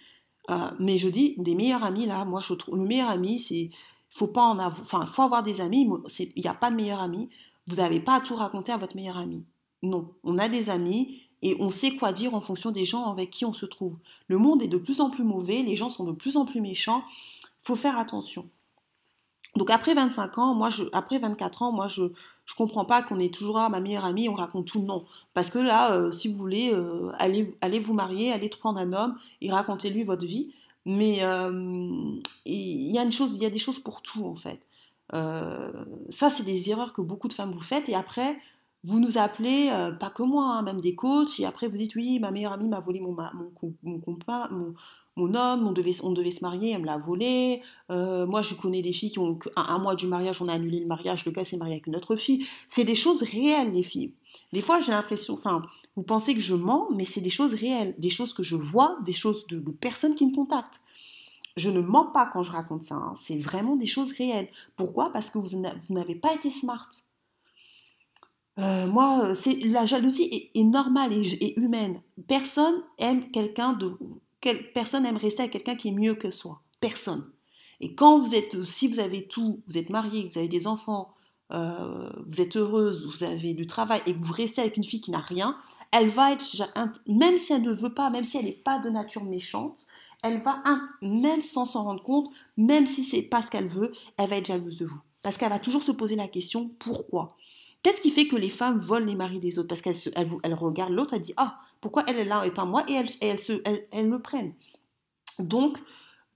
euh, 0.50 0.70
mais 0.80 0.98
je 0.98 1.10
dis, 1.10 1.36
des 1.38 1.56
meilleurs 1.56 1.84
amis, 1.84 2.06
là, 2.06 2.26
moi, 2.26 2.41
je 2.41 2.54
trouve, 2.54 2.78
le 2.78 2.86
meilleur 2.86 3.10
ami, 3.10 3.39
c'est, 3.39 3.70
faut 4.10 4.28
pas 4.28 4.43
en 4.43 4.60
avoir, 4.60 5.08
faut 5.10 5.22
avoir 5.22 5.43
des 5.43 5.62
amis, 5.62 5.89
il 6.20 6.41
n'y 6.41 6.48
a 6.48 6.54
pas 6.54 6.70
de 6.70 6.76
meilleur 6.76 7.00
ami, 7.00 7.30
vous 7.67 7.78
n'avez 7.78 8.00
pas 8.00 8.15
à 8.15 8.22
tout 8.22 8.36
raconter 8.36 8.72
à 8.72 8.78
votre 8.78 8.96
meilleur 8.96 9.17
ami. 9.17 9.43
Non, 9.84 10.13
on 10.24 10.38
a 10.38 10.50
des 10.50 10.70
amis 10.70 11.22
et 11.41 11.56
on 11.60 11.70
sait 11.70 11.96
quoi 11.96 12.12
dire 12.12 12.34
en 12.34 12.41
fonction 12.41 12.72
des 12.72 12.86
gens 12.86 13.12
avec 13.12 13.30
qui 13.30 13.46
on 13.46 13.54
se 13.54 13.65
trouve. 13.65 13.98
Le 14.28 14.38
monde 14.38 14.62
est 14.62 14.67
de 14.67 14.78
plus 14.78 15.02
en 15.02 15.10
plus 15.10 15.24
mauvais, 15.24 15.62
les 15.63 15.76
gens 15.76 15.89
sont 15.89 16.06
de 16.06 16.13
plus 16.13 16.38
en 16.38 16.46
plus 16.46 16.62
méchants, 16.62 17.04
faut 17.62 17.76
faire 17.76 17.98
attention. 17.98 18.50
Donc 19.58 19.70
après 19.70 19.93
25 19.93 20.38
ans, 20.38 20.54
moi 20.54 20.70
après 20.93 21.20
24 21.20 21.63
ans, 21.63 21.72
moi 21.72 21.88
je 21.88 22.04
je 22.48 22.56
comprends 22.56 22.86
pas 22.86 23.04
qu'on 23.04 23.20
est 23.20 23.34
toujours 23.34 23.58
à 23.58 23.70
ma 23.70 23.82
meilleure 23.82 24.06
amie, 24.06 24.30
on 24.30 24.34
raconte 24.34 24.67
tout 24.67 24.80
le 24.80 24.86
nom. 24.86 25.06
Parce 25.34 25.50
que 25.50 25.60
là, 25.60 25.91
euh, 25.91 26.13
si 26.13 26.30
vous 26.30 26.38
voulez, 26.38 26.72
euh, 26.74 27.12
allez, 27.20 27.54
allez 27.60 27.78
vous 27.78 27.93
marier, 27.93 28.32
allez 28.32 28.48
prendre 28.48 28.80
un 28.80 28.93
homme 28.93 29.17
et 29.41 29.52
racontez-lui 29.52 30.04
votre 30.04 30.26
vie. 30.26 30.54
Mais 30.86 31.17
euh, 31.24 31.52
il 32.46 32.91
y 32.91 32.98
a 32.98 33.04
une 33.04 33.12
chose, 33.12 33.34
il 33.36 33.43
y 33.43 33.46
a 33.46 33.50
des 33.50 33.60
choses 33.60 33.80
pour 33.80 34.02
tout 34.02 34.26
en 34.26 34.36
fait. 34.36 34.62
ça, 35.12 36.30
c'est 36.30 36.43
des 36.43 36.70
erreurs 36.70 36.93
que 36.93 37.02
beaucoup 37.02 37.28
de 37.28 37.34
femmes 37.34 37.52
vous 37.52 37.60
faites. 37.60 37.89
Et 37.89 37.96
après, 37.96 38.39
vous 38.88 39.00
nous 39.00 39.17
appelez, 39.17 39.69
pas 40.00 40.10
que 40.10 40.23
moi, 40.23 40.45
hein, 40.45 40.62
même 40.62 40.80
des 40.82 40.95
coachs. 40.95 41.39
Et 41.39 41.45
après, 41.45 41.67
vous 41.67 41.78
dites 41.78 41.95
oui, 41.95 42.19
ma 42.19 42.32
meilleure 42.32 42.54
amie 42.54 42.69
m'a 42.69 42.80
volé 42.80 43.00
mon, 43.00 43.12
mon, 43.12 43.73
mon, 43.84 44.02
mon, 44.08 44.73
mon 45.17 45.34
homme, 45.34 45.67
on 45.67 45.71
devait, 45.71 45.95
on 46.04 46.12
devait 46.12 46.32
se 46.32 46.41
marier, 46.41 46.71
elle 46.71 46.82
me 46.82 46.86
l'a 46.86 46.97
volé. 46.97 47.63
Euh, 47.89 48.28
moi, 48.28 48.43
je 48.43 48.54
connais 48.54 48.84
des 48.84 48.93
filles 48.93 49.10
qui 49.10 49.19
ont 49.19 49.38
un, 49.56 49.80
mois 49.80 49.95
du 49.95 50.06
mariage, 50.06 50.41
on 50.43 50.47
a 50.47 50.54
annulé 50.54 50.80
le 50.80 50.86
mariage, 50.86 51.26
le 51.26 51.32
gars 51.32 51.43
s'est 51.43 51.58
marié 51.58 51.73
avec 51.73 51.88
une 51.88 51.95
autre 51.95 52.15
fille. 52.15 52.45
C'est 52.69 52.84
des 52.84 52.95
choses 52.95 53.23
réelles, 53.23 53.73
les 53.73 53.82
filles. 53.82 54.13
Des 54.54 54.62
fois, 54.62 54.80
j'ai 54.80 54.91
l'impression, 54.91 55.34
enfin, 55.34 55.63
vous 55.95 56.04
pensez 56.04 56.36
que 56.36 56.39
je 56.39 56.54
mens, 56.54 56.88
mais 56.95 57.04
c'est 57.04 57.21
des 57.21 57.32
choses 57.32 57.56
réelles, 57.56 57.95
des 57.97 58.12
choses 58.12 58.32
que 58.32 58.43
je 58.43 58.56
vois, 58.56 58.97
des 59.06 59.13
choses 59.13 59.47
de, 59.47 59.60
personnes 59.60 60.13
qui 60.13 60.28
me 60.28 60.36
contactent. 60.36 60.80
Je 61.58 61.71
ne 61.71 61.82
mens 61.82 62.06
pas 62.06 62.28
quand 62.32 62.43
je 62.43 62.52
raconte 62.52 62.84
ça, 62.84 62.95
hein. 62.95 63.15
c'est 63.19 63.39
vraiment 63.39 63.76
des 63.76 63.88
choses 63.88 64.12
réelles. 64.12 64.50
Pourquoi? 64.76 65.12
Parce 65.12 65.32
que 65.32 65.39
vous 65.39 65.63
n'avez 65.89 66.13
pas 66.13 66.36
été 66.36 66.52
smart. 66.52 66.88
Euh, 68.60 68.88
moi, 68.88 69.36
c'est 69.36 69.60
la 69.65 69.86
jalousie 69.86 70.50
est, 70.54 70.63
normale 70.63 71.13
et, 71.13 71.60
humaine. 71.60 72.02
Personne 72.28 72.82
aime 72.98 73.30
quelqu'un 73.32 73.74
de 73.74 73.91
personne 74.74 75.06
aime 75.06 75.17
rester 75.17 75.41
avec 75.41 75.54
quelqu'un 75.54 75.76
qui 75.76 75.89
est 75.89 75.93
mieux 75.93 76.15
que 76.15 76.32
soi. 76.32 76.62
Personne. 76.80 77.30
Et 77.80 77.93
quand 77.93 78.17
vous 78.17 78.34
êtes, 78.34 78.63
si 78.63 78.88
vous 78.88 79.00
avez 79.00 79.28
tout, 79.28 79.62
vous 79.67 79.78
êtes 79.78 79.89
marié, 79.89 80.28
vous 80.32 80.38
avez 80.38 80.48
des 80.48 80.67
enfants, 80.67 81.13
euh, 81.52 82.10
vous 82.26 82.41
êtes 82.41 82.58
heureuse, 82.58 83.06
vous 83.06 83.24
avez 83.24 83.54
du 83.54 83.67
travail 83.67 84.02
et 84.06 84.13
que 84.13 84.22
vous 84.22 84.34
restez 84.34 84.62
avec 84.62 84.78
une 84.78 84.84
fille 84.84 85.02
qui 85.02 85.12
n'a 85.12 85.20
rien, 85.20 85.58
elle 85.91 86.10
va 86.10 86.32
être, 86.32 86.43
même 87.08 87.38
si 87.38 87.54
elle 87.54 87.62
ne 87.62 87.74
veut 87.74 87.93
pas, 87.93 88.10
même 88.10 88.24
si 88.24 88.38
elle 88.38 88.46
n'est 88.46 88.52
pas 88.52 88.80
de 88.80 88.89
nature 88.89 89.24
méchante, 89.24 89.88
elle 90.24 90.41
va, 90.41 90.62
même 91.02 91.41
sans 91.41 91.65
s'en 91.65 91.84
rendre 91.84 92.04
compte, 92.04 92.30
même 92.58 92.86
si 92.86 93.04
c'est 93.04 93.22
pas 93.22 93.41
ce 93.41 93.52
qu'elle 93.52 93.67
veut, 93.67 93.93
elle 94.17 94.30
va 94.30 94.38
être 94.38 94.48
jalouse 94.48 94.78
de 94.78 94.86
vous. 94.86 95.00
Parce 95.24 95.38
qu'elle 95.38 95.50
va 95.50 95.60
toujours 95.60 95.84
se 95.84 95.91
poser 95.91 96.15
la 96.15 96.28
question 96.28 96.72
pourquoi? 96.80 97.38
Qu'est-ce 97.83 98.01
qui 98.01 98.09
fait 98.09 98.27
que 98.27 98.35
les 98.35 98.49
femmes 98.49 98.79
volent 98.79 99.05
les 99.05 99.15
maris 99.15 99.39
des 99.39 99.59
autres? 99.59 99.67
Parce 99.67 99.81
qu'elles 99.81 99.95
elle, 100.15 100.53
regardent 100.53 100.93
l'autre, 100.93 101.13
elle 101.13 101.21
dit 101.21 101.33
Ah, 101.37 101.59
pourquoi 101.81 102.03
elle 102.07 102.17
est 102.17 102.25
là 102.25 102.45
et 102.45 102.51
pas 102.51 102.65
moi? 102.65 102.83
Et 102.87 102.93
elles, 102.93 103.39
elles, 103.91 104.07
me 104.07 104.19
prennent. 104.19 104.53
Donc, 105.39 105.77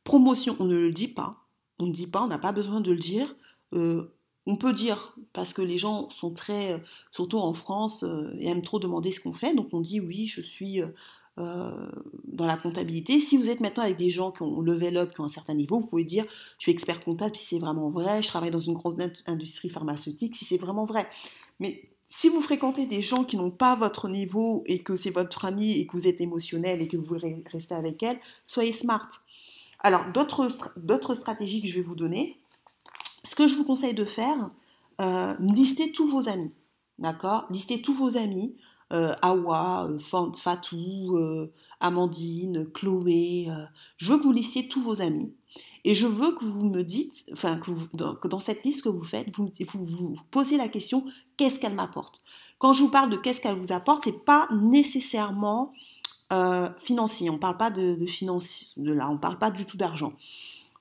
promotion, 0.03 0.55
on 0.59 0.65
ne 0.65 0.75
le 0.75 0.91
dit 0.91 1.07
pas. 1.07 1.45
On 1.79 1.87
ne 1.87 1.91
dit 1.91 2.07
pas, 2.07 2.23
on 2.23 2.27
n'a 2.27 2.37
pas 2.37 2.51
besoin 2.51 2.81
de 2.81 2.91
le 2.91 2.99
dire. 2.99 3.35
Euh, 3.73 4.13
on 4.45 4.55
peut 4.55 4.73
dire, 4.73 5.15
parce 5.33 5.53
que 5.53 5.61
les 5.61 5.77
gens 5.77 6.09
sont 6.09 6.33
très, 6.33 6.73
euh, 6.73 6.77
surtout 7.11 7.39
en 7.39 7.53
France, 7.53 8.03
euh, 8.03 8.31
aiment 8.39 8.61
trop 8.61 8.79
demander 8.79 9.11
ce 9.11 9.19
qu'on 9.19 9.33
fait. 9.33 9.55
Donc 9.55 9.69
on 9.73 9.81
dit 9.81 9.99
oui, 9.99 10.27
je 10.27 10.41
suis 10.41 10.81
dans 11.37 12.45
la 12.45 12.57
comptabilité. 12.57 13.19
Si 13.19 13.37
vous 13.37 13.49
êtes 13.49 13.61
maintenant 13.61 13.83
avec 13.83 13.97
des 13.97 14.09
gens 14.09 14.31
qui 14.31 14.43
ont 14.43 14.61
level 14.61 14.97
up, 14.97 15.13
qui 15.13 15.21
ont 15.21 15.25
un 15.25 15.29
certain 15.29 15.53
niveau, 15.53 15.79
vous 15.79 15.87
pouvez 15.87 16.03
dire 16.03 16.25
je 16.59 16.63
suis 16.63 16.71
expert 16.71 16.99
comptable 16.99 17.35
si 17.35 17.45
c'est 17.45 17.59
vraiment 17.59 17.89
vrai, 17.89 18.21
je 18.21 18.27
travaille 18.27 18.51
dans 18.51 18.59
une 18.59 18.73
grosse 18.73 18.95
industrie 19.25 19.69
pharmaceutique 19.69 20.35
si 20.35 20.45
c'est 20.45 20.57
vraiment 20.57 20.85
vrai. 20.85 21.07
Mais 21.59 21.89
si 22.11 22.27
vous 22.27 22.41
fréquentez 22.41 22.85
des 22.85 23.01
gens 23.01 23.23
qui 23.23 23.37
n'ont 23.37 23.51
pas 23.51 23.75
votre 23.75 24.09
niveau 24.09 24.63
et 24.65 24.79
que 24.79 24.97
c'est 24.97 25.11
votre 25.11 25.45
ami 25.45 25.79
et 25.79 25.87
que 25.87 25.93
vous 25.93 26.07
êtes 26.07 26.19
émotionnel 26.19 26.81
et 26.81 26.89
que 26.89 26.97
vous 26.97 27.05
voulez 27.05 27.41
rester 27.49 27.73
avec 27.73 28.03
elle, 28.03 28.19
soyez 28.45 28.73
smart. 28.73 29.07
Alors, 29.79 30.05
d'autres 30.11 31.15
stratégies 31.15 31.61
que 31.61 31.69
je 31.69 31.75
vais 31.75 31.81
vous 31.81 31.95
donner, 31.95 32.37
ce 33.23 33.33
que 33.33 33.47
je 33.47 33.55
vous 33.55 33.63
conseille 33.63 33.93
de 33.93 34.03
faire, 34.03 34.51
euh, 34.99 35.33
listez 35.39 35.93
tous 35.93 36.05
vos 36.05 36.27
amis. 36.27 36.51
D'accord? 36.99 37.45
Listez 37.49 37.81
tous 37.81 37.93
vos 37.93 38.17
amis. 38.17 38.55
Euh, 38.91 39.13
Awa, 39.21 39.87
euh, 39.89 39.97
Fatou, 40.35 41.15
euh, 41.15 41.53
Amandine, 41.79 42.67
Chloé. 42.73 43.47
je 43.97 44.11
veux 44.11 44.17
que 44.17 44.23
vous 44.23 44.31
listiez 44.31 44.67
tous 44.67 44.81
vos 44.81 45.01
amis. 45.01 45.33
Et 45.83 45.95
je 45.95 46.05
veux 46.05 46.35
que 46.35 46.45
vous 46.45 46.65
me 46.65 46.83
dites, 46.83 47.25
enfin, 47.33 47.57
que, 47.57 47.71
dans, 48.27 48.39
cette 48.39 48.63
liste 48.63 48.83
que 48.83 48.89
vous 48.89 49.03
faites, 49.03 49.27
vous 49.35 49.49
vous, 49.73 50.15
posez 50.29 50.57
la 50.57 50.67
question 50.67 51.05
qu'est-ce 51.37 51.59
qu'elle 51.59 51.73
m'apporte? 51.73 52.21
Quand 52.59 52.73
je 52.73 52.83
vous 52.83 52.91
parle 52.91 53.09
de 53.09 53.17
qu'est-ce 53.17 53.41
qu'elle 53.41 53.57
vous 53.57 53.71
apporte, 53.71 54.03
c'est 54.03 54.23
pas 54.23 54.47
nécessairement 54.51 55.73
financier. 56.77 57.29
On 57.29 57.33
ne 57.33 57.39
parle 57.39 57.57
pas 57.57 57.71
de, 57.71 57.95
de 57.95 58.81
de 58.81 58.91
là, 58.93 59.09
on 59.09 59.17
parle 59.17 59.37
pas 59.37 59.51
du 59.51 59.65
tout 59.65 59.75
d'argent. 59.75 60.13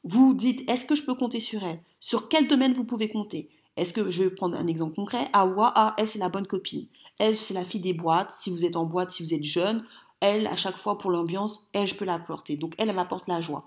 Vous 0.04 0.32
dites 0.34 0.68
est-ce 0.68 0.84
que 0.84 0.94
je 0.94 1.02
peux 1.02 1.14
compter 1.14 1.40
sur 1.40 1.64
elle? 1.64 1.80
Sur 1.98 2.28
quel 2.28 2.46
domaine 2.46 2.72
vous 2.72 2.84
pouvez 2.84 3.08
compter? 3.08 3.48
Est-ce 3.80 3.94
que 3.94 4.10
je 4.10 4.24
vais 4.24 4.30
prendre 4.30 4.58
un 4.58 4.66
exemple 4.66 4.94
concret? 4.94 5.28
Awa, 5.32 5.72
ah, 5.74 5.94
elle 5.96 6.06
c'est 6.06 6.18
la 6.18 6.28
bonne 6.28 6.46
copine. 6.46 6.86
Elle 7.18 7.34
c'est 7.34 7.54
la 7.54 7.64
fille 7.64 7.80
des 7.80 7.94
boîtes. 7.94 8.30
Si 8.30 8.50
vous 8.50 8.66
êtes 8.66 8.76
en 8.76 8.84
boîte, 8.84 9.10
si 9.10 9.22
vous 9.24 9.32
êtes 9.32 9.42
jeune, 9.42 9.84
elle 10.20 10.46
à 10.48 10.56
chaque 10.56 10.76
fois 10.76 10.98
pour 10.98 11.10
l'ambiance, 11.10 11.70
elle 11.72 11.86
je 11.86 11.94
peux 11.94 12.04
la 12.04 12.18
porter. 12.18 12.58
Donc 12.58 12.74
elle, 12.76 12.90
elle 12.90 12.94
m'apporte 12.94 13.26
la 13.26 13.40
joie. 13.40 13.66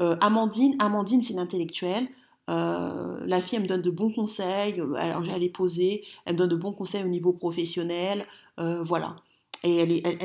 Euh, 0.00 0.16
Amandine, 0.22 0.76
Amandine 0.78 1.22
c'est 1.22 1.34
l'intellectuel. 1.34 2.08
Euh, 2.48 3.20
la 3.26 3.42
fille, 3.42 3.56
elle 3.56 3.64
me 3.64 3.68
donne 3.68 3.82
de 3.82 3.90
bons 3.90 4.10
conseils, 4.10 4.80
elle, 4.98 5.30
elle, 5.30 5.42
est 5.42 5.50
posée, 5.50 6.04
elle 6.24 6.32
me 6.32 6.38
donne 6.38 6.48
de 6.48 6.56
bons 6.56 6.72
conseils 6.72 7.04
au 7.04 7.08
niveau 7.08 7.34
professionnel, 7.34 8.26
euh, 8.58 8.82
voilà. 8.82 9.16
Et 9.62 9.76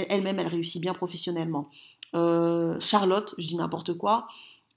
elle-même, 0.10 0.40
elle, 0.40 0.46
elle, 0.46 0.52
réussit 0.52 0.82
bien 0.82 0.94
professionnellement. 0.94 1.70
Charlotte, 2.14 3.36
je 3.38 3.46
dis 3.46 3.58
n'importe 3.58 3.98
quoi, 3.98 4.28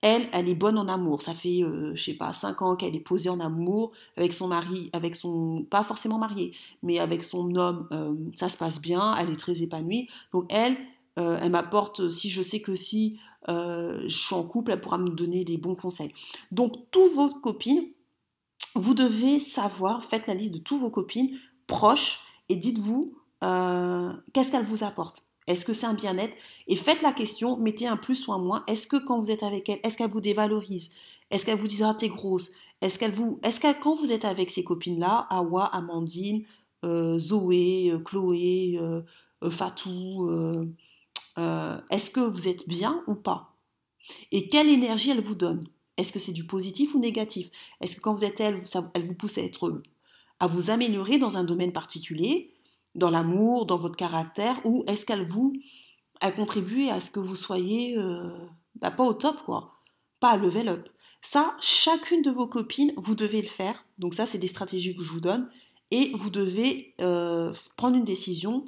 elle, 0.02 0.28
elle 0.32 0.48
est 0.48 0.54
bonne 0.54 0.78
en 0.78 0.88
amour. 0.88 1.22
Ça 1.22 1.34
fait, 1.34 1.60
je 1.60 1.92
je 1.94 2.02
sais 2.02 2.14
pas, 2.14 2.32
cinq 2.32 2.62
ans 2.62 2.76
qu'elle 2.76 2.94
est 2.94 3.00
posée 3.00 3.30
en 3.30 3.40
amour 3.40 3.92
avec 4.16 4.32
son 4.32 4.48
mari, 4.48 4.90
avec 4.92 5.16
son, 5.16 5.66
pas 5.70 5.82
forcément 5.82 6.18
marié, 6.18 6.54
mais 6.82 6.98
avec 6.98 7.24
son 7.24 7.54
homme, 7.56 7.88
ça 8.36 8.48
se 8.48 8.56
passe 8.56 8.80
bien, 8.80 9.16
elle 9.16 9.30
est 9.30 9.36
très 9.36 9.62
épanouie. 9.62 10.08
Donc 10.32 10.46
elle, 10.50 10.76
elle 11.16 11.50
m'apporte, 11.50 12.10
si 12.10 12.30
je 12.30 12.42
sais 12.42 12.60
que 12.60 12.76
si 12.76 13.18
euh, 13.48 14.02
je 14.04 14.16
suis 14.16 14.34
en 14.34 14.46
couple, 14.46 14.72
elle 14.72 14.80
pourra 14.80 14.98
me 14.98 15.10
donner 15.10 15.44
des 15.44 15.56
bons 15.56 15.74
conseils. 15.74 16.12
Donc, 16.52 16.90
toutes 16.90 17.12
vos 17.14 17.30
copines, 17.30 17.86
vous 18.74 18.94
devez 18.94 19.40
savoir, 19.40 20.04
faites 20.04 20.26
la 20.26 20.34
liste 20.34 20.52
de 20.52 20.58
toutes 20.58 20.80
vos 20.80 20.90
copines 20.90 21.38
proches 21.66 22.20
et 22.48 22.56
dites-vous 22.56 23.16
euh, 23.44 24.12
qu'est-ce 24.32 24.50
qu'elles 24.50 24.66
vous 24.66 24.84
apportent. 24.84 25.24
Est-ce 25.48 25.64
que 25.64 25.72
c'est 25.72 25.86
un 25.86 25.94
bien-être? 25.94 26.34
Et 26.68 26.76
faites 26.76 27.02
la 27.02 27.12
question, 27.12 27.56
mettez 27.56 27.88
un 27.88 27.96
plus 27.96 28.28
ou 28.28 28.32
un 28.32 28.38
moins. 28.38 28.62
Est-ce 28.68 28.86
que 28.86 28.96
quand 28.96 29.20
vous 29.20 29.32
êtes 29.32 29.42
avec 29.42 29.68
elle, 29.68 29.80
est-ce 29.82 29.96
qu'elle 29.96 30.10
vous 30.10 30.20
dévalorise? 30.20 30.90
Est-ce 31.30 31.44
qu'elle 31.44 31.58
vous 31.58 31.66
dit 31.66 31.82
ah 31.82 31.94
t'es 31.98 32.08
grosse 32.08 32.52
Est-ce 32.80 32.98
qu'elle 32.98 33.12
vous, 33.12 33.40
est-ce 33.42 33.58
que 33.58 33.82
quand 33.82 33.96
vous 33.96 34.12
êtes 34.12 34.24
avec 34.24 34.50
ces 34.50 34.62
copines-là, 34.62 35.26
Awa, 35.30 35.64
Amandine, 35.64 36.44
euh, 36.84 37.18
Zoé, 37.18 37.92
Chloé, 38.04 38.78
Fatou, 39.50 40.28
euh, 41.38 41.80
est-ce 41.90 42.10
que 42.10 42.20
vous 42.20 42.48
êtes 42.48 42.68
bien 42.68 43.02
ou 43.06 43.14
pas? 43.14 43.54
Et 44.32 44.48
quelle 44.48 44.68
énergie 44.68 45.10
elle 45.10 45.22
vous 45.22 45.34
donne? 45.34 45.66
Est-ce 45.96 46.12
que 46.12 46.18
c'est 46.18 46.32
du 46.32 46.46
positif 46.46 46.94
ou 46.94 46.98
négatif? 46.98 47.50
Est-ce 47.80 47.96
que 47.96 48.00
quand 48.00 48.14
vous 48.14 48.24
êtes 48.24 48.40
elle, 48.40 48.62
elle 48.94 49.06
vous 49.06 49.14
pousse 49.14 49.38
à 49.38 49.42
être 49.42 49.82
à 50.40 50.46
vous 50.46 50.70
améliorer 50.70 51.18
dans 51.18 51.36
un 51.36 51.44
domaine 51.44 51.72
particulier, 51.72 52.52
dans 52.98 53.10
l'amour, 53.10 53.66
dans 53.66 53.78
votre 53.78 53.96
caractère, 53.96 54.60
ou 54.64 54.84
est-ce 54.86 55.06
qu'elle 55.06 55.26
vous 55.26 55.54
a 56.20 56.32
contribué 56.32 56.90
à 56.90 57.00
ce 57.00 57.10
que 57.10 57.20
vous 57.20 57.36
soyez 57.36 57.96
euh, 57.96 58.28
bah, 58.80 58.90
pas 58.90 59.04
au 59.04 59.14
top, 59.14 59.36
quoi, 59.44 59.74
pas 60.20 60.30
à 60.30 60.36
level 60.36 60.68
up 60.68 60.88
Ça, 61.22 61.56
chacune 61.60 62.22
de 62.22 62.30
vos 62.30 62.46
copines, 62.46 62.92
vous 62.96 63.14
devez 63.14 63.40
le 63.40 63.48
faire. 63.48 63.84
Donc 63.98 64.14
ça, 64.14 64.26
c'est 64.26 64.38
des 64.38 64.48
stratégies 64.48 64.96
que 64.96 65.04
je 65.04 65.12
vous 65.12 65.20
donne, 65.20 65.48
et 65.90 66.12
vous 66.14 66.30
devez 66.30 66.94
euh, 67.00 67.52
prendre 67.76 67.96
une 67.96 68.04
décision. 68.04 68.64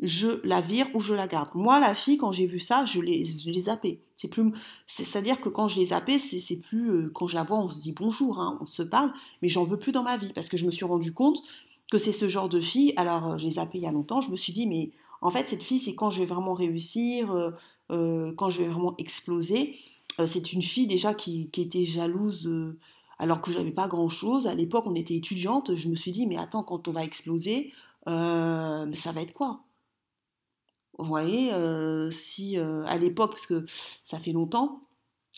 Je 0.00 0.44
la 0.44 0.60
vire 0.60 0.86
ou 0.94 1.00
je 1.00 1.14
la 1.14 1.28
garde. 1.28 1.50
Moi, 1.54 1.78
la 1.78 1.94
fille, 1.94 2.16
quand 2.16 2.32
j'ai 2.32 2.46
vu 2.46 2.58
ça, 2.58 2.84
je 2.84 3.00
l'ai, 3.00 3.24
je 3.24 3.60
zappée. 3.60 4.02
C'est 4.16 4.28
plus, 4.28 4.52
c'est-à-dire 4.86 5.40
que 5.40 5.48
quand 5.48 5.68
je 5.68 5.78
l'ai 5.78 5.86
zappée, 5.86 6.18
c'est, 6.18 6.56
plus 6.56 6.90
euh, 6.90 7.10
quand 7.14 7.28
je 7.28 7.34
la 7.34 7.44
vois, 7.44 7.58
on 7.58 7.70
se 7.70 7.80
dit 7.80 7.92
bonjour, 7.92 8.40
hein, 8.40 8.58
on 8.60 8.66
se 8.66 8.82
parle, 8.82 9.12
mais 9.42 9.48
j'en 9.48 9.64
veux 9.64 9.78
plus 9.78 9.92
dans 9.92 10.02
ma 10.02 10.16
vie 10.16 10.32
parce 10.34 10.48
que 10.48 10.56
je 10.56 10.66
me 10.66 10.72
suis 10.72 10.84
rendu 10.84 11.12
compte 11.12 11.38
que 11.90 11.98
c'est 11.98 12.12
ce 12.12 12.28
genre 12.28 12.48
de 12.48 12.60
fille. 12.60 12.92
Alors, 12.96 13.38
je 13.38 13.44
l'ai 13.44 13.52
zappée 13.52 13.78
il 13.78 13.84
y 13.84 13.86
a 13.86 13.92
longtemps. 13.92 14.20
Je 14.20 14.30
me 14.30 14.36
suis 14.36 14.52
dit, 14.52 14.66
mais 14.66 14.92
en 15.22 15.30
fait, 15.30 15.48
cette 15.48 15.62
fille, 15.62 15.78
c'est 15.78 15.94
quand 15.94 16.10
je 16.10 16.18
vais 16.18 16.26
vraiment 16.26 16.52
réussir, 16.52 17.30
euh, 17.30 17.50
euh, 17.90 18.32
quand 18.36 18.50
je 18.50 18.62
vais 18.62 18.68
vraiment 18.68 18.94
exploser. 18.98 19.78
Euh, 20.18 20.26
c'est 20.26 20.52
une 20.52 20.62
fille 20.62 20.88
déjà 20.88 21.14
qui, 21.14 21.48
était 21.56 21.84
jalouse 21.84 22.52
alors 23.18 23.40
que 23.40 23.52
j'avais 23.52 23.70
pas 23.70 23.86
grand 23.86 24.08
chose. 24.08 24.48
À 24.48 24.54
l'époque, 24.54 24.84
on 24.86 24.96
était 24.96 25.14
étudiante. 25.14 25.74
Je 25.76 25.88
me 25.88 25.94
suis 25.94 26.10
dit, 26.10 26.26
mais 26.26 26.36
attends, 26.36 26.64
quand 26.64 26.88
on 26.88 26.92
va 26.92 27.04
exploser, 27.04 27.72
ça 28.04 29.12
va 29.14 29.22
être 29.22 29.32
quoi? 29.32 29.62
Vous 30.98 31.06
voyez, 31.06 31.52
si 32.10 32.56
à 32.58 32.98
l'époque, 32.98 33.30
parce 33.30 33.46
que 33.46 33.64
ça 34.04 34.18
fait 34.18 34.32
longtemps, 34.32 34.82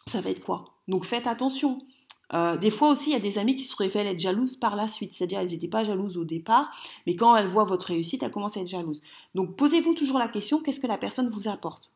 ça 0.06 0.22
va 0.22 0.30
être 0.30 0.42
quoi? 0.42 0.76
Donc 0.88 1.04
faites 1.04 1.26
attention. 1.26 1.86
Euh, 2.32 2.56
des 2.56 2.70
fois 2.70 2.90
aussi, 2.90 3.10
il 3.10 3.12
y 3.12 3.16
a 3.16 3.20
des 3.20 3.38
amis 3.38 3.54
qui 3.54 3.64
se 3.64 3.76
révèlent 3.76 4.06
être 4.06 4.20
jalouses 4.20 4.56
par 4.56 4.76
la 4.76 4.88
suite, 4.88 5.12
c'est-à-dire 5.12 5.40
elles 5.40 5.50
n'étaient 5.50 5.68
pas 5.68 5.84
jalouses 5.84 6.16
au 6.16 6.24
départ, 6.24 6.70
mais 7.06 7.16
quand 7.16 7.36
elles 7.36 7.46
voient 7.46 7.64
votre 7.64 7.86
réussite, 7.86 8.22
elles 8.22 8.30
commencent 8.30 8.56
à 8.56 8.60
être 8.60 8.68
jalouses. 8.68 9.02
Donc 9.34 9.56
posez-vous 9.56 9.94
toujours 9.94 10.18
la 10.18 10.28
question, 10.28 10.60
qu'est-ce 10.60 10.80
que 10.80 10.86
la 10.86 10.98
personne 10.98 11.28
vous 11.28 11.48
apporte? 11.48 11.92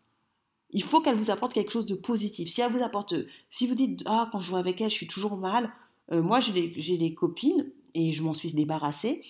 Il 0.71 0.83
faut 0.83 1.01
qu'elle 1.01 1.17
vous 1.17 1.31
apporte 1.31 1.55
quelque 1.55 1.73
chose 1.73 1.87
de 1.87 1.95
positif. 1.95 2.51
Si 2.51 2.61
elle 2.61 2.73
vous 2.73 2.83
apporte, 2.83 3.15
si 3.51 3.67
vous 3.67 3.75
dites, 3.75 4.03
ah, 4.05 4.29
quand 4.31 4.39
je 4.39 4.49
joue 4.49 4.57
avec 4.57 4.81
elle, 4.83 4.91
je 4.91 4.97
suis 4.97 5.07
toujours 5.07 5.37
mal, 5.37 5.73
euh, 6.13 6.21
moi 6.23 6.41
j'ai 6.41 6.53
des, 6.53 7.15
copines, 7.15 7.71
et 7.95 8.13
je 8.13 8.23
m'en 8.23 8.35
suis 8.35 8.53
débarrassée, 8.53 9.23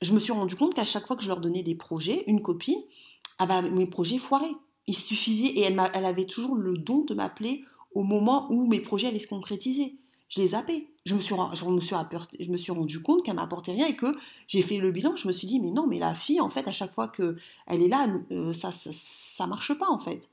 je 0.00 0.12
me 0.12 0.20
suis 0.20 0.32
rendu 0.32 0.54
compte 0.54 0.74
qu'à 0.74 0.84
chaque 0.84 1.06
fois 1.06 1.16
que 1.16 1.24
je 1.24 1.28
leur 1.28 1.40
donnais 1.40 1.64
des 1.64 1.74
projets, 1.74 2.22
une 2.28 2.40
copine, 2.40 2.80
ah 3.38 3.46
bah, 3.46 3.62
mes 3.62 3.86
projets 3.86 4.18
foiraient. 4.18 4.54
Il 4.86 4.96
suffisait, 4.96 5.48
et 5.48 5.62
elle 5.62 6.04
avait 6.04 6.26
toujours 6.26 6.54
le 6.54 6.78
don 6.78 7.04
de 7.04 7.12
m'appeler 7.14 7.64
au 7.92 8.04
moment 8.04 8.46
où 8.52 8.68
mes 8.68 8.78
projets 8.78 9.08
allaient 9.08 9.18
se 9.18 9.26
concrétiser 9.26 9.96
je 10.28 10.40
l'ai 10.40 10.48
zappé. 10.48 10.88
Je 11.04 11.14
me 11.14 11.20
suis, 11.20 11.34
je 11.34 12.50
me 12.50 12.56
suis, 12.56 12.72
rendu 12.72 13.00
compte 13.00 13.22
qu'elle 13.24 13.36
m'apportait 13.36 13.72
rien 13.72 13.86
et 13.86 13.94
que 13.94 14.06
j'ai 14.48 14.62
fait 14.62 14.78
le 14.78 14.90
bilan. 14.90 15.14
Je 15.14 15.28
me 15.28 15.32
suis 15.32 15.46
dit, 15.46 15.60
mais 15.60 15.70
non, 15.70 15.86
mais 15.86 15.98
la 15.98 16.14
fille, 16.14 16.40
en 16.40 16.50
fait, 16.50 16.66
à 16.66 16.72
chaque 16.72 16.92
fois 16.92 17.08
qu'elle 17.08 17.36
est 17.68 17.88
là, 17.88 18.08
euh, 18.32 18.52
ça, 18.52 18.70
ça, 18.72 19.46
marche 19.46 19.72
pas, 19.74 19.88
en 19.88 20.00
fait. 20.00 20.28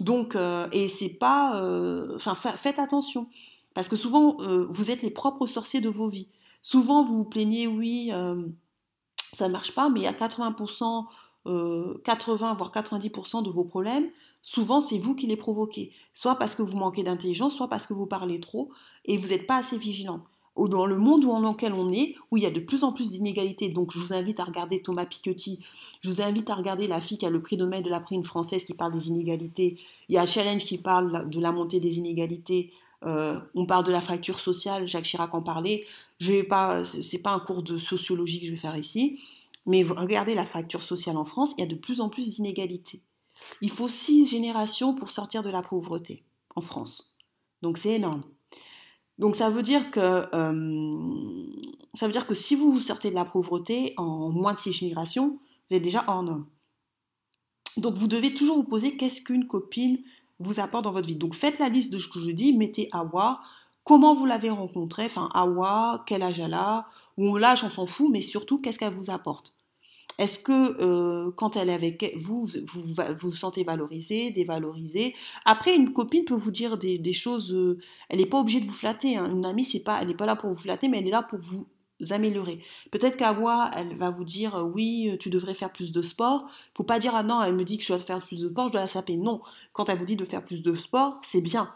Donc, 0.00 0.34
euh, 0.34 0.68
et 0.72 0.88
c'est 0.88 1.08
pas. 1.08 1.62
Euh, 1.62 2.16
enfin, 2.16 2.34
faites 2.34 2.78
attention. 2.78 3.28
Parce 3.74 3.88
que 3.88 3.96
souvent, 3.96 4.36
vous 4.68 4.90
êtes 4.90 5.00
les 5.00 5.10
propres 5.10 5.46
sorciers 5.46 5.80
de 5.80 5.88
vos 5.88 6.08
vies. 6.08 6.28
Souvent, 6.60 7.04
vous 7.04 7.18
vous 7.18 7.24
plaignez, 7.24 7.66
oui, 7.66 8.10
ça 9.32 9.48
ne 9.48 9.52
marche 9.52 9.74
pas, 9.74 9.88
mais 9.88 10.06
à 10.06 10.12
80%, 10.12 11.06
80 12.04 12.54
voire 12.54 12.70
90% 12.70 13.42
de 13.42 13.48
vos 13.48 13.64
problèmes, 13.64 14.10
souvent 14.42 14.80
c'est 14.80 14.98
vous 14.98 15.14
qui 15.14 15.26
les 15.26 15.36
provoquez. 15.36 15.92
Soit 16.14 16.36
parce 16.36 16.54
que 16.54 16.62
vous 16.62 16.76
manquez 16.76 17.02
d'intelligence, 17.04 17.54
soit 17.54 17.68
parce 17.68 17.86
que 17.86 17.94
vous 17.94 18.06
parlez 18.06 18.40
trop 18.40 18.70
et 19.04 19.16
vous 19.16 19.28
n'êtes 19.28 19.46
pas 19.46 19.56
assez 19.56 19.78
vigilant. 19.78 20.22
Dans 20.54 20.84
le 20.84 20.98
monde 20.98 21.22
dans 21.22 21.40
lequel 21.40 21.72
on 21.72 21.90
est, 21.90 22.14
où 22.30 22.36
il 22.36 22.42
y 22.42 22.46
a 22.46 22.50
de 22.50 22.60
plus 22.60 22.84
en 22.84 22.92
plus 22.92 23.10
d'inégalités, 23.10 23.70
donc 23.70 23.90
je 23.90 23.98
vous 23.98 24.12
invite 24.12 24.38
à 24.38 24.44
regarder 24.44 24.82
Thomas 24.82 25.06
Piketty, 25.06 25.64
je 26.02 26.10
vous 26.10 26.20
invite 26.20 26.50
à 26.50 26.54
regarder 26.54 26.86
la 26.86 27.00
fille 27.00 27.16
qui 27.16 27.24
a 27.24 27.30
le 27.30 27.40
prix 27.40 27.56
Nobel 27.56 27.82
de 27.82 27.88
la 27.88 28.00
prime 28.00 28.22
française 28.22 28.64
qui 28.64 28.74
parle 28.74 28.92
des 28.92 29.08
inégalités, 29.08 29.78
il 30.10 30.14
y 30.14 30.18
a 30.18 30.26
Challenge 30.26 30.62
qui 30.62 30.76
parle 30.76 31.30
de 31.30 31.40
la 31.40 31.52
montée 31.52 31.80
des 31.80 31.96
inégalités, 31.96 32.70
euh, 33.04 33.40
on 33.54 33.64
parle 33.64 33.84
de 33.84 33.92
la 33.92 34.02
fracture 34.02 34.40
sociale, 34.40 34.86
Jacques 34.86 35.04
Chirac 35.04 35.34
en 35.34 35.42
parlait, 35.42 35.86
je 36.20 36.32
vais 36.32 36.44
pas, 36.44 36.82
pas 37.24 37.32
un 37.32 37.40
cours 37.40 37.62
de 37.62 37.78
sociologie 37.78 38.40
que 38.40 38.46
je 38.46 38.50
vais 38.50 38.58
faire 38.58 38.76
ici, 38.76 39.20
mais 39.64 39.82
regardez 39.82 40.34
la 40.34 40.44
fracture 40.44 40.82
sociale 40.82 41.16
en 41.16 41.24
France, 41.24 41.54
il 41.56 41.62
y 41.62 41.64
a 41.64 41.66
de 41.66 41.76
plus 41.76 42.02
en 42.02 42.10
plus 42.10 42.34
d'inégalités. 42.34 43.00
Il 43.60 43.70
faut 43.70 43.88
six 43.88 44.26
générations 44.26 44.94
pour 44.94 45.10
sortir 45.10 45.42
de 45.42 45.50
la 45.50 45.62
pauvreté 45.62 46.24
en 46.56 46.60
France. 46.60 47.16
Donc 47.62 47.78
c'est 47.78 47.94
énorme. 47.94 48.22
Donc 49.18 49.36
ça 49.36 49.50
veut 49.50 49.62
dire 49.62 49.90
que 49.90 50.00
euh, 50.34 51.46
ça 51.94 52.06
veut 52.06 52.12
dire 52.12 52.26
que 52.26 52.34
si 52.34 52.54
vous 52.54 52.80
sortez 52.80 53.10
de 53.10 53.14
la 53.14 53.24
pauvreté 53.24 53.94
en 53.96 54.30
moins 54.30 54.54
de 54.54 54.60
six 54.60 54.72
générations, 54.72 55.38
vous 55.68 55.76
êtes 55.76 55.82
déjà 55.82 56.04
hors 56.08 56.22
norme. 56.22 56.46
Donc 57.76 57.94
vous 57.94 58.08
devez 58.08 58.34
toujours 58.34 58.56
vous 58.56 58.64
poser 58.64 58.96
qu'est-ce 58.96 59.22
qu'une 59.22 59.46
copine 59.46 59.98
vous 60.38 60.60
apporte 60.60 60.84
dans 60.84 60.92
votre 60.92 61.06
vie. 61.06 61.16
Donc 61.16 61.34
faites 61.34 61.58
la 61.58 61.68
liste 61.68 61.92
de 61.92 61.98
ce 61.98 62.08
que 62.08 62.20
je 62.20 62.30
dis, 62.30 62.52
mettez 62.52 62.88
Awa, 62.92 63.40
comment 63.84 64.14
vous 64.14 64.26
l'avez 64.26 64.50
rencontrée, 64.50 65.06
enfin 65.06 65.28
Awa, 65.34 66.04
quel 66.06 66.22
âge 66.22 66.40
elle 66.40 66.54
a, 66.54 66.86
ou 67.16 67.36
l'âge 67.36 67.64
on 67.64 67.70
s'en 67.70 67.86
fout, 67.86 68.10
mais 68.10 68.22
surtout 68.22 68.60
qu'est-ce 68.60 68.78
qu'elle 68.78 68.92
vous 68.92 69.10
apporte? 69.10 69.54
Est-ce 70.18 70.38
que 70.38 70.80
euh, 70.80 71.30
quand 71.36 71.56
elle 71.56 71.68
est 71.68 71.74
avec 71.74 72.14
vous, 72.16 72.46
vous 72.46 72.94
vous, 73.18 73.32
sentez 73.32 73.64
valorisé, 73.64 74.30
dévalorisé 74.30 75.14
Après, 75.44 75.74
une 75.74 75.92
copine 75.92 76.24
peut 76.24 76.34
vous 76.34 76.50
dire 76.50 76.78
des, 76.78 77.12
choses. 77.12 77.52
Euh, 77.52 77.78
elle 78.08 78.18
n'est 78.18 78.26
pas 78.26 78.38
obligée 78.38 78.60
de 78.60 78.66
vous 78.66 78.72
flatter. 78.72 79.16
Hein. 79.16 79.30
Une 79.30 79.44
amie, 79.44 79.64
c'est 79.64 79.82
pas, 79.82 79.98
elle 80.00 80.08
n'est 80.08 80.14
pas 80.14 80.26
là 80.26 80.36
pour 80.36 80.50
vous 80.50 80.60
flatter, 80.60 80.88
mais 80.88 80.98
elle 80.98 81.08
est 81.08 81.12
là 81.12 81.22
pour 81.22 81.38
vous 81.38 81.66
améliorer. 82.10 82.60
Peut-être 82.90 83.16
qu'Awa, 83.16 83.70
elle 83.76 83.96
va 83.96 84.10
vous 84.10 84.24
dire 84.24 84.56
euh, 84.56 84.62
oui, 84.62 85.16
tu 85.20 85.30
devrais 85.30 85.54
faire 85.54 85.72
plus 85.72 85.92
de 85.92 86.02
sport. 86.02 86.48
Faut 86.76 86.84
pas 86.84 86.98
dire 86.98 87.14
ah 87.14 87.22
non, 87.22 87.42
elle 87.42 87.54
me 87.54 87.64
dit 87.64 87.78
que 87.78 87.84
je 87.84 87.88
dois 87.88 87.98
faire 87.98 88.24
plus 88.24 88.40
de 88.40 88.48
sport, 88.48 88.68
je 88.68 88.72
dois 88.72 88.82
la 88.82 88.88
saper. 88.88 89.16
Non, 89.16 89.40
quand 89.72 89.88
elle 89.88 89.98
vous 89.98 90.06
dit 90.06 90.16
de 90.16 90.24
faire 90.24 90.44
plus 90.44 90.62
de 90.62 90.74
sport, 90.74 91.18
c'est 91.22 91.40
bien. 91.40 91.72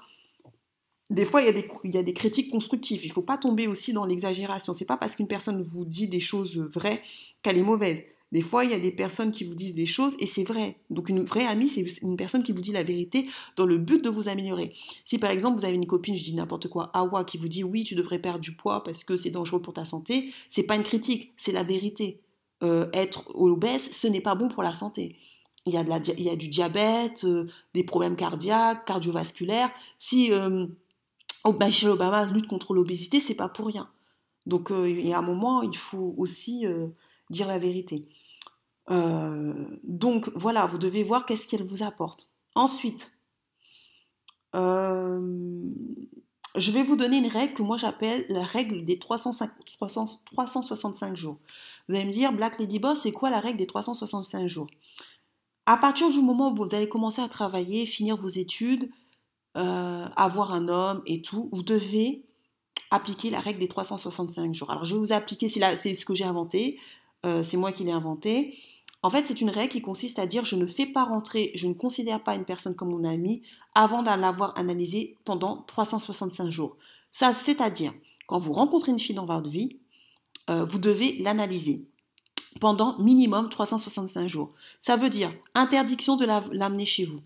Des 1.09 1.25
fois, 1.25 1.41
il 1.41 1.47
y, 1.47 1.49
a 1.49 1.53
des, 1.53 1.71
il 1.85 1.95
y 1.95 1.99
a 1.99 2.03
des 2.03 2.15
critiques 2.15 2.51
constructives. 2.51 3.05
Il 3.05 3.09
ne 3.09 3.13
faut 3.13 3.23
pas 3.23 3.39
tomber 3.39 3.69
aussi 3.69 3.93
dans 3.93 4.05
l'exagération. 4.05 4.75
C'est 4.75 4.87
pas 4.87 4.97
parce 4.97 5.15
qu'une 5.15 5.29
personne 5.29 5.63
vous 5.63 5.85
dit 5.85 6.09
des 6.09 6.19
choses 6.19 6.59
vraies 6.59 7.01
qu'elle 7.43 7.59
est 7.59 7.63
mauvaise. 7.63 8.03
Des 8.33 8.43
fois, 8.43 8.65
il 8.65 8.73
y 8.73 8.75
a 8.75 8.79
des 8.79 8.91
personnes 8.91 9.31
qui 9.31 9.45
vous 9.45 9.55
disent 9.55 9.75
des 9.75 9.87
choses 9.87 10.17
et 10.19 10.27
c'est 10.27 10.43
vrai. 10.43 10.79
Donc 10.91 11.09
une 11.09 11.25
vraie 11.25 11.47
amie, 11.47 11.69
c'est 11.69 11.87
une 12.03 12.17
personne 12.17 12.43
qui 12.43 12.53
vous 12.53 12.61
dit 12.61 12.73
la 12.73 12.83
vérité 12.83 13.29
dans 13.57 13.67
le 13.67 13.79
but 13.79 14.03
de 14.03 14.09
vous 14.09 14.29
améliorer. 14.29 14.73
Si 15.05 15.19
par 15.19 15.31
exemple 15.31 15.59
vous 15.59 15.65
avez 15.65 15.77
une 15.77 15.87
copine, 15.87 16.17
je 16.17 16.25
dis 16.25 16.35
n'importe 16.35 16.69
quoi, 16.69 16.91
Awa, 16.93 17.25
qui 17.25 17.39
vous 17.39 17.49
dit 17.49 17.63
oui, 17.63 17.85
tu 17.85 17.95
devrais 17.95 18.19
perdre 18.19 18.41
du 18.41 18.57
poids 18.57 18.83
parce 18.83 19.05
que 19.05 19.17
c'est 19.17 19.31
dangereux 19.31 19.63
pour 19.63 19.75
ta 19.75 19.85
santé, 19.85 20.33
c'est 20.49 20.65
pas 20.65 20.75
une 20.75 20.83
critique, 20.83 21.33
c'est 21.37 21.53
la 21.53 21.63
vérité. 21.63 22.21
Euh, 22.63 22.89
être 22.93 23.25
obèse, 23.35 23.93
ce 23.93 24.09
n'est 24.09 24.21
pas 24.21 24.35
bon 24.35 24.49
pour 24.49 24.63
la 24.63 24.75
santé. 24.75 25.17
Il 25.65 25.75
y 25.75 25.77
a, 25.77 25.85
de 25.85 25.89
la, 25.89 25.99
il 25.99 26.23
y 26.23 26.31
a 26.31 26.37
du 26.37 26.49
diabète, 26.49 27.25
euh, 27.25 27.47
des 27.75 27.85
problèmes 27.85 28.17
cardiaques, 28.17 28.85
cardiovasculaires. 28.87 29.71
Si 29.99 30.33
euh, 30.33 30.67
Michelle 31.61 31.91
Obama 31.91 32.25
lutte 32.25 32.49
contre 32.49 32.75
l'obésité, 32.75 33.21
c'est 33.21 33.35
pas 33.35 33.49
pour 33.49 33.67
rien. 33.67 33.89
Donc 34.47 34.71
il 34.71 35.07
y 35.07 35.13
a 35.13 35.19
un 35.19 35.23
moment, 35.23 35.63
il 35.63 35.77
faut 35.77 36.15
aussi 36.17 36.65
dire 37.31 37.49
la 37.49 37.59
vérité. 37.59 38.07
Euh, 38.91 39.67
donc 39.83 40.31
voilà, 40.35 40.67
vous 40.67 40.79
devez 40.79 41.03
voir 41.03 41.27
qu'est-ce 41.27 41.47
qu'elle 41.47 41.65
vous 41.65 41.83
apporte. 41.83 42.29
Ensuite, 42.55 43.13
euh, 44.55 45.71
je 46.55 46.71
vais 46.71 46.83
vous 46.83 46.97
donner 46.97 47.19
une 47.19 47.27
règle 47.27 47.55
que 47.55 47.63
moi 47.63 47.77
j'appelle 47.77 48.25
la 48.29 48.45
règle 48.45 48.85
des 48.85 48.99
365 48.99 51.17
jours. 51.17 51.39
Vous 51.89 51.95
allez 51.95 52.05
me 52.05 52.13
dire, 52.13 52.33
Black 52.33 52.59
Lady 52.59 52.79
Boss, 52.79 53.01
c'est 53.01 53.13
quoi 53.13 53.31
la 53.31 53.41
règle 53.41 53.59
des 53.59 53.67
365 53.67 54.47
jours? 54.47 54.69
À 55.67 55.77
partir 55.77 56.11
du 56.11 56.21
moment 56.21 56.51
où 56.51 56.55
vous 56.55 56.75
allez 56.75 56.89
commencer 56.89 57.21
à 57.21 57.29
travailler, 57.29 57.87
finir 57.87 58.17
vos 58.17 58.29
études, 58.29 58.89
euh, 59.57 60.09
avoir 60.17 60.53
un 60.53 60.69
homme 60.69 61.03
et 61.07 61.23
tout, 61.23 61.49
vous 61.53 61.63
devez 61.63 62.25
appliquer 62.91 63.31
la 63.31 63.41
règle 63.41 63.61
des 63.61 63.69
365 63.69 64.55
jours. 64.55 64.71
Alors 64.71 64.85
je 64.85 64.95
vais 64.95 65.01
vous 65.01 65.13
appliquer, 65.13 65.49
c'est 65.49 65.95
ce 65.95 66.05
que 66.05 66.15
j'ai 66.15 66.25
inventé, 66.25 66.79
euh, 67.27 67.43
c'est 67.43 67.57
moi 67.57 67.73
qui 67.73 67.85
l'ai 67.85 67.93
inventé. 67.93 68.57
En 69.03 69.11
fait, 69.11 69.27
c'est 69.27 69.41
une 69.41 69.51
règle 69.51 69.73
qui 69.73 69.83
consiste 69.83 70.19
à 70.19 70.27
dire 70.27 70.45
je 70.45 70.57
ne 70.57 70.67
fais 70.67 70.87
pas 70.87 71.05
rentrer, 71.05 71.53
je 71.55 71.67
ne 71.67 71.75
considère 71.75 72.23
pas 72.23 72.35
une 72.35 72.45
personne 72.45 72.75
comme 72.75 72.91
mon 72.91 73.05
ami 73.05 73.43
avant 73.75 74.03
d'en 74.03 74.17
l'avoir 74.17 74.57
analysé 74.59 75.17
pendant 75.25 75.63
365 75.67 76.51
jours. 76.51 76.77
Ça, 77.13 77.35
c'est-à-dire, 77.35 77.93
quand 78.27 78.39
vous 78.39 78.53
rencontrez 78.53 78.93
une 78.93 78.99
fille 78.99 79.15
dans 79.15 79.27
votre 79.27 79.49
vie, 79.49 79.79
euh, 80.51 80.65
vous 80.65 80.79
devez 80.79 81.19
l'analyser 81.19 81.87
pendant 82.61 82.99
minimum 82.99 83.49
365 83.49 84.29
jours. 84.29 84.53
Ça 84.81 84.97
veut 84.97 85.11
dire 85.11 85.33
interdiction 85.55 86.17
de 86.17 86.25
l'amener 86.25 86.87
chez 86.87 87.05
vous. 87.05 87.21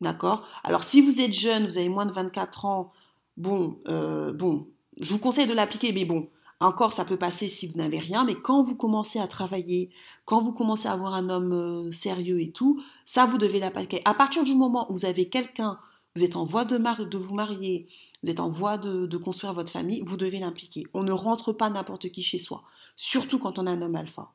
D'accord? 0.00 0.46
Alors, 0.64 0.82
si 0.82 1.00
vous 1.00 1.20
êtes 1.20 1.32
jeune, 1.32 1.66
vous 1.66 1.78
avez 1.78 1.88
moins 1.88 2.06
de 2.06 2.12
24 2.12 2.64
ans, 2.64 2.92
bon, 3.36 3.78
euh, 3.88 4.32
bon, 4.32 4.68
je 5.00 5.10
vous 5.12 5.18
conseille 5.18 5.46
de 5.46 5.54
l'appliquer, 5.54 5.92
mais 5.92 6.04
bon, 6.04 6.28
encore, 6.60 6.92
ça 6.92 7.04
peut 7.04 7.18
passer 7.18 7.48
si 7.48 7.66
vous 7.66 7.76
n'avez 7.76 7.98
rien, 7.98 8.24
mais 8.24 8.34
quand 8.34 8.62
vous 8.62 8.76
commencez 8.76 9.18
à 9.18 9.26
travailler, 9.26 9.90
quand 10.24 10.40
vous 10.40 10.52
commencez 10.52 10.88
à 10.88 10.92
avoir 10.92 11.14
un 11.14 11.28
homme 11.28 11.52
euh, 11.52 11.92
sérieux 11.92 12.40
et 12.40 12.50
tout, 12.50 12.82
ça, 13.04 13.26
vous 13.26 13.36
devez 13.36 13.60
l'appliquer. 13.60 14.00
À 14.06 14.14
partir 14.14 14.42
du 14.42 14.54
moment 14.54 14.90
où 14.90 14.94
vous 14.94 15.04
avez 15.04 15.28
quelqu'un, 15.28 15.78
vous 16.14 16.24
êtes 16.24 16.34
en 16.34 16.46
voie 16.46 16.64
de, 16.64 16.78
vous 17.18 17.34
marier, 17.34 17.86
vous 18.22 18.30
êtes 18.30 18.40
en 18.40 18.48
voie 18.48 18.78
de, 18.78 19.16
construire 19.18 19.52
votre 19.52 19.70
famille, 19.70 20.02
vous 20.06 20.16
devez 20.16 20.38
l'impliquer. 20.38 20.86
On 20.94 21.02
ne 21.02 21.12
rentre 21.12 21.52
pas 21.52 21.68
n'importe 21.68 22.10
qui 22.10 22.22
chez 22.22 22.38
soi, 22.38 22.62
surtout 22.96 23.38
quand 23.38 23.58
on 23.58 23.66
a 23.66 23.70
un 23.70 23.82
homme 23.82 23.96
alpha. 23.96 24.32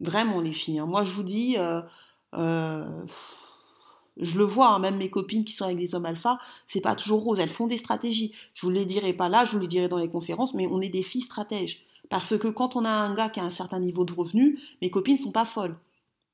Vraiment, 0.00 0.40
les 0.40 0.52
filles. 0.52 0.78
Hein. 0.78 0.86
Moi, 0.86 1.04
je 1.04 1.14
vous 1.14 1.22
dis, 1.22 1.56
euh, 1.56 1.80
euh, 2.34 3.04
je 4.16 4.38
le 4.38 4.44
vois, 4.44 4.68
hein, 4.68 4.78
même 4.78 4.96
mes 4.96 5.10
copines 5.10 5.44
qui 5.44 5.52
sont 5.52 5.64
avec 5.64 5.78
des 5.78 5.94
hommes 5.94 6.06
alpha, 6.06 6.38
c'est 6.66 6.80
pas 6.80 6.94
toujours 6.94 7.22
rose. 7.22 7.40
Elles 7.40 7.48
font 7.48 7.66
des 7.66 7.78
stratégies. 7.78 8.32
Je 8.54 8.66
vous 8.66 8.70
les 8.70 8.84
dirai 8.84 9.12
pas 9.12 9.28
là, 9.28 9.44
je 9.44 9.52
vous 9.52 9.60
les 9.60 9.68
dirai 9.68 9.88
dans 9.88 9.98
les 9.98 10.08
conférences, 10.08 10.54
mais 10.54 10.66
on 10.70 10.80
est 10.80 10.88
des 10.88 11.02
filles 11.02 11.22
stratèges. 11.22 11.84
Parce 12.10 12.36
que 12.36 12.48
quand 12.48 12.76
on 12.76 12.84
a 12.84 12.90
un 12.90 13.14
gars 13.14 13.30
qui 13.30 13.40
a 13.40 13.44
un 13.44 13.50
certain 13.50 13.80
niveau 13.80 14.04
de 14.04 14.12
revenu, 14.12 14.58
mes 14.82 14.90
copines 14.90 15.16
sont 15.16 15.32
pas 15.32 15.46
folles. 15.46 15.76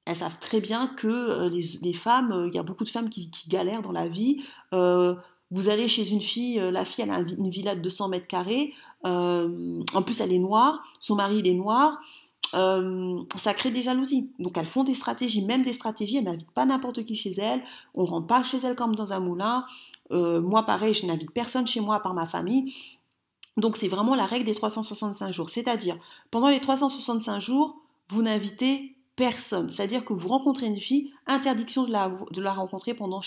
Elles 0.06 0.16
savent 0.16 0.38
très 0.40 0.60
bien 0.60 0.88
que 0.88 1.06
euh, 1.06 1.48
les, 1.50 1.92
femmes, 1.92 2.48
il 2.48 2.54
y 2.54 2.58
a 2.58 2.62
beaucoup 2.62 2.84
de 2.84 2.88
femmes 2.88 3.10
qui, 3.10 3.30
galèrent 3.48 3.82
dans 3.82 3.92
la 3.92 4.08
vie. 4.08 4.42
vous 4.72 5.68
allez 5.68 5.86
chez 5.86 6.10
une 6.10 6.20
fille, 6.20 6.58
la 6.58 6.84
fille 6.84 7.08
a 7.08 7.20
une 7.20 7.50
villa 7.50 7.74
de 7.76 7.80
200 7.80 8.08
mètres 8.08 8.26
carrés, 8.26 8.74
en 9.04 10.02
plus 10.04 10.20
elle 10.20 10.32
est 10.32 10.38
noire, 10.38 10.82
son 10.98 11.14
mari 11.14 11.38
il 11.38 11.46
est 11.46 11.54
noir, 11.54 12.00
euh, 12.54 13.20
ça 13.36 13.54
crée 13.54 13.70
des 13.70 13.82
jalousies. 13.82 14.32
Donc 14.38 14.56
elles 14.56 14.66
font 14.66 14.84
des 14.84 14.94
stratégies, 14.94 15.44
même 15.44 15.62
des 15.62 15.72
stratégies, 15.72 16.18
elles 16.18 16.24
n'invitent 16.24 16.50
pas 16.50 16.66
n'importe 16.66 17.04
qui 17.04 17.16
chez 17.16 17.32
elles, 17.32 17.62
on 17.94 18.04
rentre 18.04 18.26
pas 18.26 18.42
chez 18.42 18.58
elles 18.58 18.76
comme 18.76 18.94
dans 18.94 19.12
un 19.12 19.20
moulin. 19.20 19.64
Euh, 20.10 20.40
moi 20.40 20.64
pareil, 20.64 20.94
je 20.94 21.06
n'invite 21.06 21.30
personne 21.32 21.66
chez 21.66 21.80
moi 21.80 22.00
par 22.00 22.14
ma 22.14 22.26
famille. 22.26 22.74
Donc 23.56 23.76
c'est 23.76 23.88
vraiment 23.88 24.14
la 24.14 24.26
règle 24.26 24.46
des 24.46 24.54
365 24.54 25.32
jours. 25.32 25.50
C'est-à-dire, 25.50 25.98
pendant 26.30 26.48
les 26.48 26.60
365 26.60 27.40
jours, 27.40 27.76
vous 28.08 28.22
n'invitez 28.22 28.94
personne. 29.16 29.68
C'est-à-dire 29.68 30.04
que 30.04 30.12
vous 30.12 30.28
rencontrez 30.28 30.66
une 30.66 30.78
fille, 30.78 31.12
interdiction 31.26 31.84
de 31.84 31.90
la, 31.90 32.52
rencontrer 32.52 32.94
pendant 32.94 33.20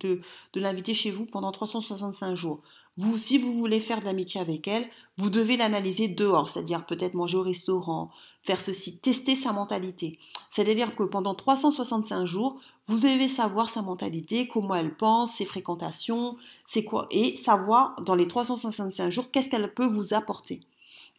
de, 0.00 0.20
de 0.52 0.60
l'inviter 0.60 0.94
chez 0.94 1.10
vous 1.10 1.26
pendant 1.26 1.50
365 1.50 2.36
jours. 2.36 2.62
Vous, 2.96 3.18
si 3.18 3.38
vous 3.38 3.52
voulez 3.54 3.80
faire 3.80 4.00
de 4.00 4.04
l'amitié 4.04 4.40
avec 4.40 4.68
elle, 4.68 4.86
vous 5.16 5.28
devez 5.28 5.56
l'analyser 5.56 6.06
dehors, 6.06 6.48
c'est-à-dire 6.48 6.86
peut-être 6.86 7.14
manger 7.14 7.36
au 7.36 7.42
restaurant, 7.42 8.10
faire 8.42 8.60
ceci, 8.60 9.00
tester 9.00 9.34
sa 9.34 9.52
mentalité. 9.52 10.18
C'est-à-dire 10.48 10.94
que 10.94 11.02
pendant 11.02 11.34
365 11.34 12.24
jours, 12.24 12.60
vous 12.86 13.00
devez 13.00 13.28
savoir 13.28 13.68
sa 13.68 13.82
mentalité, 13.82 14.46
comment 14.46 14.76
elle 14.76 14.96
pense, 14.96 15.34
ses 15.34 15.44
fréquentations, 15.44 16.36
c'est 16.66 16.84
quoi, 16.84 17.08
et 17.10 17.36
savoir 17.36 18.00
dans 18.02 18.14
les 18.14 18.28
365 18.28 19.10
jours 19.10 19.30
qu'est-ce 19.32 19.48
qu'elle 19.48 19.72
peut 19.74 19.86
vous 19.86 20.14
apporter. 20.14 20.60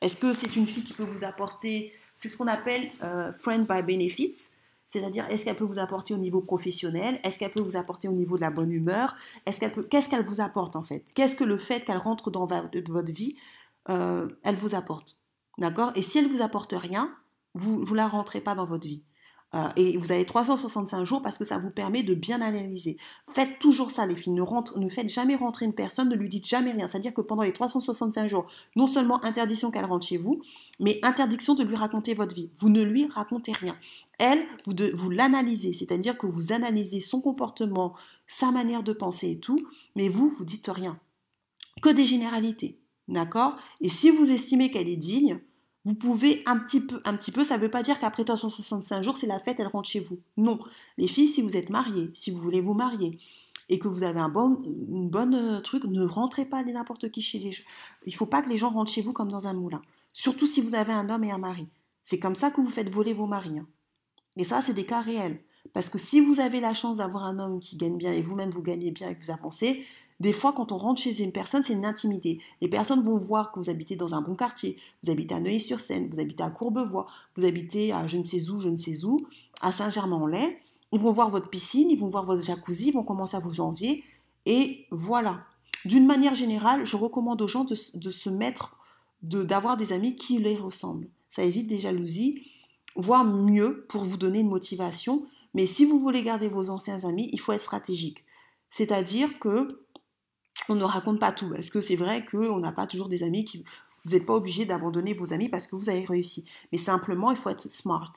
Est-ce 0.01 0.15
que 0.15 0.31
c'est 0.31 0.55
une 0.55 0.67
fille 0.67 0.83
qui 0.83 0.93
peut 0.93 1.03
vous 1.03 1.23
apporter, 1.25 1.91
c'est 2.15 2.29
ce 2.29 2.37
qu'on 2.37 2.47
appelle 2.47 2.91
euh, 3.03 3.33
friend 3.33 3.67
by 3.67 3.81
benefits, 3.81 4.35
c'est-à-dire, 4.87 5.25
est-ce 5.29 5.45
qu'elle 5.45 5.55
peut 5.55 5.65
vous 5.65 5.79
apporter 5.79 6.13
au 6.13 6.17
niveau 6.17 6.41
professionnel? 6.41 7.19
Est-ce 7.23 7.39
qu'elle 7.39 7.51
peut 7.51 7.61
vous 7.61 7.75
apporter 7.75 8.07
au 8.07 8.13
niveau 8.13 8.35
de 8.35 8.41
la 8.41 8.51
bonne 8.51 8.71
humeur? 8.71 9.15
Est-ce 9.45 9.59
qu'elle 9.59 9.71
peut... 9.71 9.83
Qu'est-ce 9.83 10.09
qu'elle 10.09 10.23
vous 10.23 10.41
apporte 10.41 10.75
en 10.75 10.83
fait? 10.83 11.11
Qu'est-ce 11.13 11.35
que 11.35 11.43
le 11.43 11.57
fait 11.57 11.81
qu'elle 11.81 11.97
rentre 11.97 12.29
dans 12.29 12.45
votre 12.45 13.11
vie, 13.11 13.35
euh, 13.89 14.29
elle 14.43 14.55
vous 14.55 14.75
apporte? 14.75 15.17
D'accord? 15.57 15.91
Et 15.95 16.01
si 16.01 16.19
elle 16.19 16.27
vous 16.27 16.41
apporte 16.41 16.73
rien, 16.73 17.15
vous 17.55 17.83
ne 17.83 17.95
la 17.95 18.07
rentrez 18.07 18.41
pas 18.41 18.55
dans 18.55 18.65
votre 18.65 18.87
vie. 18.87 19.03
Euh, 19.55 19.69
et 19.77 19.97
vous 19.97 20.11
avez 20.11 20.25
365 20.25 21.03
jours 21.05 21.21
parce 21.21 21.37
que 21.37 21.45
ça 21.45 21.57
vous 21.57 21.69
permet 21.69 22.03
de 22.03 22.13
bien 22.13 22.41
analyser. 22.41 22.97
Faites 23.31 23.59
toujours 23.59 23.91
ça, 23.91 24.05
les 24.05 24.15
filles. 24.15 24.33
Ne, 24.33 24.41
rentre, 24.41 24.77
ne 24.77 24.89
faites 24.89 25.09
jamais 25.09 25.35
rentrer 25.35 25.65
une 25.65 25.73
personne, 25.73 26.09
ne 26.09 26.15
lui 26.15 26.27
dites 26.27 26.45
jamais 26.45 26.71
rien. 26.71 26.87
C'est-à-dire 26.87 27.13
que 27.13 27.21
pendant 27.21 27.43
les 27.43 27.53
365 27.53 28.27
jours, 28.27 28.47
non 28.75 28.87
seulement 28.87 29.23
interdiction 29.23 29.71
qu'elle 29.71 29.85
rentre 29.85 30.05
chez 30.05 30.17
vous, 30.17 30.41
mais 30.79 30.99
interdiction 31.03 31.55
de 31.55 31.63
lui 31.63 31.75
raconter 31.75 32.13
votre 32.13 32.35
vie. 32.35 32.49
Vous 32.57 32.69
ne 32.69 32.83
lui 32.83 33.07
racontez 33.07 33.53
rien. 33.53 33.77
Elle, 34.19 34.45
vous, 34.65 34.73
vous 34.93 35.09
l'analysez, 35.09 35.73
c'est-à-dire 35.73 36.17
que 36.17 36.27
vous 36.27 36.51
analysez 36.51 36.99
son 36.99 37.21
comportement, 37.21 37.95
sa 38.27 38.51
manière 38.51 38.83
de 38.83 38.93
penser 38.93 39.31
et 39.31 39.39
tout, 39.39 39.59
mais 39.95 40.09
vous, 40.09 40.29
vous 40.29 40.45
dites 40.45 40.67
rien. 40.67 40.99
Que 41.81 41.89
des 41.89 42.05
généralités. 42.05 42.79
D'accord? 43.07 43.55
Et 43.81 43.89
si 43.89 44.09
vous 44.09 44.31
estimez 44.31 44.71
qu'elle 44.71 44.89
est 44.89 44.95
digne, 44.95 45.39
vous 45.85 45.93
pouvez 45.93 46.41
un 46.47 46.57
petit 46.57 46.81
peu, 46.81 46.99
un 47.05 47.15
petit 47.15 47.31
peu, 47.31 47.45
ça 47.45 47.57
ne 47.57 47.61
veut 47.61 47.69
pas 47.69 47.83
dire 47.83 47.99
qu'après 47.99 48.25
365 48.25 49.03
jours, 49.03 49.17
c'est 49.17 49.27
la 49.27 49.39
fête, 49.39 49.59
elle 49.59 49.67
rentre 49.67 49.87
chez 49.87 49.99
vous. 49.99 50.19
Non. 50.35 50.59
Les 50.97 51.07
filles, 51.07 51.27
si 51.27 51.43
vous 51.43 51.55
êtes 51.55 51.69
mariées, 51.69 52.11
si 52.15 52.31
vous 52.31 52.39
voulez 52.39 52.59
vous 52.59 52.73
marier, 52.73 53.19
et 53.69 53.79
que 53.79 53.87
vous 53.87 54.03
avez 54.03 54.19
un 54.19 54.29
bon, 54.29 54.61
une 54.65 55.11
euh, 55.33 55.59
truc, 55.59 55.83
ne 55.85 56.05
rentrez 56.05 56.45
pas 56.45 56.63
n'importe 56.63 57.09
qui 57.11 57.21
chez 57.21 57.39
les 57.39 57.51
gens. 57.51 57.63
Il 58.05 58.11
ne 58.11 58.17
faut 58.17 58.25
pas 58.25 58.41
que 58.41 58.49
les 58.49 58.57
gens 58.57 58.69
rentrent 58.69 58.91
chez 58.91 59.01
vous 59.01 59.13
comme 59.13 59.29
dans 59.29 59.47
un 59.47 59.53
moulin. 59.53 59.81
Surtout 60.13 60.47
si 60.47 60.61
vous 60.61 60.75
avez 60.75 60.93
un 60.93 61.09
homme 61.09 61.23
et 61.23 61.31
un 61.31 61.37
mari. 61.37 61.67
C'est 62.03 62.19
comme 62.19 62.35
ça 62.35 62.51
que 62.51 62.61
vous 62.61 62.69
faites 62.69 62.89
voler 62.89 63.13
vos 63.13 63.25
maris. 63.25 63.57
Hein. 63.57 63.67
Et 64.37 64.43
ça, 64.43 64.61
c'est 64.61 64.73
des 64.73 64.85
cas 64.85 65.01
réels. 65.01 65.39
Parce 65.73 65.89
que 65.89 65.97
si 65.97 66.19
vous 66.19 66.39
avez 66.39 66.59
la 66.59 66.73
chance 66.73 66.97
d'avoir 66.97 67.25
un 67.25 67.39
homme 67.39 67.59
qui 67.59 67.75
gagne 67.75 67.97
bien 67.97 68.13
et 68.13 68.21
vous-même 68.21 68.51
vous 68.51 68.61
gagnez 68.61 68.91
bien 68.91 69.09
et 69.09 69.15
que 69.15 69.23
vous 69.23 69.31
avancez, 69.31 69.85
des 70.21 70.31
fois, 70.31 70.53
quand 70.53 70.71
on 70.71 70.77
rentre 70.77 71.01
chez 71.01 71.21
une 71.21 71.33
personne, 71.33 71.63
c'est 71.63 71.73
une 71.73 71.85
intimité. 71.85 72.39
Les 72.61 72.69
personnes 72.69 73.03
vont 73.03 73.17
voir 73.17 73.51
que 73.51 73.59
vous 73.59 73.69
habitez 73.69 73.97
dans 73.97 74.15
un 74.15 74.21
bon 74.21 74.35
quartier, 74.35 74.77
vous 75.03 75.11
habitez 75.11 75.35
à 75.35 75.39
Neuilly-sur-Seine, 75.41 76.07
vous 76.09 76.19
habitez 76.19 76.43
à 76.43 76.49
Courbevoie, 76.49 77.07
vous 77.35 77.43
habitez 77.43 77.91
à 77.91 78.07
je 78.07 78.17
ne 78.17 78.23
sais 78.23 78.49
où, 78.49 78.59
je 78.61 78.69
ne 78.69 78.77
sais 78.77 79.03
où, 79.03 79.27
à 79.61 79.71
Saint-Germain-en-Laye. 79.71 80.57
Ils 80.93 80.99
vont 80.99 81.11
voir 81.11 81.29
votre 81.29 81.49
piscine, 81.49 81.89
ils 81.91 81.99
vont 81.99 82.07
voir 82.07 82.23
votre 82.23 82.43
jacuzzi, 82.43 82.87
ils 82.87 82.93
vont 82.93 83.03
commencer 83.03 83.35
à 83.35 83.41
vous 83.41 83.59
envier. 83.59 84.03
Et 84.45 84.85
voilà. 84.91 85.43
D'une 85.83 86.05
manière 86.05 86.35
générale, 86.35 86.85
je 86.85 86.95
recommande 86.95 87.41
aux 87.41 87.47
gens 87.47 87.65
de, 87.65 87.75
se 87.75 88.29
mettre, 88.29 88.77
d'avoir 89.21 89.75
des 89.75 89.91
amis 89.91 90.15
qui 90.15 90.37
les 90.37 90.55
ressemblent. 90.55 91.09
Ça 91.27 91.43
évite 91.43 91.67
des 91.67 91.79
jalousies, 91.79 92.43
voire 92.95 93.25
mieux 93.25 93.85
pour 93.89 94.05
vous 94.05 94.15
donner 94.15 94.39
une 94.39 94.49
motivation. 94.49 95.25
Mais 95.53 95.65
si 95.65 95.83
vous 95.83 95.99
voulez 95.99 96.23
garder 96.23 96.47
vos 96.47 96.69
anciens 96.69 97.03
amis, 97.03 97.29
il 97.33 97.39
faut 97.41 97.51
être 97.51 97.61
stratégique. 97.61 98.23
C'est-à-dire 98.69 99.37
que 99.39 99.84
on 100.69 100.75
ne 100.75 100.83
raconte 100.83 101.19
pas 101.19 101.31
tout. 101.31 101.49
Parce 101.49 101.69
que 101.69 101.81
c'est 101.81 101.95
vrai 101.95 102.25
qu'on 102.25 102.59
n'a 102.59 102.71
pas 102.71 102.87
toujours 102.87 103.09
des 103.09 103.23
amis 103.23 103.45
qui. 103.45 103.63
Vous 104.05 104.11
n'êtes 104.11 104.25
pas 104.25 104.35
obligé 104.35 104.65
d'abandonner 104.65 105.15
vos 105.15 105.33
amis 105.33 105.49
parce 105.49 105.65
que 105.65 105.75
vous 105.75 105.89
avez 105.89 106.05
réussi. 106.05 106.45
Mais 106.71 106.77
simplement, 106.77 107.31
il 107.31 107.37
faut 107.37 107.49
être 107.49 107.69
smart. 107.71 108.13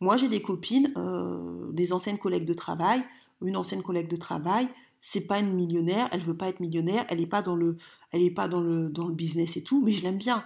Moi, 0.00 0.16
j'ai 0.16 0.28
des 0.28 0.40
copines, 0.40 0.92
euh, 0.96 1.72
des 1.72 1.92
anciennes 1.92 2.18
collègues 2.18 2.44
de 2.44 2.54
travail, 2.54 3.02
une 3.40 3.56
ancienne 3.56 3.82
collègue 3.82 4.08
de 4.08 4.16
travail, 4.16 4.68
c'est 5.00 5.26
pas 5.26 5.40
une 5.40 5.52
millionnaire, 5.52 6.08
elle 6.12 6.20
veut 6.20 6.36
pas 6.36 6.48
être 6.48 6.60
millionnaire, 6.60 7.04
elle 7.08 7.18
n'est 7.18 7.26
pas 7.26 7.42
dans 7.42 7.56
le, 7.56 7.76
elle 8.12 8.22
est 8.22 8.30
pas 8.30 8.46
dans 8.46 8.60
le, 8.60 8.88
dans 8.88 9.08
le 9.08 9.14
business 9.14 9.56
et 9.56 9.62
tout, 9.62 9.82
mais 9.84 9.90
je 9.90 10.02
l'aime 10.02 10.18
bien. 10.18 10.44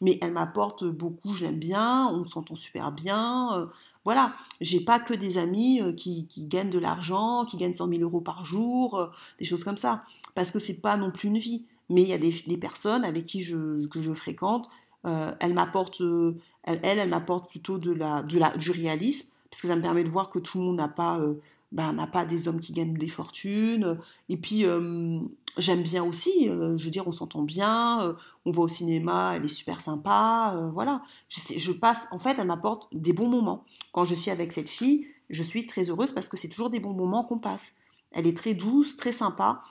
Mais 0.00 0.18
elle 0.22 0.32
m'apporte 0.32 0.84
beaucoup, 0.84 1.32
je 1.32 1.44
l'aime 1.44 1.58
bien, 1.58 2.08
on 2.08 2.24
s'entend 2.26 2.56
super 2.56 2.92
bien. 2.92 3.52
Euh, 3.54 3.66
voilà, 4.04 4.34
j'ai 4.60 4.80
pas 4.80 4.98
que 4.98 5.14
des 5.14 5.38
amis 5.38 5.80
euh, 5.80 5.92
qui, 5.92 6.26
qui, 6.26 6.42
gagnent 6.42 6.70
de 6.70 6.78
l'argent, 6.78 7.44
qui 7.44 7.56
gagnent 7.56 7.74
100 7.74 7.88
000 7.88 8.02
euros 8.02 8.20
par 8.20 8.44
jour, 8.44 9.10
des 9.38 9.44
choses 9.44 9.64
comme 9.64 9.76
ça 9.76 10.04
parce 10.34 10.50
que 10.50 10.58
c'est 10.58 10.80
pas 10.80 10.96
non 10.96 11.10
plus 11.10 11.28
une 11.28 11.38
vie. 11.38 11.64
Mais 11.90 12.02
il 12.02 12.08
y 12.08 12.12
a 12.12 12.18
des, 12.18 12.56
personnes 12.56 13.04
avec 13.04 13.24
qui 13.24 13.42
je, 13.42 13.86
que 13.88 14.00
je 14.00 14.12
fréquente, 14.12 14.70
euh, 15.06 15.32
elles 15.40 15.52
m'apportent, 15.52 16.00
euh, 16.00 16.38
elle, 16.62 16.80
elle, 16.82 17.08
m'apporte 17.08 17.50
plutôt 17.50 17.78
de 17.78 17.92
la, 17.92 18.22
de 18.22 18.38
la, 18.38 18.56
du 18.56 18.70
réalisme, 18.70 19.28
parce 19.50 19.60
que 19.60 19.68
ça 19.68 19.76
me 19.76 19.82
permet 19.82 20.02
de 20.02 20.08
voir 20.08 20.30
que 20.30 20.38
tout 20.38 20.58
le 20.58 20.64
monde 20.64 20.76
n'a 20.76 20.88
pas, 20.88 21.20
euh, 21.74 21.76
ben, 21.76 21.92
n'a 21.92 22.06
pas 22.06 22.24
des 22.24 22.48
hommes 22.48 22.60
qui 22.60 22.72
gagnent 22.72 22.94
des 22.94 23.08
fortunes. 23.08 23.98
Et 24.28 24.36
puis, 24.36 24.64
j'aime 25.56 25.82
bien 25.82 26.04
aussi, 26.04 26.46
je 26.46 26.84
veux 26.84 26.90
dire, 26.90 27.06
on 27.06 27.12
s'entend 27.12 27.42
bien, 27.42 28.16
on 28.44 28.50
va 28.50 28.62
au 28.62 28.68
cinéma, 28.68 29.34
elle 29.36 29.44
est 29.44 29.48
super 29.48 29.80
sympa, 29.80 30.68
voilà. 30.72 31.02
Je, 31.28 31.58
je, 31.58 31.72
passe, 31.72 32.08
en 32.10 32.18
fait, 32.18 32.38
elle 32.38 32.46
m'apporte 32.46 32.88
des 32.94 33.12
bons 33.12 33.28
moments. 33.28 33.64
Quand 33.92 34.04
je 34.04 34.14
suis 34.14 34.30
avec 34.30 34.52
cette 34.52 34.68
fille, 34.68 35.06
je 35.30 35.42
suis 35.42 35.66
très 35.66 35.90
heureuse 35.90 36.12
parce 36.12 36.28
que 36.28 36.36
c'est 36.36 36.48
toujours 36.48 36.70
des 36.70 36.80
bons 36.80 36.92
moments 36.92 37.24
qu'on 37.24 37.38
passe. 37.38 37.74
Elle 38.12 38.26
est 38.26 38.36
très 38.36 38.54
douce, 38.54 38.96
très 38.96 39.12
sympa. 39.12 39.62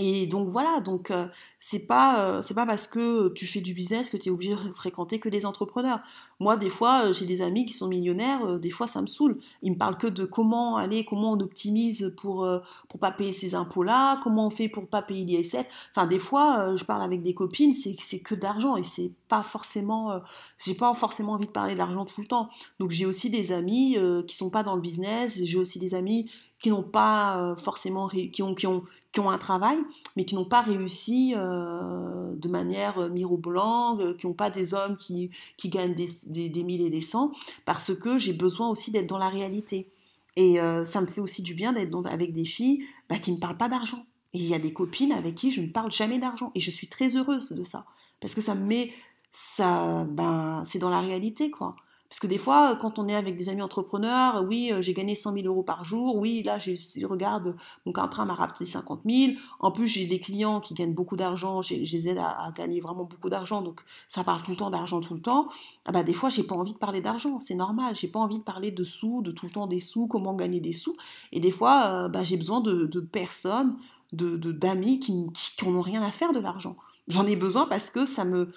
Et 0.00 0.28
donc 0.28 0.48
voilà, 0.50 0.80
donc 0.80 1.10
euh, 1.10 1.26
c'est 1.58 1.84
pas 1.84 2.24
euh, 2.24 2.40
c'est 2.40 2.54
pas 2.54 2.64
parce 2.64 2.86
que 2.86 3.30
tu 3.30 3.46
fais 3.46 3.60
du 3.60 3.74
business 3.74 4.10
que 4.10 4.16
tu 4.16 4.28
es 4.28 4.30
obligé 4.30 4.54
de 4.54 4.72
fréquenter 4.72 5.18
que 5.18 5.28
des 5.28 5.44
entrepreneurs. 5.44 5.98
Moi 6.38 6.56
des 6.56 6.70
fois 6.70 7.06
euh, 7.06 7.12
j'ai 7.12 7.26
des 7.26 7.42
amis 7.42 7.64
qui 7.64 7.72
sont 7.72 7.88
millionnaires, 7.88 8.60
des 8.60 8.70
fois 8.70 8.86
ça 8.86 9.02
me 9.02 9.08
saoule. 9.08 9.40
Ils 9.62 9.72
me 9.72 9.76
parlent 9.76 9.98
que 9.98 10.06
de 10.06 10.24
comment 10.24 10.76
aller, 10.76 11.04
comment 11.04 11.32
on 11.32 11.40
optimise 11.40 12.14
pour 12.16 12.48
pour 12.88 13.00
pas 13.00 13.10
payer 13.10 13.32
ces 13.32 13.56
impôts 13.56 13.82
là, 13.82 14.20
comment 14.22 14.46
on 14.46 14.50
fait 14.50 14.68
pour 14.68 14.86
pas 14.86 15.02
payer 15.02 15.24
l'ISF. 15.24 15.66
Enfin 15.90 16.06
des 16.06 16.20
fois 16.20 16.76
je 16.76 16.84
parle 16.84 17.02
avec 17.02 17.22
des 17.22 17.34
copines, 17.34 17.74
c'est 17.74 17.96
c'est 18.00 18.20
que 18.20 18.36
d'argent 18.36 18.76
et 18.76 18.84
c'est 18.84 19.10
pas 19.26 19.42
forcément 19.42 20.20
j'ai 20.64 20.74
pas 20.74 20.94
forcément 20.94 21.32
envie 21.32 21.48
de 21.48 21.52
parler 21.52 21.74
d'argent 21.74 22.04
tout 22.04 22.20
le 22.20 22.28
temps. 22.28 22.50
Donc 22.78 22.92
j'ai 22.92 23.04
aussi 23.04 23.30
des 23.30 23.50
amis 23.50 23.96
qui 24.28 24.36
sont 24.36 24.50
pas 24.50 24.62
dans 24.62 24.76
le 24.76 24.80
business, 24.80 25.40
j'ai 25.42 25.58
aussi 25.58 25.80
des 25.80 25.96
amis 25.96 26.30
qui 26.60 26.70
n'ont 26.70 26.82
pas 26.82 27.40
euh, 27.40 27.56
forcément 27.56 28.08
qui 28.08 28.42
ont, 28.42 28.54
qui, 28.54 28.66
ont, 28.66 28.82
qui 29.12 29.20
ont 29.20 29.30
un 29.30 29.38
travail, 29.38 29.78
mais 30.16 30.24
qui 30.24 30.34
n'ont 30.34 30.44
pas 30.44 30.60
réussi 30.60 31.34
euh, 31.36 32.34
de 32.34 32.48
manière 32.48 32.98
euh, 32.98 33.08
mirobolante, 33.08 34.16
qui 34.16 34.26
n'ont 34.26 34.34
pas 34.34 34.50
des 34.50 34.74
hommes 34.74 34.96
qui, 34.96 35.30
qui 35.56 35.68
gagnent 35.68 35.94
des, 35.94 36.08
des, 36.26 36.48
des 36.48 36.60
et 36.60 36.90
des 36.90 37.00
cents, 37.00 37.32
parce 37.64 37.94
que 37.94 38.18
j'ai 38.18 38.32
besoin 38.32 38.68
aussi 38.68 38.90
d'être 38.90 39.08
dans 39.08 39.18
la 39.18 39.28
réalité. 39.28 39.90
Et 40.36 40.58
ça 40.84 41.00
me 41.00 41.08
fait 41.08 41.20
aussi 41.20 41.42
du 41.42 41.54
bien 41.54 41.72
d'être 41.72 42.06
avec 42.06 42.32
des 42.32 42.44
filles 42.44 42.84
bah, 43.08 43.18
qui 43.18 43.32
ne 43.32 43.38
parlent 43.38 43.56
pas 43.56 43.68
d'argent. 43.68 44.06
Et 44.32 44.38
il 44.38 44.44
y 44.44 44.54
a 44.54 44.60
des 44.60 44.72
copines 44.72 45.10
avec 45.10 45.34
qui 45.34 45.50
je 45.50 45.60
ne 45.60 45.66
parle 45.66 45.90
jamais 45.90 46.20
d'argent. 46.20 46.52
Et 46.54 46.60
je 46.60 46.70
suis 46.70 46.86
très 46.86 47.16
heureuse 47.16 47.50
de 47.50 47.64
ça. 47.64 47.86
Parce 48.20 48.36
que 48.36 48.40
ça 48.40 48.54
me 48.54 48.64
met. 48.64 48.92
Ça, 49.32 50.04
ben, 50.04 50.62
c'est 50.64 50.78
dans 50.78 50.90
la 50.90 51.00
réalité, 51.00 51.50
quoi. 51.50 51.74
Parce 52.08 52.20
que 52.20 52.26
des 52.26 52.38
fois, 52.38 52.76
quand 52.80 52.98
on 52.98 53.06
est 53.06 53.14
avec 53.14 53.36
des 53.36 53.50
amis 53.50 53.60
entrepreneurs, 53.60 54.42
oui, 54.48 54.72
euh, 54.72 54.80
j'ai 54.80 54.94
gagné 54.94 55.14
100 55.14 55.34
000 55.34 55.46
euros 55.46 55.62
par 55.62 55.84
jour, 55.84 56.16
oui, 56.16 56.42
là, 56.42 56.58
je 56.58 57.04
regarde, 57.04 57.54
mon 57.84 57.92
contrat 57.92 58.24
m'a 58.24 58.34
rapporté 58.34 58.64
50 58.64 59.02
000. 59.04 59.32
En 59.60 59.70
plus, 59.70 59.86
j'ai 59.86 60.06
des 60.06 60.18
clients 60.18 60.60
qui 60.60 60.72
gagnent 60.72 60.94
beaucoup 60.94 61.16
d'argent, 61.16 61.60
je 61.60 61.74
les 61.74 62.08
aide 62.08 62.18
à, 62.18 62.50
gagner 62.56 62.80
vraiment 62.80 63.04
beaucoup 63.04 63.28
d'argent, 63.28 63.60
donc 63.60 63.80
ça 64.08 64.24
parle 64.24 64.42
tout 64.42 64.52
le 64.52 64.56
temps 64.56 64.70
d'argent 64.70 65.00
tout 65.00 65.14
le 65.14 65.20
temps. 65.20 65.48
Ah 65.84 65.92
bah, 65.92 66.02
des 66.02 66.14
fois, 66.14 66.30
j'ai 66.30 66.44
pas 66.44 66.54
envie 66.54 66.72
de 66.72 66.78
parler 66.78 67.02
d'argent, 67.02 67.40
c'est 67.40 67.54
normal, 67.54 67.94
j'ai 67.94 68.08
pas 68.08 68.20
envie 68.20 68.38
de 68.38 68.44
parler 68.44 68.70
de 68.70 68.84
sous, 68.84 69.20
de 69.20 69.30
tout 69.30 69.44
le 69.44 69.52
temps 69.52 69.66
des 69.66 69.80
sous, 69.80 70.06
comment 70.06 70.34
gagner 70.34 70.60
des 70.60 70.72
sous. 70.72 70.96
Et 71.32 71.40
des 71.40 71.50
fois, 71.50 71.88
euh, 71.88 72.08
bah, 72.08 72.24
j'ai 72.24 72.38
besoin 72.38 72.60
de, 72.62 73.00
personnes, 73.00 73.76
de 74.12 74.36
d'amis 74.52 74.98
qui, 74.98 75.12
qui, 75.34 75.56
qui 75.56 75.68
n'ont 75.68 75.82
rien 75.82 76.02
à 76.02 76.10
faire 76.10 76.32
de 76.32 76.38
l'argent. 76.38 76.76
J'en 77.08 77.26
ai 77.26 77.36
besoin 77.36 77.66
parce 77.66 77.90
que 77.90 78.04
ça 78.04 78.24
me 78.24 78.50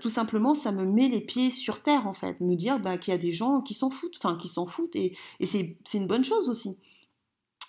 tout 0.00 0.08
simplement, 0.08 0.54
ça 0.54 0.72
me 0.72 0.84
met 0.84 1.08
les 1.08 1.20
pieds 1.20 1.50
sur 1.50 1.80
terre, 1.80 2.06
en 2.06 2.12
fait. 2.12 2.40
Me 2.40 2.54
dire 2.54 2.80
bah, 2.80 2.98
qu'il 2.98 3.12
y 3.12 3.14
a 3.14 3.18
des 3.18 3.32
gens 3.32 3.60
qui 3.60 3.74
s'en 3.74 3.90
foutent, 3.90 4.16
enfin, 4.18 4.36
qui 4.36 4.48
s'en 4.48 4.66
foutent, 4.66 4.96
et, 4.96 5.14
c'est 5.44 5.76
une 5.94 6.06
bonne 6.06 6.24
chose 6.24 6.48
aussi. 6.48 6.78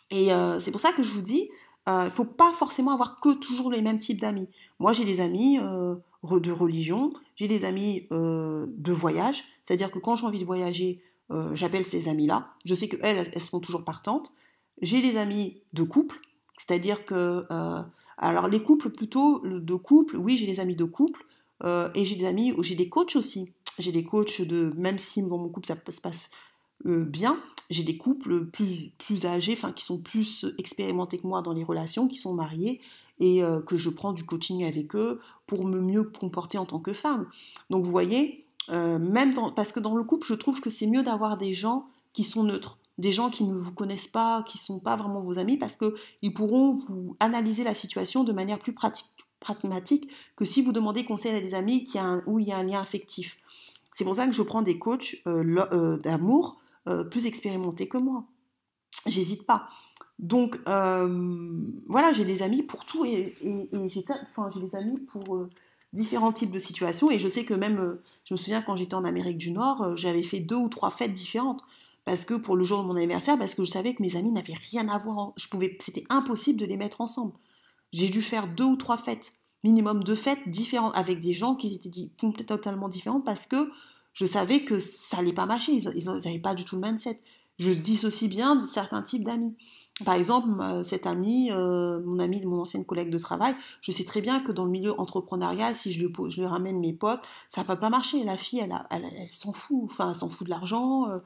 Et 0.10 0.34
euh, 0.34 0.60
c'est 0.60 0.72
pour 0.72 0.82
ça 0.82 0.94
que 0.94 1.04
je 1.04 1.12
vous 1.14 1.22
dis, 1.22 1.50
euh, 1.88 2.02
il 2.02 2.06
ne 2.06 2.10
faut 2.10 2.26
pas 2.26 2.52
forcément 2.54 2.92
avoir 2.92 3.20
que 3.20 3.34
toujours 3.34 3.72
les 3.72 3.82
mêmes 3.82 4.00
types 4.00 4.20
d'amis. 4.20 4.48
Moi, 4.80 4.94
j'ai 4.94 5.06
des 5.06 5.22
amis 5.22 5.60
euh, 5.60 5.96
de 6.24 6.52
religion, 6.52 7.14
j'ai 7.36 7.48
des 7.48 7.66
amis 7.66 8.08
de 8.12 8.92
voyage, 8.92 9.44
c'est-à-dire 9.64 9.92
que 9.92 10.00
quand 10.00 10.16
j'ai 10.16 10.26
envie 10.26 10.40
de 10.40 10.46
voyager, 10.46 11.02
j'appelle 11.54 11.86
ces 11.86 12.10
amis-là. 12.10 12.50
Je 12.66 12.76
sais 12.76 12.90
qu'elles, 12.90 13.32
elles 13.34 13.42
sont 13.42 13.60
toujours 13.60 13.86
partantes. 13.86 14.34
J'ai 14.82 15.02
des 15.02 15.18
amis 15.18 15.62
de 15.74 15.84
couple, 15.84 16.20
c'est-à-dire 16.58 17.06
que... 17.06 17.46
alors 18.18 18.48
les 18.48 18.62
couples 18.62 18.90
plutôt, 18.90 19.40
de 19.40 19.76
couple, 19.76 20.18
oui, 20.18 20.38
j'ai 20.38 20.46
des 20.46 20.60
amis 20.60 20.76
de 20.76 20.86
couple, 20.86 21.26
euh, 21.64 21.90
et 21.96 22.06
j'ai 22.06 22.16
des 22.16 22.26
amis, 22.26 22.54
j'ai 22.62 22.76
des 22.76 22.90
coachs 22.90 23.16
aussi. 23.16 23.52
J'ai 23.80 23.92
des 23.92 24.04
coachs 24.04 24.42
de, 24.42 24.74
même 24.76 24.98
si 24.98 25.22
dans 25.24 25.38
mon 25.38 25.50
couple 25.50 25.68
ça 25.68 25.76
se 25.76 26.02
passe 26.02 26.30
euh, 26.86 27.06
bien, 27.06 27.40
j'ai 27.70 27.84
des 27.84 27.98
couples 27.98 28.46
plus, 28.46 28.92
plus 28.98 29.26
âgés, 29.26 29.54
enfin 29.54 29.72
qui 29.72 29.84
sont 29.84 30.00
plus 30.00 30.46
expérimentés 30.58 31.18
que 31.18 31.28
moi 31.28 31.42
dans 31.42 31.54
les 31.54 31.64
relations, 31.64 32.08
qui 32.08 32.18
sont 32.18 32.34
mariés 32.34 32.82
et 33.20 33.44
euh, 33.44 33.62
que 33.62 33.78
je 33.78 33.90
prends 33.90 34.14
du 34.14 34.26
coaching 34.26 34.64
avec 34.66 34.96
eux 34.96 35.22
pour 35.48 35.66
me 35.66 35.80
mieux 35.80 36.04
comporter 36.04 36.58
en 36.58 36.66
tant 36.66 36.80
que 36.80 36.94
femme. 36.94 37.28
Donc 37.70 37.84
vous 37.84 37.92
voyez, 37.92 38.46
même 38.70 39.34
parce 39.56 39.72
que 39.72 39.82
dans 39.82 39.96
le 39.96 40.04
couple, 40.04 40.26
je 40.26 40.34
trouve 40.34 40.62
que 40.62 40.70
c'est 40.70 40.88
mieux 40.88 41.04
d'avoir 41.04 41.38
des 41.38 41.52
gens 41.52 41.88
qui 42.14 42.24
sont 42.24 42.44
neutres 42.44 42.78
des 43.02 43.12
gens 43.12 43.30
qui 43.30 43.44
ne 43.44 43.54
vous 43.54 43.74
connaissent 43.74 44.08
pas, 44.08 44.44
qui 44.44 44.58
ne 44.58 44.62
sont 44.62 44.80
pas 44.80 44.96
vraiment 44.96 45.22
vos 45.22 45.40
amis, 45.40 45.58
parce 45.58 45.76
qu'ils 45.76 46.34
pourront 46.34 46.74
vous 46.74 47.16
analyser 47.20 47.64
la 47.64 47.74
situation 47.74 48.24
de 48.24 48.32
manière 48.32 48.60
plus 48.60 48.74
pratique, 48.74 49.10
pragmatique 49.42 50.10
que 50.38 50.46
si 50.46 50.62
vous 50.62 50.72
demandez 50.72 51.04
conseil 51.04 51.36
à 51.36 51.42
des 51.42 51.54
amis 51.54 51.84
qui 51.84 51.98
a 51.98 52.22
où 52.26 52.40
il 52.40 52.48
y 52.48 52.54
a 52.54 52.58
un 52.58 52.64
lien 52.64 52.80
affectif. 52.80 53.38
C'est 53.92 54.06
pour 54.06 54.16
ça 54.16 54.26
que 54.26 54.32
je 54.32 54.42
prends 54.42 54.62
des 54.62 54.80
coachs 54.80 55.18
euh, 55.28 55.44
euh, 55.74 55.98
d'amour 55.98 56.62
euh, 56.88 57.04
plus 57.04 57.26
expérimentés 57.26 57.90
que 57.90 57.98
moi. 57.98 58.24
J'hésite 59.06 59.46
pas. 59.46 59.68
Donc 60.20 60.60
voilà, 60.66 62.14
j'ai 62.14 62.26
des 62.26 62.44
amis 62.44 62.62
pour 62.62 62.86
tout 62.86 63.04
et, 63.06 63.36
j'ai 63.42 64.04
des 64.62 64.76
amis 64.76 65.00
pour 65.00 65.48
différents 65.94 66.32
types 66.32 66.52
de 66.52 66.60
situations 66.60 67.10
et 67.10 67.18
je 67.18 67.28
sais 67.28 67.44
que 67.44 67.56
même, 67.56 67.98
je 68.26 68.36
me 68.36 68.38
souviens 68.38 68.62
quand 68.62 68.76
j'étais 68.76 68.94
en 68.94 69.04
Amérique 69.04 69.40
du 69.40 69.52
Nord, 69.52 69.98
j'avais 69.98 70.22
fait 70.22 70.40
deux 70.40 70.58
ou 70.58 70.70
trois 70.70 70.92
fêtes 70.92 71.14
différentes 71.14 71.64
parce 72.06 72.24
que 72.24 72.36
pour 72.36 72.56
le 72.56 72.64
jour 72.64 72.84
de 72.84 72.88
mon 72.88 72.96
anniversaire, 72.98 73.40
parce 73.40 73.56
que 73.56 73.64
je 73.64 73.72
savais 73.72 73.96
que 73.96 74.04
mes 74.04 74.16
amis 74.16 74.32
n'avaient 74.32 74.54
rien 74.70 74.88
à 74.90 75.00
voir, 75.00 75.34
je 75.38 75.48
pouvais, 75.48 75.76
c'était 75.80 76.04
impossible 76.10 76.60
de 76.60 76.68
les 76.68 76.78
mettre 76.78 77.02
ensemble. 77.02 77.34
J'ai 77.92 78.10
dû 78.10 78.22
faire 78.22 78.48
deux 78.48 78.66
ou 78.66 78.76
trois 78.76 78.98
fêtes, 78.98 79.34
minimum 79.64 80.04
deux 80.04 80.16
fêtes 80.16 80.48
différentes, 80.48 80.96
avec 80.96 81.20
des 81.20 81.34
gens 81.34 81.56
qui 81.56 81.76
étaient 81.76 82.12
complètement 82.20 82.58
totalement 82.58 82.90
différents 82.90 83.22
parce 83.22 83.46
que 83.46 83.72
je 84.14 84.26
savais 84.26 84.62
que 84.62 84.80
ça 84.80 85.18
n'allait 85.18 85.34
pas 85.34 85.46
marcher, 85.46 85.74
ils 85.74 86.06
n'avaient 86.06 86.40
pas 86.40 86.56
du 86.56 86.66
tout 86.66 86.76
le 86.76 86.82
mindset. 86.82 87.22
Je 87.60 87.72
dissocie 87.72 88.30
bien 88.30 88.62
certains 88.62 89.02
types 89.02 89.24
d'amis. 89.24 89.56
Par 90.06 90.16
exemple, 90.16 90.50
cet 90.84 91.06
ami, 91.06 91.52
euh, 91.52 92.02
mon 92.06 92.18
ami, 92.20 92.44
mon 92.44 92.62
ancienne 92.62 92.86
collègue 92.86 93.12
de 93.12 93.20
travail, 93.20 93.56
je 93.82 93.92
sais 93.92 94.04
très 94.04 94.22
bien 94.22 94.40
que 94.40 94.52
dans 94.52 94.66
le 94.66 94.72
milieu 94.72 95.00
entrepreneurial, 95.00 95.76
si 95.76 95.92
je 95.92 96.06
lui, 96.06 96.46
ramène 96.46 96.80
mes 96.80 96.94
potes, 96.94 97.22
ça 97.50 97.62
ne 97.62 97.68
peut 97.68 97.78
pas 97.78 97.90
marcher. 97.90 98.24
La 98.24 98.38
fille, 98.38 98.60
elle, 98.60 98.74
elle, 98.90 99.28
s'en 99.28 99.54
fout, 99.54 99.82
enfin, 99.84 100.12
elle 100.12 100.18
s'en 100.18 100.30
fout 100.30 100.46
de 100.46 100.50
l'argent. 100.50 101.10
Euh, 101.10 101.20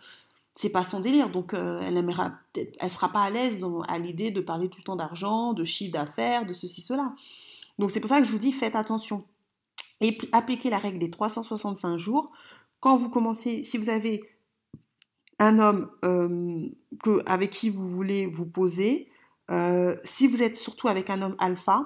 c'est 0.56 0.70
pas 0.70 0.84
son 0.84 1.01
délire. 1.01 1.30
Donc, 1.30 1.53
euh, 1.53 1.82
elle 1.86 1.97
aimera 1.97 2.34
elle 2.56 2.89
sera 2.89 3.10
pas 3.10 3.22
à 3.22 3.30
l'aise 3.30 3.64
à 3.88 3.99
l'idée 3.99 4.32
de 4.32 4.41
parler 4.41 4.70
tout 4.70 4.80
le 4.80 4.86
temps 4.86 4.95
d'argent, 4.95 5.53
de 5.53 5.66
chiffre 5.66 5.91
d'affaires, 5.91 6.45
de 6.45 6.53
ceci, 6.53 6.82
cela. 6.82 7.14
Donc, 7.78 7.91
c'est 7.91 7.99
pour 7.99 8.10
ça 8.10 8.20
que 8.20 8.26
je 8.26 8.32
vous 8.32 8.39
dis, 8.39 8.53
faites 8.53 8.76
attention. 8.76 9.26
Et 10.01 10.18
appliquez 10.32 10.70
la 10.70 10.78
règle 10.78 10.99
des 10.99 11.12
365 11.12 11.97
jours. 11.97 12.32
Quand 12.80 12.95
vous 12.95 13.10
commencez, 13.10 13.64
si 13.64 13.78
vous 13.78 13.89
avez 13.89 14.24
un 15.39 15.60
homme 15.60 15.89
euh, 16.06 16.70
avec 17.26 17.49
qui 17.49 17.70
vous 17.70 17.89
voulez 17.89 18.26
vous 18.26 18.45
poser, 18.45 19.10
euh, 19.51 19.95
si 20.06 20.28
vous 20.28 20.41
êtes 20.41 20.56
surtout 20.56 20.88
avec 20.88 21.10
un 21.10 21.22
homme 21.22 21.36
alpha, 21.39 21.86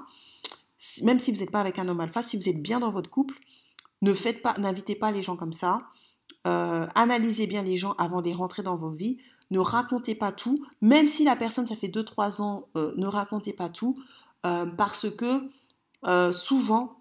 même 1.03 1.19
si 1.19 1.31
vous 1.31 1.39
n'êtes 1.39 1.51
pas 1.51 1.61
avec 1.61 1.79
un 1.79 1.87
homme 1.87 1.99
alpha, 1.99 2.21
si 2.21 2.37
vous 2.37 2.47
êtes 2.47 2.61
bien 2.61 2.79
dans 2.79 2.91
votre 2.91 3.09
couple, 3.09 3.35
ne 4.01 4.13
faites 4.13 4.41
pas, 4.41 4.53
n'invitez 4.57 4.95
pas 4.95 5.11
les 5.11 5.21
gens 5.21 5.35
comme 5.35 5.53
ça. 5.53 5.81
Euh, 6.47 6.87
analysez 6.95 7.47
bien 7.47 7.63
les 7.63 7.77
gens 7.77 7.93
avant 7.97 8.21
de 8.21 8.31
rentrer 8.31 8.63
dans 8.63 8.75
vos 8.75 8.91
vies. 8.91 9.17
Ne 9.51 9.59
racontez 9.59 10.15
pas 10.15 10.31
tout, 10.31 10.63
même 10.81 11.07
si 11.07 11.23
la 11.23 11.35
personne, 11.35 11.65
ça 11.65 11.75
fait 11.75 11.87
2-3 11.87 12.41
ans, 12.41 12.67
euh, 12.77 12.93
ne 12.97 13.07
racontez 13.07 13.51
pas 13.51 13.69
tout, 13.69 13.95
euh, 14.45 14.65
parce 14.65 15.07
que 15.09 15.49
souvent, 16.31 16.95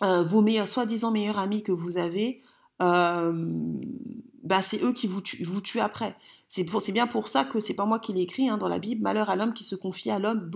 vos 0.00 0.66
soi-disant 0.66 1.10
meilleurs 1.10 1.38
amis 1.38 1.62
que 1.62 1.72
vous 1.72 1.98
avez, 1.98 2.42
bah, 2.78 4.62
c'est 4.62 4.82
eux 4.82 4.92
qui 4.92 5.06
vous 5.06 5.20
tuent, 5.20 5.80
après. 5.80 6.16
C'est 6.48 6.92
bien 6.92 7.06
pour 7.06 7.28
ça 7.28 7.44
que 7.44 7.60
c'est 7.60 7.74
pas 7.74 7.84
moi 7.84 7.98
qui 7.98 8.12
l'ai 8.12 8.22
écrit 8.22 8.48
hein, 8.48 8.56
dans 8.56 8.68
la 8.68 8.78
Bible, 8.78 9.02
malheur 9.02 9.28
à 9.28 9.36
l'homme 9.36 9.52
qui 9.52 9.64
se 9.64 9.74
confie 9.74 10.10
à 10.10 10.18
l'homme, 10.18 10.50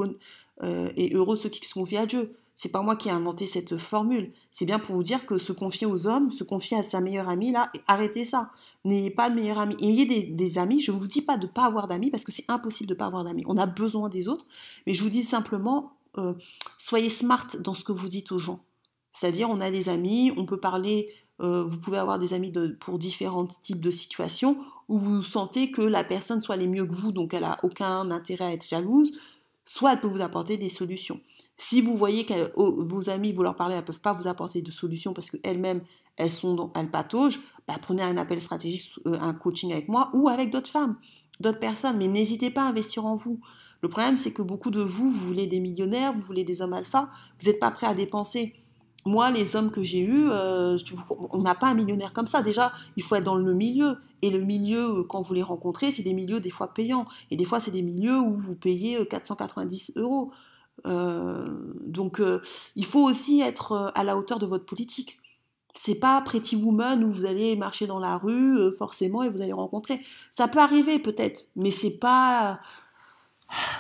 et 0.63 1.15
heureux 1.15 1.37
ceux 1.37 1.51
qui 1.51 1.67
se 1.67 1.75
confient 1.75 1.99
à 1.99 2.07
Dieu. 2.07 2.35
C'est 2.55 2.71
pas 2.71 2.83
moi 2.83 2.95
qui 2.95 3.09
ai 3.09 3.13
inventé 3.13 3.47
cette 3.47 3.77
formule. 3.77 4.33
C'est 4.53 4.65
bien 4.65 4.79
pour 4.79 4.95
vous 4.95 5.03
dire 5.03 5.27
que 5.27 5.39
se 5.39 5.53
confier 5.53 5.87
aux 5.87 6.07
hommes, 6.07 6.31
se 6.31 6.45
confier 6.45 6.77
à 6.79 6.83
sa 6.83 7.01
meilleure 7.01 7.29
amie, 7.29 7.51
là, 7.51 7.71
arrêtez 7.89 8.25
ça. 8.25 8.51
N'ayez 8.85 9.11
pas 9.11 9.29
de 9.29 9.35
meilleure 9.35 9.59
amie. 9.59 9.77
Ayez 9.81 10.07
des, 10.07 10.23
des 10.25 10.59
amis. 10.59 10.81
Je 10.81 10.93
ne 10.93 10.97
vous 10.97 11.09
dis 11.09 11.23
pas 11.23 11.37
de 11.37 11.47
ne 11.47 11.51
pas 11.53 11.65
avoir 11.65 11.89
d'amis 11.89 12.11
parce 12.11 12.25
que 12.25 12.31
c'est 12.33 12.49
impossible 12.49 12.89
de 12.89 12.95
ne 12.95 12.99
pas 12.99 13.07
avoir 13.07 13.25
d'amis. 13.25 13.43
On 13.47 13.57
a 13.57 13.67
besoin 13.67 14.09
des 14.09 14.29
autres. 14.29 14.47
Mais 14.87 14.95
je 14.95 15.03
vous 15.03 15.11
dis 15.11 15.23
simplement, 15.23 15.93
euh, 16.19 16.35
soyez 16.79 17.11
smart 17.11 17.49
dans 17.59 17.75
ce 17.75 17.83
que 17.83 17.93
vous 17.93 18.09
dites 18.09 18.31
aux 18.31 18.39
gens. 18.39 18.61
C'est-à-dire, 19.13 19.51
on 19.51 19.61
a 19.61 19.71
des 19.71 19.89
amis, 19.89 20.33
on 20.37 20.47
peut 20.47 20.59
parler, 20.59 21.13
euh, 21.41 21.65
vous 21.65 21.79
pouvez 21.79 21.99
avoir 21.99 22.19
des 22.19 22.35
amis 22.35 22.53
pour 22.81 22.99
différents 22.99 23.47
types 23.47 23.81
de 23.81 23.91
situations 23.91 24.57
où 24.89 24.99
vous 24.99 25.23
sentez 25.23 25.71
que 25.71 25.83
la 25.83 26.05
personne 26.05 26.43
soit 26.43 26.57
les 26.57 26.69
mieux 26.69 26.87
que 26.87 26.95
vous, 26.95 27.13
donc 27.13 27.35
elle 27.35 27.43
n'a 27.43 27.57
aucun 27.63 28.11
intérêt 28.11 28.45
à 28.45 28.53
être 28.53 28.69
jalouse, 28.69 29.13
soit 29.65 29.93
elle 29.93 30.01
peut 30.01 30.09
vous 30.09 30.21
apporter 30.21 30.57
des 30.57 30.69
solutions. 30.69 31.21
Si 31.57 31.81
vous 31.81 31.97
voyez 31.97 32.27
que 32.27 32.51
oh, 32.57 32.75
vos 32.79 33.11
amis, 33.11 33.33
vous 33.33 33.43
leur 33.43 33.55
parlez, 33.55 33.75
elles 33.75 33.83
ne 33.83 33.87
peuvent 33.87 34.01
pas 34.01 34.13
vous 34.13 34.27
apporter 34.27 34.61
de 34.61 34.71
solutions 34.71 35.13
parce 35.13 35.31
qu'elles-mêmes, 35.31 35.83
elles 36.17 36.31
sont 36.31 36.55
dans, 36.55 36.73
elles 36.75 36.91
pataugent, 36.91 37.41
bah, 37.69 37.75
prenez 37.81 38.03
un 38.03 38.17
appel 38.17 38.41
stratégique, 38.41 38.93
euh, 39.07 39.19
un 39.21 39.35
coaching 39.35 39.73
avec 39.73 39.89
moi 39.89 40.11
ou 40.15 40.29
avec 40.29 40.51
d'autres 40.51 40.71
femmes, 40.71 40.97
d'autres 41.41 41.61
personnes. 41.61 41.97
Mais 41.97 42.09
n'hésitez 42.09 42.51
pas 42.51 42.63
à 42.63 42.69
investir 42.69 43.07
en 43.07 43.15
vous. 43.15 43.41
Le 43.83 43.89
problème, 43.89 44.17
c'est 44.17 44.33
que 44.33 44.43
beaucoup 44.43 44.71
de 44.71 44.81
vous, 44.81 45.11
vous 45.11 45.27
voulez 45.27 45.47
des 45.47 45.61
millionnaires, 45.61 46.13
vous 46.13 46.23
voulez 46.23 46.45
des 46.45 46.61
hommes 46.63 46.73
alpha, 46.73 47.09
vous 47.39 47.49
n'êtes 47.49 47.61
pas 47.61 47.71
prêt 47.71 47.87
à 47.87 47.95
dépenser. 47.95 48.55
Moi, 49.07 49.31
les 49.31 49.55
hommes 49.55 49.71
que 49.71 49.83
j'ai 49.83 50.01
eus, 50.01 50.31
euh, 50.31 50.79
on 51.31 51.43
n'a 51.43 51.55
pas 51.55 51.69
un 51.69 51.75
millionnaire 51.75 52.15
comme 52.15 52.27
ça. 52.27 52.41
Déjà, 52.41 52.73
il 52.97 53.03
faut 53.03 53.15
être 53.17 53.25
dans 53.25 53.35
le 53.35 53.53
milieu. 53.53 53.99
Et 54.23 54.31
le 54.31 54.41
milieu, 54.41 55.01
euh, 55.01 55.05
quand 55.05 55.21
vous 55.21 55.35
les 55.35 55.43
rencontrez, 55.43 55.93
c'est 55.93 56.03
des 56.03 56.15
milieux 56.15 56.41
des 56.41 56.49
fois 56.49 56.73
payants. 56.73 57.05
Et 57.31 57.37
des 57.37 57.45
fois, 57.45 57.61
c'est 57.61 57.71
des 57.71 57.83
milieux 57.83 58.19
où 58.19 58.39
vous 58.39 58.55
payez 58.55 59.07
490 59.07 59.93
euros. 59.97 60.33
Euh, 60.87 61.45
donc, 61.87 62.21
euh, 62.21 62.41
il 62.77 62.85
faut 62.85 63.03
aussi 63.03 63.41
être 63.41 63.73
euh, 63.73 63.91
à 63.95 64.05
la 64.05 64.17
hauteur 64.17 64.39
de 64.39 64.47
votre 64.47 64.67
politique. 64.67 65.19
C'est 65.75 65.99
pas 65.99 66.21
Pretty 66.21 66.57
Woman 66.57 67.03
où 67.03 67.11
vous 67.11 67.27
allez 67.27 67.57
marcher 67.57 67.87
dans 67.87 67.99
la 67.99 68.17
rue 68.17 68.73
forcément 68.79 69.23
et 69.25 69.29
vous 69.29 69.43
allez 69.43 69.53
rencontrer. 69.53 70.01
Ça 70.31 70.47
peut 70.47 70.61
arriver 70.61 71.01
peut-être, 71.01 71.47
mais 71.57 71.73
c'est 71.73 71.99
pas 71.99 72.61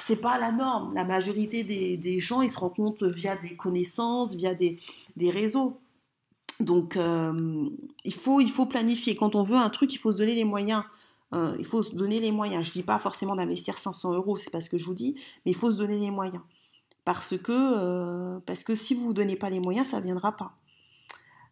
c'est 0.00 0.20
pas 0.20 0.38
la 0.38 0.50
norme. 0.50 0.92
La 0.94 1.04
majorité 1.04 1.62
des, 1.62 2.18
gens, 2.18 2.42
ils 2.42 2.50
se 2.50 2.58
rencontrent 2.58 3.06
via 3.06 3.36
des 3.36 3.56
connaissances, 3.56 4.34
via 4.34 4.54
des, 4.54 4.78
des 5.16 5.30
réseaux. 5.30 5.78
Donc, 6.60 6.98
il, 8.04 8.14
faut, 8.14 8.40
il 8.40 8.50
faut 8.50 8.66
planifier. 8.66 9.14
Quand 9.14 9.36
on 9.36 9.42
veut 9.42 9.56
un 9.56 9.70
truc, 9.70 9.92
il 9.92 9.98
faut 9.98 10.12
se 10.12 10.16
donner 10.16 10.34
les 10.34 10.44
moyens. 10.44 10.82
il 11.32 11.64
faut 11.64 11.82
se 11.82 11.94
donner 11.94 12.20
les 12.20 12.32
moyens. 12.32 12.66
Je 12.66 12.72
dis 12.72 12.82
pas 12.82 12.98
forcément 12.98 13.36
d'investir 13.36 13.78
500 13.78 14.14
euros, 14.14 14.36
c'est 14.36 14.50
pas 14.50 14.60
ce 14.60 14.68
que 14.68 14.78
je 14.78 14.84
vous 14.84 14.94
dis, 14.94 15.14
mais 15.44 15.52
il 15.52 15.56
faut 15.56 15.70
se 15.70 15.76
donner 15.76 15.98
les 15.98 16.10
moyens. 16.10 16.42
Parce 17.04 17.36
que, 17.36 17.52
euh, 17.52 18.38
parce 18.46 18.64
que 18.64 18.74
si 18.74 18.94
vous 18.94 19.02
ne 19.02 19.06
vous 19.08 19.12
donnez 19.14 19.36
pas 19.36 19.50
les 19.50 19.60
moyens, 19.60 19.88
ça 19.88 20.00
ne 20.00 20.04
viendra 20.04 20.32
pas. 20.32 20.56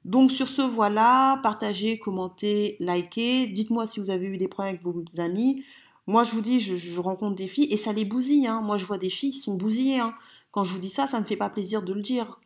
Donc 0.05 0.33
sur 0.33 0.49
ce, 0.49 0.63
voilà, 0.63 1.39
partagez, 1.43 1.99
commentez, 1.99 2.77
likez. 2.81 3.47
Dites-moi 3.47 3.87
si 3.87 4.01
vous 4.01 4.11
avez 4.11 4.27
eu 4.27 4.37
des 4.37 4.49
problèmes 4.49 4.75
avec 4.75 4.83
vos 4.83 5.05
amis. 5.19 5.65
Moi, 6.09 6.25
je 6.25 6.33
vous 6.33 6.41
dis, 6.41 6.59
je, 6.59 7.01
rencontre 7.01 7.37
des 7.37 7.47
filles 7.47 7.73
et 7.73 7.77
ça 7.77 7.93
les 7.93 8.05
bousille. 8.05 8.47
Hein. 8.47 8.61
Moi, 8.61 8.77
je 8.77 8.85
vois 8.85 8.99
des 8.99 9.11
filles 9.11 9.33
qui 9.33 9.39
sont 9.39 9.55
bousillées. 9.55 10.01
Hein. 10.01 10.15
Quand 10.51 10.65
je 10.65 10.73
vous 10.73 10.81
dis 10.81 10.89
ça, 10.89 11.07
ça 11.07 11.19
ne 11.19 11.23
me 11.23 11.27
fait 11.27 11.37
pas 11.37 11.49
plaisir 11.49 11.83
de 11.83 11.93
le 11.93 12.03
dire. 12.03 12.39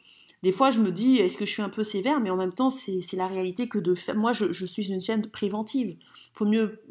des 0.42 0.52
fois, 0.52 0.70
je 0.70 0.80
me 0.80 0.92
dis, 0.92 1.16
est-ce 1.16 1.36
que 1.38 1.46
je 1.46 1.50
suis 1.50 1.62
un 1.62 1.70
peu 1.70 1.82
sévère? 1.82 2.20
Mais 2.20 2.30
en 2.30 2.36
même 2.36 2.52
temps, 2.52 2.70
c'est 2.70 3.02
la 3.14 3.26
réalité 3.26 3.68
que 3.68 3.78
de 3.78 3.94
moi, 4.14 4.32
je, 4.34 4.66
suis 4.66 4.92
une 4.92 5.00
chaîne 5.00 5.26
préventive. 5.26 5.96
Il 5.98 6.30
faut 6.34 6.44
mieux 6.44 6.82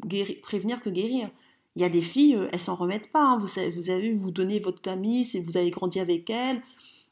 prévenir 0.42 0.80
que 0.80 0.90
guérir. 0.90 1.30
Il 1.76 1.82
y 1.82 1.84
a 1.84 1.88
des 1.88 2.02
filles, 2.02 2.34
euh, 2.34 2.48
elles 2.52 2.58
s'en 2.58 2.74
remettent 2.74 3.12
pas. 3.12 3.22
Hein. 3.22 3.38
Vous, 3.38 3.46
vous 3.46 3.90
avez, 3.90 4.12
vous 4.14 4.30
donnez 4.30 4.58
votre 4.58 4.88
amie, 4.90 5.28
vous 5.44 5.56
avez 5.56 5.70
grandi 5.70 6.00
avec 6.00 6.28
elle. 6.30 6.62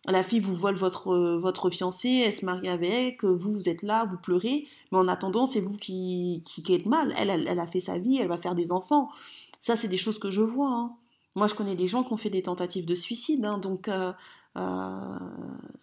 La 0.07 0.23
fille 0.23 0.41
vous 0.41 0.55
vole 0.55 0.75
votre, 0.75 1.13
euh, 1.13 1.39
votre 1.39 1.71
fiancé, 1.71 2.25
elle 2.27 2.33
se 2.33 2.45
marie 2.45 2.69
avec, 2.69 3.25
vous, 3.25 3.53
vous 3.53 3.69
êtes 3.69 3.83
là, 3.83 4.05
vous 4.05 4.19
pleurez. 4.19 4.67
Mais 4.93 4.99
en 4.99 5.09
attendant, 5.09 5.47
c'est 5.47 5.61
vous 5.61 5.77
qui, 5.77 6.43
qui, 6.45 6.75
êtes 6.75 6.87
mal. 6.87 7.15
Elle, 7.17 7.31
elle, 7.31 7.61
a 7.61 7.67
fait 7.67 7.81
sa 7.81 7.99
vie, 7.99 8.19
elle 8.19 8.29
va 8.29 8.37
faire 8.37 8.55
des 8.55 8.73
enfants. 8.73 9.11
Ça, 9.61 9.77
c'est 9.77 9.89
des 9.89 9.97
choses 9.97 10.19
que 10.19 10.31
je 10.31 10.43
vois. 10.43 10.71
Hein. 10.71 10.93
Moi, 11.37 11.47
je 11.47 11.55
connais 11.55 11.77
des 11.77 11.87
gens 11.87 12.03
qui 12.03 12.13
ont 12.13 12.19
fait 12.19 12.31
des 12.31 12.43
tentatives 12.43 12.85
de 12.85 12.95
suicide. 12.95 13.45
Hein. 13.45 13.59
donc, 13.59 13.89
euh, 14.57 15.19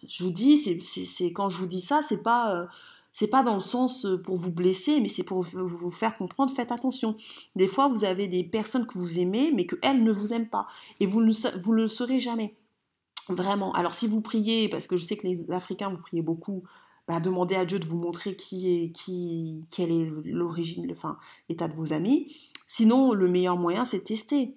je 0.07 0.23
vous 0.23 0.31
dis, 0.31 0.57
c'est 0.57 1.33
quand 1.33 1.49
je 1.49 1.57
vous 1.57 1.67
dis 1.67 1.81
ça, 1.81 2.01
c'est 2.07 2.21
pas 2.23 2.55
euh, 2.55 2.65
c'est 3.13 3.27
pas 3.27 3.43
dans 3.43 3.55
le 3.55 3.59
sens 3.59 4.05
euh, 4.05 4.21
pour 4.21 4.37
vous 4.37 4.51
blesser, 4.51 5.01
mais 5.01 5.09
c'est 5.09 5.23
pour 5.23 5.41
vous 5.41 5.91
faire 5.91 6.17
comprendre, 6.17 6.53
faites 6.53 6.71
attention. 6.71 7.15
Des 7.55 7.67
fois, 7.67 7.87
vous 7.87 8.05
avez 8.05 8.27
des 8.27 8.43
personnes 8.43 8.87
que 8.87 8.97
vous 8.97 9.19
aimez, 9.19 9.51
mais 9.53 9.65
qu'elles 9.65 10.03
ne 10.03 10.11
vous 10.11 10.33
aiment 10.33 10.49
pas. 10.49 10.67
Et 10.99 11.05
vous 11.05 11.21
ne 11.21 11.31
le 11.73 11.87
saurez 11.87 12.19
jamais. 12.19 12.55
Vraiment. 13.29 13.73
Alors, 13.73 13.93
si 13.93 14.07
vous 14.07 14.21
priez, 14.21 14.69
parce 14.69 14.87
que 14.87 14.97
je 14.97 15.05
sais 15.05 15.17
que 15.17 15.27
les 15.27 15.45
Africains, 15.51 15.89
vous 15.89 15.97
priez 15.97 16.21
beaucoup, 16.21 16.63
bah, 17.07 17.19
demandez 17.19 17.55
à 17.55 17.65
Dieu 17.65 17.79
de 17.79 17.85
vous 17.85 17.97
montrer 17.97 18.35
qui 18.35 18.73
est, 18.73 18.91
qui, 18.91 19.65
quelle 19.69 19.91
est 19.91 20.09
l'origine, 20.25 20.89
enfin, 20.91 21.17
l'état 21.49 21.67
de 21.67 21.75
vos 21.75 21.93
amis. 21.93 22.35
Sinon, 22.67 23.13
le 23.13 23.27
meilleur 23.27 23.57
moyen, 23.57 23.85
c'est 23.85 23.99
de 23.99 24.03
tester 24.03 24.55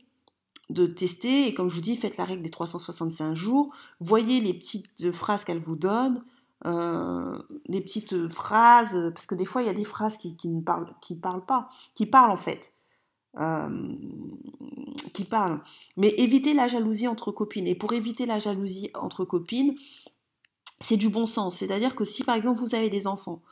de 0.71 0.87
tester, 0.87 1.47
et 1.47 1.55
comme 1.55 1.69
je 1.69 1.75
vous 1.75 1.81
dis, 1.83 1.97
faites 1.97 2.17
la 2.17 2.25
règle 2.25 2.43
des 2.43 2.51
365 2.51 3.35
jours, 3.35 3.75
voyez 4.01 4.41
les 4.41 4.55
petites 4.55 5.13
phrases 5.13 5.45
qu'elle 5.45 5.59
vous 5.59 5.77
donne, 5.77 6.25
euh, 6.67 7.39
les 7.67 7.81
petites 7.81 8.29
phrases, 8.29 9.11
parce 9.13 9.27
que 9.27 9.35
des 9.35 9.45
fois 9.45 9.63
il 9.63 9.67
y 9.67 9.71
a 9.71 9.75
des 9.75 9.85
phrases 9.85 10.17
qui, 10.17 10.37
ne 10.45 10.63
parlent, 10.63 10.95
qui 11.01 11.15
parlent 11.15 11.45
pas, 11.45 11.69
qui 11.95 12.07
parlent 12.07 12.31
en 12.31 12.37
fait. 12.37 12.73
Euh, 13.39 13.97
qui 15.13 15.25
parlent. 15.25 15.61
Mais 15.97 16.15
évitez 16.19 16.55
la 16.55 16.69
jalousie 16.69 17.09
entre 17.09 17.33
copines. 17.33 17.67
Et 17.67 17.75
pour 17.75 17.93
éviter 17.93 18.27
la 18.27 18.39
jalousie 18.39 18.91
entre 18.95 19.25
copines, 19.25 19.75
c'est 20.81 20.97
du 20.97 21.09
bon 21.09 21.27
sens. 21.27 21.57
C'est-à-dire 21.57 21.97
que 21.97 22.05
si 22.05 22.23
par 22.23 22.37
exemple 22.37 22.61
vous 22.61 22.77
avez 22.77 22.91
des 22.91 23.07
enfants, 23.09 23.43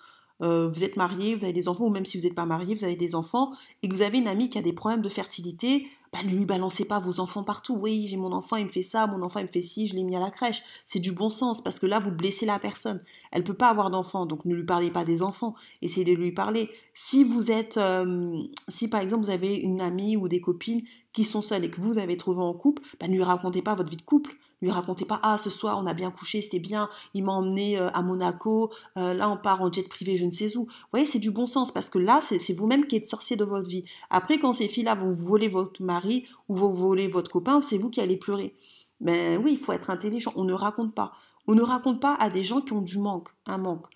euh, 0.42 0.68
vous 0.68 0.84
êtes 0.84 0.96
marié, 0.96 1.34
vous 1.34 1.44
avez 1.44 1.52
des 1.52 1.68
enfants, 1.68 1.84
ou 1.84 1.90
même 1.90 2.04
si 2.04 2.16
vous 2.16 2.24
n'êtes 2.24 2.34
pas 2.34 2.46
marié, 2.46 2.74
vous 2.74 2.84
avez 2.84 2.96
des 2.96 3.14
enfants, 3.14 3.52
et 3.82 3.88
que 3.88 3.94
vous 3.94 4.02
avez 4.02 4.18
une 4.18 4.28
amie 4.28 4.50
qui 4.50 4.58
a 4.58 4.62
des 4.62 4.72
problèmes 4.72 5.02
de 5.02 5.08
fertilité, 5.08 5.86
bah, 6.12 6.22
ne 6.22 6.30
lui 6.30 6.44
balancez 6.44 6.84
pas 6.84 6.98
vos 6.98 7.20
enfants 7.20 7.42
partout. 7.42 7.74
Oui, 7.74 8.06
j'ai 8.06 8.18
mon 8.18 8.32
enfant, 8.32 8.56
il 8.56 8.66
me 8.66 8.70
fait 8.70 8.82
ça, 8.82 9.06
mon 9.06 9.22
enfant, 9.22 9.40
il 9.40 9.46
me 9.46 9.50
fait 9.50 9.62
ci, 9.62 9.86
je 9.86 9.94
l'ai 9.94 10.02
mis 10.02 10.14
à 10.14 10.20
la 10.20 10.30
crèche. 10.30 10.62
C'est 10.84 10.98
du 10.98 11.12
bon 11.12 11.30
sens, 11.30 11.62
parce 11.62 11.78
que 11.78 11.86
là, 11.86 12.00
vous 12.00 12.10
blessez 12.10 12.44
la 12.44 12.58
personne. 12.58 13.02
Elle 13.30 13.44
peut 13.44 13.54
pas 13.54 13.68
avoir 13.68 13.90
d'enfants, 13.90 14.26
donc 14.26 14.44
ne 14.44 14.54
lui 14.54 14.64
parlez 14.64 14.90
pas 14.90 15.04
des 15.04 15.22
enfants. 15.22 15.54
Essayez 15.80 16.04
de 16.04 16.12
lui 16.12 16.32
parler. 16.32 16.70
Si 16.92 17.24
vous 17.24 17.50
êtes, 17.50 17.78
euh, 17.78 18.42
si 18.68 18.88
par 18.88 19.00
exemple 19.00 19.24
vous 19.24 19.30
avez 19.30 19.54
une 19.54 19.80
amie 19.80 20.16
ou 20.16 20.28
des 20.28 20.40
copines 20.40 20.82
qui 21.14 21.24
sont 21.24 21.40
seules 21.40 21.64
et 21.64 21.70
que 21.70 21.80
vous 21.80 21.96
avez 21.96 22.16
trouvé 22.16 22.42
en 22.42 22.52
couple, 22.52 22.82
bah, 23.00 23.08
ne 23.08 23.14
lui 23.14 23.22
racontez 23.22 23.62
pas 23.62 23.74
votre 23.74 23.90
vie 23.90 23.96
de 23.96 24.02
couple 24.02 24.36
lui 24.62 24.70
racontez 24.70 25.04
pas 25.04 25.20
ah 25.22 25.36
ce 25.38 25.50
soir 25.50 25.78
on 25.82 25.86
a 25.86 25.92
bien 25.92 26.10
couché 26.10 26.40
c'était 26.40 26.60
bien 26.60 26.88
il 27.14 27.24
m'a 27.24 27.32
emmené 27.32 27.78
euh, 27.78 27.90
à 27.92 28.02
Monaco 28.02 28.72
euh, 28.96 29.12
là 29.12 29.28
on 29.28 29.36
part 29.36 29.60
en 29.60 29.70
jet 29.70 29.88
privé 29.88 30.16
je 30.16 30.24
ne 30.24 30.30
sais 30.30 30.56
où. 30.56 30.64
Vous 30.64 30.88
voyez 30.92 31.06
c'est 31.06 31.18
du 31.18 31.30
bon 31.30 31.46
sens 31.46 31.72
parce 31.72 31.90
que 31.90 31.98
là 31.98 32.20
c'est 32.22 32.52
vous-même 32.54 32.86
qui 32.86 32.96
êtes 32.96 33.06
sorcier 33.06 33.36
de 33.36 33.44
votre 33.44 33.68
vie. 33.68 33.84
Après 34.08 34.38
quand 34.38 34.52
ces 34.52 34.68
filles 34.68 34.84
là 34.84 34.94
vont 34.94 35.10
vous 35.10 35.26
voler 35.26 35.48
votre 35.48 35.82
mari 35.82 36.26
ou 36.48 36.56
vont 36.56 36.72
voler 36.72 37.08
votre 37.08 37.30
copain 37.30 37.60
c'est 37.60 37.76
vous 37.76 37.90
qui 37.90 38.00
allez 38.00 38.16
pleurer. 38.16 38.54
Mais 39.00 39.36
oui 39.36 39.52
il 39.52 39.58
faut 39.58 39.72
être 39.72 39.90
intelligent 39.90 40.32
on 40.36 40.44
ne 40.44 40.54
raconte 40.54 40.94
pas. 40.94 41.12
On 41.48 41.54
ne 41.54 41.62
raconte 41.62 42.00
pas 42.00 42.14
à 42.14 42.30
des 42.30 42.44
gens 42.44 42.60
qui 42.60 42.72
ont 42.72 42.82
du 42.82 42.98
manque 42.98 43.28
un 43.46 43.58
manque. 43.58 43.86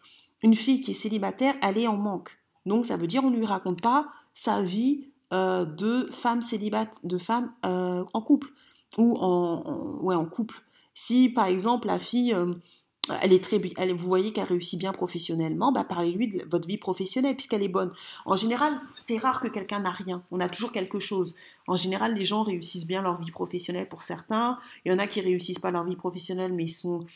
Une 0.43 0.55
fille 0.55 0.81
qui 0.81 0.91
est 0.91 0.95
célibataire 0.95 1.55
elle 1.63 1.79
est 1.79 1.87
en 1.87 1.97
manque. 1.97 2.37
Donc 2.67 2.87
ça 2.87 2.97
veut 2.97 3.07
dire 3.07 3.25
on 3.25 3.31
ne 3.31 3.37
lui 3.37 3.47
raconte 3.47 3.81
pas 3.83 4.09
sa 4.35 4.63
vie 4.63 5.07
euh, 5.33 5.65
de 5.65 6.09
femme 6.11 6.43
célibataire 6.43 6.99
de 7.05 7.19
femme 7.19 7.53
en 7.63 8.23
couple 8.23 8.49
ou 8.99 9.17
en, 9.17 10.01
ouais, 10.03 10.15
en 10.15 10.27
couple. 10.27 10.63
Si 10.95 11.29
par 11.29 11.47
exemple 11.47 11.87
la 11.87 11.99
fille, 11.99 12.33
euh, 12.33 12.55
elle 13.23 13.33
est 13.33 13.43
très, 13.43 13.61
elle, 13.77 13.95
vous 13.95 14.07
voyez 14.07 14.33
qu'elle 14.33 14.45
réussit 14.45 14.79
bien 14.79 14.93
professionnellement, 14.93 15.73
bah, 15.73 15.85
parlez-lui 15.85 16.29
de 16.29 16.45
votre 16.49 16.67
vie 16.67 16.79
professionnelle 16.79 17.37
puisqu'elle 17.37 17.63
est 17.63 17.69
bonne. 17.69 17.93
En 18.25 18.37
général, 18.37 18.81
c'est 19.01 19.19
rare 19.19 19.41
que 19.41 19.49
quelqu'un 19.49 19.81
n'a 19.81 19.91
rien. 19.91 20.25
On 20.31 20.41
a 20.41 20.49
toujours 20.49 20.73
quelque 20.73 20.99
chose. 20.99 21.35
En 21.69 21.77
général, 21.77 22.15
les 22.15 22.25
gens 22.25 22.43
réussissent 22.43 22.87
bien 22.87 23.03
leur 23.03 23.21
vie 23.21 23.31
professionnelle 23.31 23.89
pour 23.89 24.03
certains. 24.03 24.59
Il 24.85 24.93
y 24.93 24.95
en 24.95 24.99
a 24.99 25.07
qui 25.07 25.21
réussissent 25.21 25.59
pas 25.59 25.71
leur 25.71 25.85
vie 25.85 25.97
professionnelle, 25.97 26.53
mais 26.53 26.65
ils 26.65 26.71
sont 26.71 27.07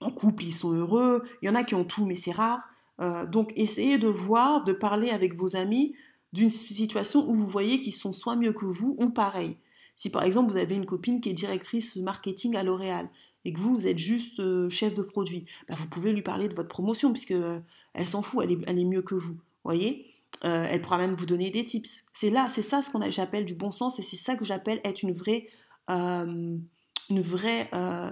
en 0.00 0.10
couple, 0.10 0.44
ils 0.44 0.54
sont 0.54 0.72
heureux. 0.72 1.22
Il 1.42 1.46
y 1.46 1.48
en 1.48 1.54
a 1.54 1.64
qui 1.64 1.74
ont 1.74 1.84
tout, 1.84 2.04
mais 2.04 2.16
c'est 2.16 2.32
rare. 2.32 2.68
Euh, 3.00 3.26
donc, 3.26 3.52
essayez 3.56 3.98
de 3.98 4.08
voir, 4.08 4.64
de 4.64 4.72
parler 4.72 5.10
avec 5.10 5.36
vos 5.36 5.56
amis 5.56 5.94
d'une 6.32 6.50
situation 6.50 7.28
où 7.28 7.34
vous 7.34 7.46
voyez 7.46 7.80
qu'ils 7.80 7.94
sont 7.94 8.12
soit 8.12 8.36
mieux 8.36 8.52
que 8.52 8.66
vous 8.66 8.96
ou 8.98 9.10
pareil. 9.10 9.56
Si 9.98 10.10
par 10.10 10.22
exemple 10.22 10.52
vous 10.52 10.56
avez 10.56 10.76
une 10.76 10.86
copine 10.86 11.20
qui 11.20 11.28
est 11.28 11.34
directrice 11.34 11.96
marketing 11.96 12.54
à 12.54 12.62
L'Oréal 12.62 13.10
et 13.44 13.52
que 13.52 13.58
vous, 13.58 13.84
êtes 13.84 13.98
juste 13.98 14.38
euh, 14.38 14.70
chef 14.70 14.94
de 14.94 15.02
produit, 15.02 15.44
bah, 15.68 15.74
vous 15.76 15.88
pouvez 15.88 16.12
lui 16.12 16.22
parler 16.22 16.48
de 16.48 16.54
votre 16.54 16.68
promotion 16.68 17.12
puisque 17.12 17.32
euh, 17.32 17.58
elle 17.94 18.06
s'en 18.06 18.22
fout, 18.22 18.44
elle 18.44 18.78
est, 18.78 18.84
mieux 18.84 19.02
que 19.02 19.16
vous. 19.16 19.36
Voyez? 19.64 20.06
Euh, 20.44 20.66
Elle 20.70 20.80
pourra 20.82 20.98
même 20.98 21.16
vous 21.16 21.26
donner 21.26 21.50
des 21.50 21.64
tips. 21.64 22.04
C'est 22.14 22.30
là, 22.30 22.48
c'est 22.48 22.62
ça 22.62 22.80
ce 22.84 22.90
qu'on 22.90 23.10
j'appelle 23.10 23.44
du 23.44 23.56
bon 23.56 23.72
sens 23.72 23.98
et 23.98 24.04
c'est 24.04 24.16
ça 24.16 24.36
que 24.36 24.44
j'appelle 24.44 24.80
être 24.84 25.02
une 25.02 25.12
vraie 25.12 25.48
une 25.88 27.20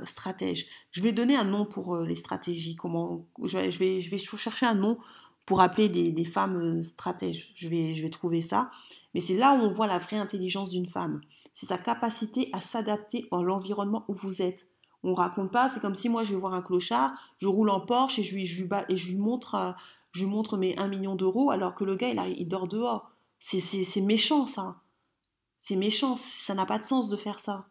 stratège. 0.04 0.66
Je 0.90 1.02
vais 1.02 1.12
donner 1.12 1.36
un 1.36 1.44
nom 1.44 1.66
pour 1.66 1.98
les 1.98 2.16
stratégies. 2.16 2.74
Comment 2.74 3.28
je 3.44 3.70
je 3.70 3.78
vais 4.10 4.18
chercher 4.18 4.66
un 4.66 4.74
nom 4.74 4.98
pour 5.46 5.60
appeler 5.60 5.88
des, 5.88 6.24
femmes 6.24 6.82
stratèges. 6.82 7.52
Je 7.54 7.68
vais, 7.68 7.94
je 7.94 8.02
vais 8.02 8.10
trouver 8.10 8.42
ça. 8.42 8.70
Mais 9.14 9.20
c'est 9.20 9.36
là 9.36 9.54
où 9.54 9.62
on 9.64 9.70
voit 9.70 9.86
la 9.86 9.98
vraie 9.98 10.18
intelligence 10.18 10.70
d'une 10.70 10.88
femme 10.88 11.20
c'est 11.56 11.66
sa 11.66 11.78
capacité 11.78 12.50
à 12.52 12.60
s'adapter 12.60 13.28
à 13.32 13.40
l'environnement 13.40 14.04
où 14.08 14.12
vous 14.12 14.42
êtes. 14.42 14.66
On 15.02 15.14
raconte 15.14 15.50
pas, 15.50 15.70
c'est 15.70 15.80
comme 15.80 15.94
si 15.94 16.10
moi 16.10 16.22
je 16.22 16.34
vais 16.34 16.38
voir 16.38 16.52
un 16.52 16.60
clochard, 16.60 17.14
je 17.38 17.48
roule 17.48 17.70
en 17.70 17.80
Porsche 17.80 18.18
et 18.18 18.22
je 18.22 18.34
lui, 18.34 18.44
je 18.44 18.62
lui, 18.62 18.68
et 18.90 18.96
je 18.98 19.08
lui 19.08 19.16
montre, 19.16 19.54
euh, 19.54 19.72
je 20.12 20.24
lui 20.24 20.30
montre 20.30 20.58
mes 20.58 20.76
1 20.76 20.88
million 20.88 21.14
d'euros 21.14 21.50
alors 21.50 21.74
que 21.74 21.84
le 21.84 21.96
gars 21.96 22.10
il, 22.10 22.38
il 22.38 22.46
dort 22.46 22.68
dehors. 22.68 23.10
C'est 23.40 24.02
méchant 24.02 24.46
ça. 24.46 24.82
C'est 25.58 25.76
méchant, 25.76 26.16
ça 26.18 26.54
n'a 26.54 26.66
pas 26.66 26.78
de 26.78 26.84
sens 26.84 27.08
de 27.08 27.16
faire 27.16 27.40
ça. 27.40 27.66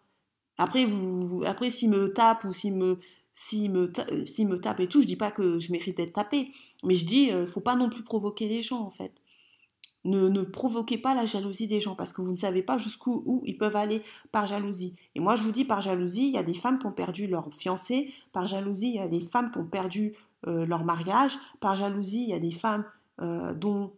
Après, 0.57 0.85
vous, 0.85 1.43
après 1.45 1.69
s'il 1.69 1.91
me 1.91 2.11
tape 2.11 2.43
ou 2.45 2.53
s'il 2.53 2.75
me, 2.75 2.99
s'il 3.35 3.71
me, 3.71 3.91
euh, 4.11 4.45
me 4.45 4.57
tape 4.57 4.79
et 4.79 4.87
tout, 4.87 5.01
je 5.01 5.07
dis 5.07 5.17
pas 5.17 5.29
que 5.29 5.59
je 5.59 5.71
mérite 5.71 5.97
d'être 5.97 6.13
tapé, 6.13 6.49
mais 6.83 6.95
je 6.95 7.05
dis, 7.05 7.31
euh, 7.31 7.45
faut 7.45 7.61
pas 7.61 7.75
non 7.75 7.89
plus 7.89 8.03
provoquer 8.03 8.47
les 8.47 8.61
gens 8.61 8.81
en 8.81 8.91
fait. 8.91 9.13
Ne, 10.05 10.43
provoquez 10.43 10.99
pas 10.99 11.15
la 11.15 11.25
jalousie 11.25 11.65
des 11.65 11.81
gens 11.81 11.95
parce 11.95 12.13
que 12.13 12.21
vous 12.21 12.31
ne 12.31 12.37
savez 12.37 12.61
pas 12.61 12.77
jusqu'où 12.77 13.41
ils 13.43 13.57
peuvent 13.57 13.75
aller 13.75 14.03
par 14.31 14.45
jalousie. 14.45 14.93
Et 15.15 15.19
moi, 15.19 15.35
je 15.35 15.41
vous 15.41 15.51
dis, 15.51 15.65
par 15.65 15.81
jalousie, 15.81 16.27
il 16.27 16.33
y 16.33 16.37
a 16.37 16.43
des 16.43 16.53
femmes 16.53 16.77
qui 16.77 16.85
ont 16.85 16.91
perdu 16.91 17.25
leur 17.25 17.51
fiancé. 17.51 18.13
Par 18.31 18.45
jalousie, 18.45 18.89
il 18.89 18.95
y 18.97 18.99
a 18.99 19.07
des 19.07 19.21
femmes 19.21 19.49
qui 19.49 19.57
ont 19.57 19.65
perdu 19.65 20.13
euh, 20.45 20.67
leur 20.67 20.85
mariage. 20.85 21.39
Par 21.59 21.75
jalousie, 21.75 22.21
il 22.21 22.29
y 22.29 22.33
a 22.35 22.39
des 22.39 22.51
femmes 22.51 22.85
euh, 23.19 23.55
dont 23.55 23.93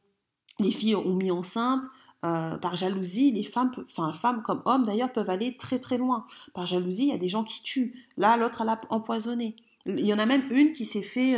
les 0.59 0.71
filles 0.71 0.95
ont 0.95 1.15
mis 1.15 1.29
enceinte. 1.29 1.83
Euh, 2.25 2.57
par 2.57 2.75
jalousie, 2.75 3.31
les 3.31 3.43
femmes, 3.43 3.71
enfin 3.77 4.11
femmes 4.11 4.41
comme 4.41 4.61
hommes 4.65 4.85
d'ailleurs, 4.85 5.13
peuvent 5.13 5.29
aller 5.29 5.55
très 5.55 5.79
très 5.79 5.97
loin. 5.97 6.25
Par 6.53 6.65
jalousie, 6.65 7.03
il 7.03 7.09
y 7.09 7.13
a 7.13 7.17
des 7.17 7.29
gens 7.29 7.43
qui 7.43 7.61
tuent. 7.61 8.07
Là, 8.17 8.37
l'autre, 8.37 8.61
elle 8.61 8.69
a 8.69 8.79
empoisonné. 8.89 9.55
Il 9.85 10.05
y 10.05 10.13
en 10.13 10.19
a 10.19 10.25
même 10.25 10.43
une 10.51 10.73
qui 10.73 10.85
s'est 10.85 11.03
fait... 11.03 11.37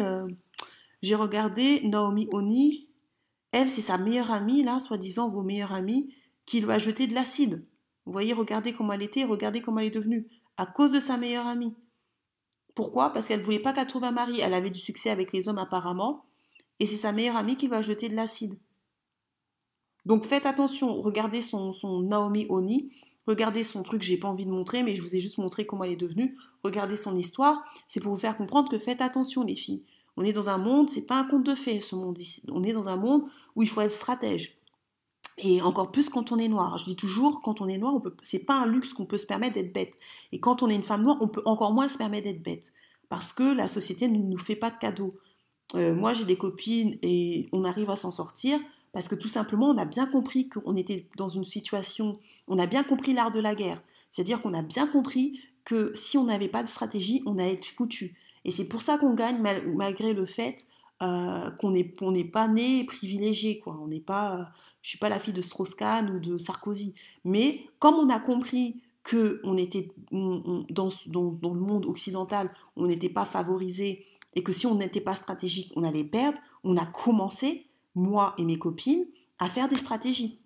J'ai 1.01 1.15
regardé 1.15 1.81
Naomi 1.87 2.27
Oni, 2.31 2.89
elle, 3.51 3.67
c'est 3.67 3.81
sa 3.81 3.97
meilleure 3.97 4.31
amie, 4.31 4.63
là, 4.63 4.79
soi-disant 4.79 5.29
vos 5.29 5.41
meilleures 5.41 5.73
amies, 5.73 6.13
qui 6.45 6.61
lui 6.61 6.71
a 6.71 6.77
jeté 6.77 7.07
de 7.07 7.15
l'acide. 7.15 7.63
Vous 8.05 8.11
voyez, 8.11 8.33
regardez 8.33 8.73
comment 8.73 8.93
elle 8.93 9.01
était, 9.01 9.23
regardez 9.23 9.61
comment 9.61 9.79
elle 9.79 9.87
est 9.87 9.91
devenue. 9.91 10.25
À 10.57 10.65
cause 10.65 10.91
de 10.91 10.99
sa 10.99 11.17
meilleure 11.17 11.47
amie. 11.47 11.73
Pourquoi? 12.75 13.11
Parce 13.11 13.27
qu'elle 13.27 13.39
ne 13.39 13.45
voulait 13.45 13.59
pas 13.59 13.73
qu'elle 13.73 13.87
trouve 13.87 14.03
un 14.03 14.11
mari. 14.11 14.39
Elle 14.39 14.53
avait 14.53 14.69
du 14.69 14.79
succès 14.79 15.09
avec 15.09 15.33
les 15.33 15.47
hommes 15.47 15.57
apparemment. 15.57 16.25
Et 16.79 16.85
c'est 16.85 16.97
sa 16.97 17.11
meilleure 17.11 17.37
amie 17.37 17.55
qui 17.55 17.67
va 17.67 17.81
jeter 17.81 18.09
de 18.09 18.15
l'acide. 18.15 18.57
Donc 20.05 20.25
faites 20.25 20.45
attention. 20.45 21.01
Regardez 21.01 21.41
son, 21.41 21.73
Naomi 22.03 22.45
Oni. 22.49 22.91
Regardez 23.27 23.63
son 23.63 23.83
truc, 23.83 24.01
j'ai 24.01 24.17
pas 24.17 24.27
envie 24.27 24.45
de 24.45 24.51
montrer, 24.51 24.81
mais 24.81 24.95
je 24.95 25.03
vous 25.03 25.15
ai 25.15 25.19
juste 25.19 25.37
montré 25.37 25.65
comment 25.65 25.83
elle 25.83 25.91
est 25.91 25.95
devenue. 25.95 26.35
Regardez 26.63 26.97
son 26.97 27.15
histoire. 27.15 27.63
C'est 27.87 27.99
pour 27.99 28.13
vous 28.13 28.19
faire 28.19 28.35
comprendre 28.35 28.71
que 28.71 28.79
faites 28.79 29.01
attention, 29.01 29.43
les 29.43 29.55
filles. 29.55 29.83
On 30.17 30.23
est 30.23 30.33
dans 30.33 30.49
un 30.49 30.57
monde, 30.57 30.89
c'est 30.89 31.05
pas 31.05 31.19
un 31.19 31.23
conte 31.23 31.45
de 31.45 31.55
fées 31.55 31.79
ce 31.79 31.95
monde 31.95 32.17
ici. 32.17 32.43
On 32.51 32.63
est 32.63 32.73
dans 32.73 32.89
un 32.89 32.95
monde 32.95 33.23
où 33.55 33.61
il 33.61 33.69
faut 33.69 33.81
être 33.81 33.91
stratège. 33.91 34.57
Et 35.37 35.61
encore 35.61 35.91
plus 35.91 36.09
quand 36.09 36.31
on 36.31 36.37
est 36.37 36.47
noir. 36.47 36.77
Je 36.77 36.85
dis 36.85 36.95
toujours, 36.95 37.41
quand 37.41 37.61
on 37.61 37.67
est 37.67 37.77
noir, 37.77 38.01
ce 38.03 38.09
c'est 38.23 38.45
pas 38.45 38.59
un 38.59 38.65
luxe 38.65 38.93
qu'on 38.93 39.05
peut 39.05 39.17
se 39.17 39.25
permettre 39.25 39.53
d'être 39.53 39.71
bête. 39.71 39.95
Et 40.31 40.39
quand 40.39 40.61
on 40.63 40.69
est 40.69 40.75
une 40.75 40.83
femme 40.83 41.03
noire, 41.03 41.17
on 41.21 41.27
peut 41.27 41.43
encore 41.45 41.71
moins 41.71 41.87
se 41.87 41.97
permettre 41.97 42.25
d'être 42.25 42.43
bête. 42.43 42.73
Parce 43.07 43.31
que 43.31 43.55
la 43.55 43.67
société 43.67 44.07
ne 44.07 44.17
nous 44.17 44.37
fait 44.37 44.55
pas 44.55 44.71
de 44.71 44.77
cadeaux. 44.77 45.15
Euh, 45.75 45.95
moi, 45.95 46.13
j'ai 46.13 46.25
des 46.25 46.37
copines 46.37 46.97
et 47.01 47.47
on 47.53 47.63
arrive 47.63 47.89
à 47.89 47.95
s'en 47.95 48.11
sortir 48.11 48.59
parce 48.91 49.07
que 49.07 49.15
tout 49.15 49.27
simplement, 49.27 49.67
on 49.67 49.77
a 49.77 49.85
bien 49.85 50.05
compris 50.05 50.49
qu'on 50.49 50.75
était 50.75 51.07
dans 51.15 51.29
une 51.29 51.45
situation, 51.45 52.19
on 52.47 52.57
a 52.57 52.65
bien 52.65 52.83
compris 52.83 53.13
l'art 53.13 53.31
de 53.31 53.39
la 53.39 53.55
guerre. 53.55 53.81
C'est-à-dire 54.09 54.41
qu'on 54.41 54.53
a 54.53 54.61
bien 54.61 54.87
compris 54.87 55.39
que 55.63 55.93
si 55.93 56.17
on 56.17 56.25
n'avait 56.25 56.47
pas 56.47 56.63
de 56.63 56.69
stratégie, 56.69 57.21
on 57.25 57.37
allait 57.37 57.53
être 57.53 57.65
foutu. 57.65 58.15
Et 58.45 58.51
c'est 58.51 58.67
pour 58.67 58.81
ça 58.81 58.97
qu'on 58.97 59.13
gagne 59.13 59.41
malgré 59.41 60.13
le 60.13 60.25
fait 60.25 60.65
euh, 61.01 61.49
qu'on 61.51 61.71
n'est 61.71 62.23
pas 62.25 62.47
né 62.47 62.83
privilégié. 62.83 63.59
Quoi. 63.59 63.77
On 63.81 63.87
n'est 63.87 64.01
pas, 64.01 64.51
je 64.81 64.89
suis 64.89 64.97
pas 64.97 65.07
la 65.07 65.19
fille 65.19 65.33
de 65.33 65.41
Strauss-Kahn 65.41 66.09
ou 66.09 66.19
de 66.19 66.37
Sarkozy. 66.37 66.93
Mais 67.23 67.61
comme 67.79 67.95
on 67.95 68.09
a 68.09 68.19
compris 68.19 68.81
que 69.03 69.39
on 69.45 69.55
était 69.55 69.91
dans, 70.11 70.89
le 71.07 71.59
monde 71.59 71.85
occidental, 71.85 72.51
on 72.75 72.87
n'était 72.87 73.09
pas 73.09 73.23
favorisé 73.23 74.05
et 74.35 74.43
que 74.43 74.51
si 74.51 74.67
on 74.67 74.75
n'était 74.75 75.01
pas 75.01 75.15
stratégique, 75.15 75.71
on 75.77 75.83
allait 75.83 76.03
perdre, 76.03 76.37
on 76.63 76.75
a 76.75 76.85
commencé, 76.85 77.65
moi 77.95 78.33
et 78.37 78.45
mes 78.45 78.57
copines, 78.57 79.05
à 79.39 79.49
faire 79.49 79.69
des 79.69 79.77
stratégies. 79.77 80.39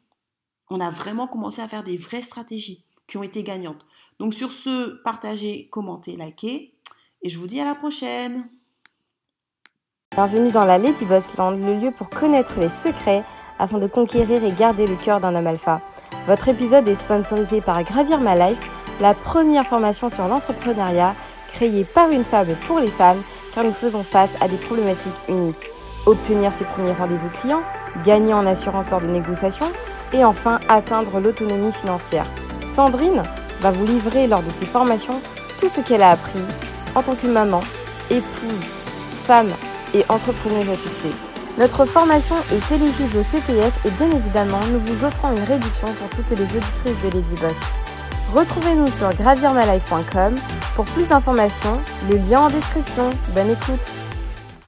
On 0.69 0.79
a 0.79 0.91
vraiment 0.91 1.27
commencé 1.27 1.61
à 1.61 1.67
faire 1.67 1.83
des 1.83 1.97
vraies 1.97 2.21
stratégies 2.21 2.85
qui 3.07 3.17
ont 3.17 3.23
été 3.23 3.43
gagnantes. 3.43 3.85
Donc 4.19 4.33
sur 4.33 4.51
ce, 4.51 5.01
partagez, 5.03 5.67
commentez, 5.69 6.15
likez, 6.15 6.75
et 7.21 7.29
je 7.29 7.39
vous 7.39 7.47
dis 7.47 7.59
à 7.59 7.65
la 7.65 7.75
prochaine. 7.75 8.49
Bienvenue 10.15 10.51
dans 10.51 10.65
la 10.65 10.77
Lady 10.77 11.05
Boss 11.05 11.35
Land, 11.37 11.51
le 11.51 11.79
lieu 11.79 11.91
pour 11.91 12.09
connaître 12.09 12.59
les 12.59 12.69
secrets 12.69 13.25
afin 13.57 13.79
de 13.79 13.87
conquérir 13.87 14.43
et 14.43 14.51
garder 14.51 14.87
le 14.87 14.95
cœur 14.95 15.19
d'un 15.19 15.35
homme 15.35 15.47
alpha. 15.47 15.81
Votre 16.27 16.49
épisode 16.49 16.87
est 16.87 16.95
sponsorisé 16.95 17.61
par 17.61 17.83
Gravir 17.83 18.19
My 18.19 18.37
Life, 18.37 18.71
la 19.01 19.13
première 19.13 19.65
formation 19.65 20.09
sur 20.09 20.27
l'entrepreneuriat 20.27 21.15
créée 21.47 21.83
par 21.83 22.09
une 22.11 22.25
femme 22.25 22.55
pour 22.67 22.79
les 22.79 22.91
femmes, 22.91 23.21
car 23.53 23.63
nous 23.63 23.73
faisons 23.73 24.03
face 24.03 24.35
à 24.41 24.47
des 24.47 24.57
problématiques 24.57 25.13
uniques. 25.27 25.72
Obtenir 26.05 26.51
ses 26.51 26.65
premiers 26.65 26.93
rendez-vous 26.93 27.29
clients, 27.29 27.63
gagner 28.03 28.33
en 28.33 28.45
assurance 28.45 28.91
lors 28.91 29.01
de 29.01 29.07
négociations 29.07 29.71
et 30.11 30.23
enfin 30.25 30.59
atteindre 30.67 31.19
l'autonomie 31.19 31.71
financière. 31.71 32.25
Sandrine 32.61 33.23
va 33.61 33.71
vous 33.71 33.85
livrer 33.85 34.27
lors 34.27 34.43
de 34.43 34.49
ses 34.49 34.65
formations 34.65 35.21
tout 35.59 35.69
ce 35.69 35.81
qu'elle 35.81 36.03
a 36.03 36.09
appris 36.09 36.41
en 36.95 37.01
tant 37.01 37.15
que 37.15 37.27
maman, 37.27 37.61
épouse, 38.09 38.65
femme 39.23 39.49
et 39.93 40.03
entrepreneuse 40.09 40.69
à 40.69 40.75
succès. 40.75 41.15
Notre 41.57 41.85
formation 41.85 42.35
est 42.51 42.75
éligible 42.75 43.17
au 43.17 43.23
CPF 43.23 43.73
et 43.85 43.91
bien 43.91 44.11
évidemment, 44.11 44.59
nous 44.71 44.79
vous 44.79 45.05
offrons 45.05 45.31
une 45.31 45.43
réduction 45.43 45.87
pour 45.99 46.09
toutes 46.09 46.31
les 46.31 46.43
auditrices 46.43 46.99
de 47.03 47.09
Lady 47.11 47.35
Boss. 47.35 47.55
Retrouvez-nous 48.33 48.87
sur 48.87 49.09
gravirmalife.com 49.13 50.35
pour 50.75 50.85
plus 50.85 51.07
d'informations, 51.09 51.79
le 52.09 52.17
lien 52.17 52.41
en 52.41 52.49
description. 52.49 53.11
Bonne 53.35 53.51
écoute 53.51 53.91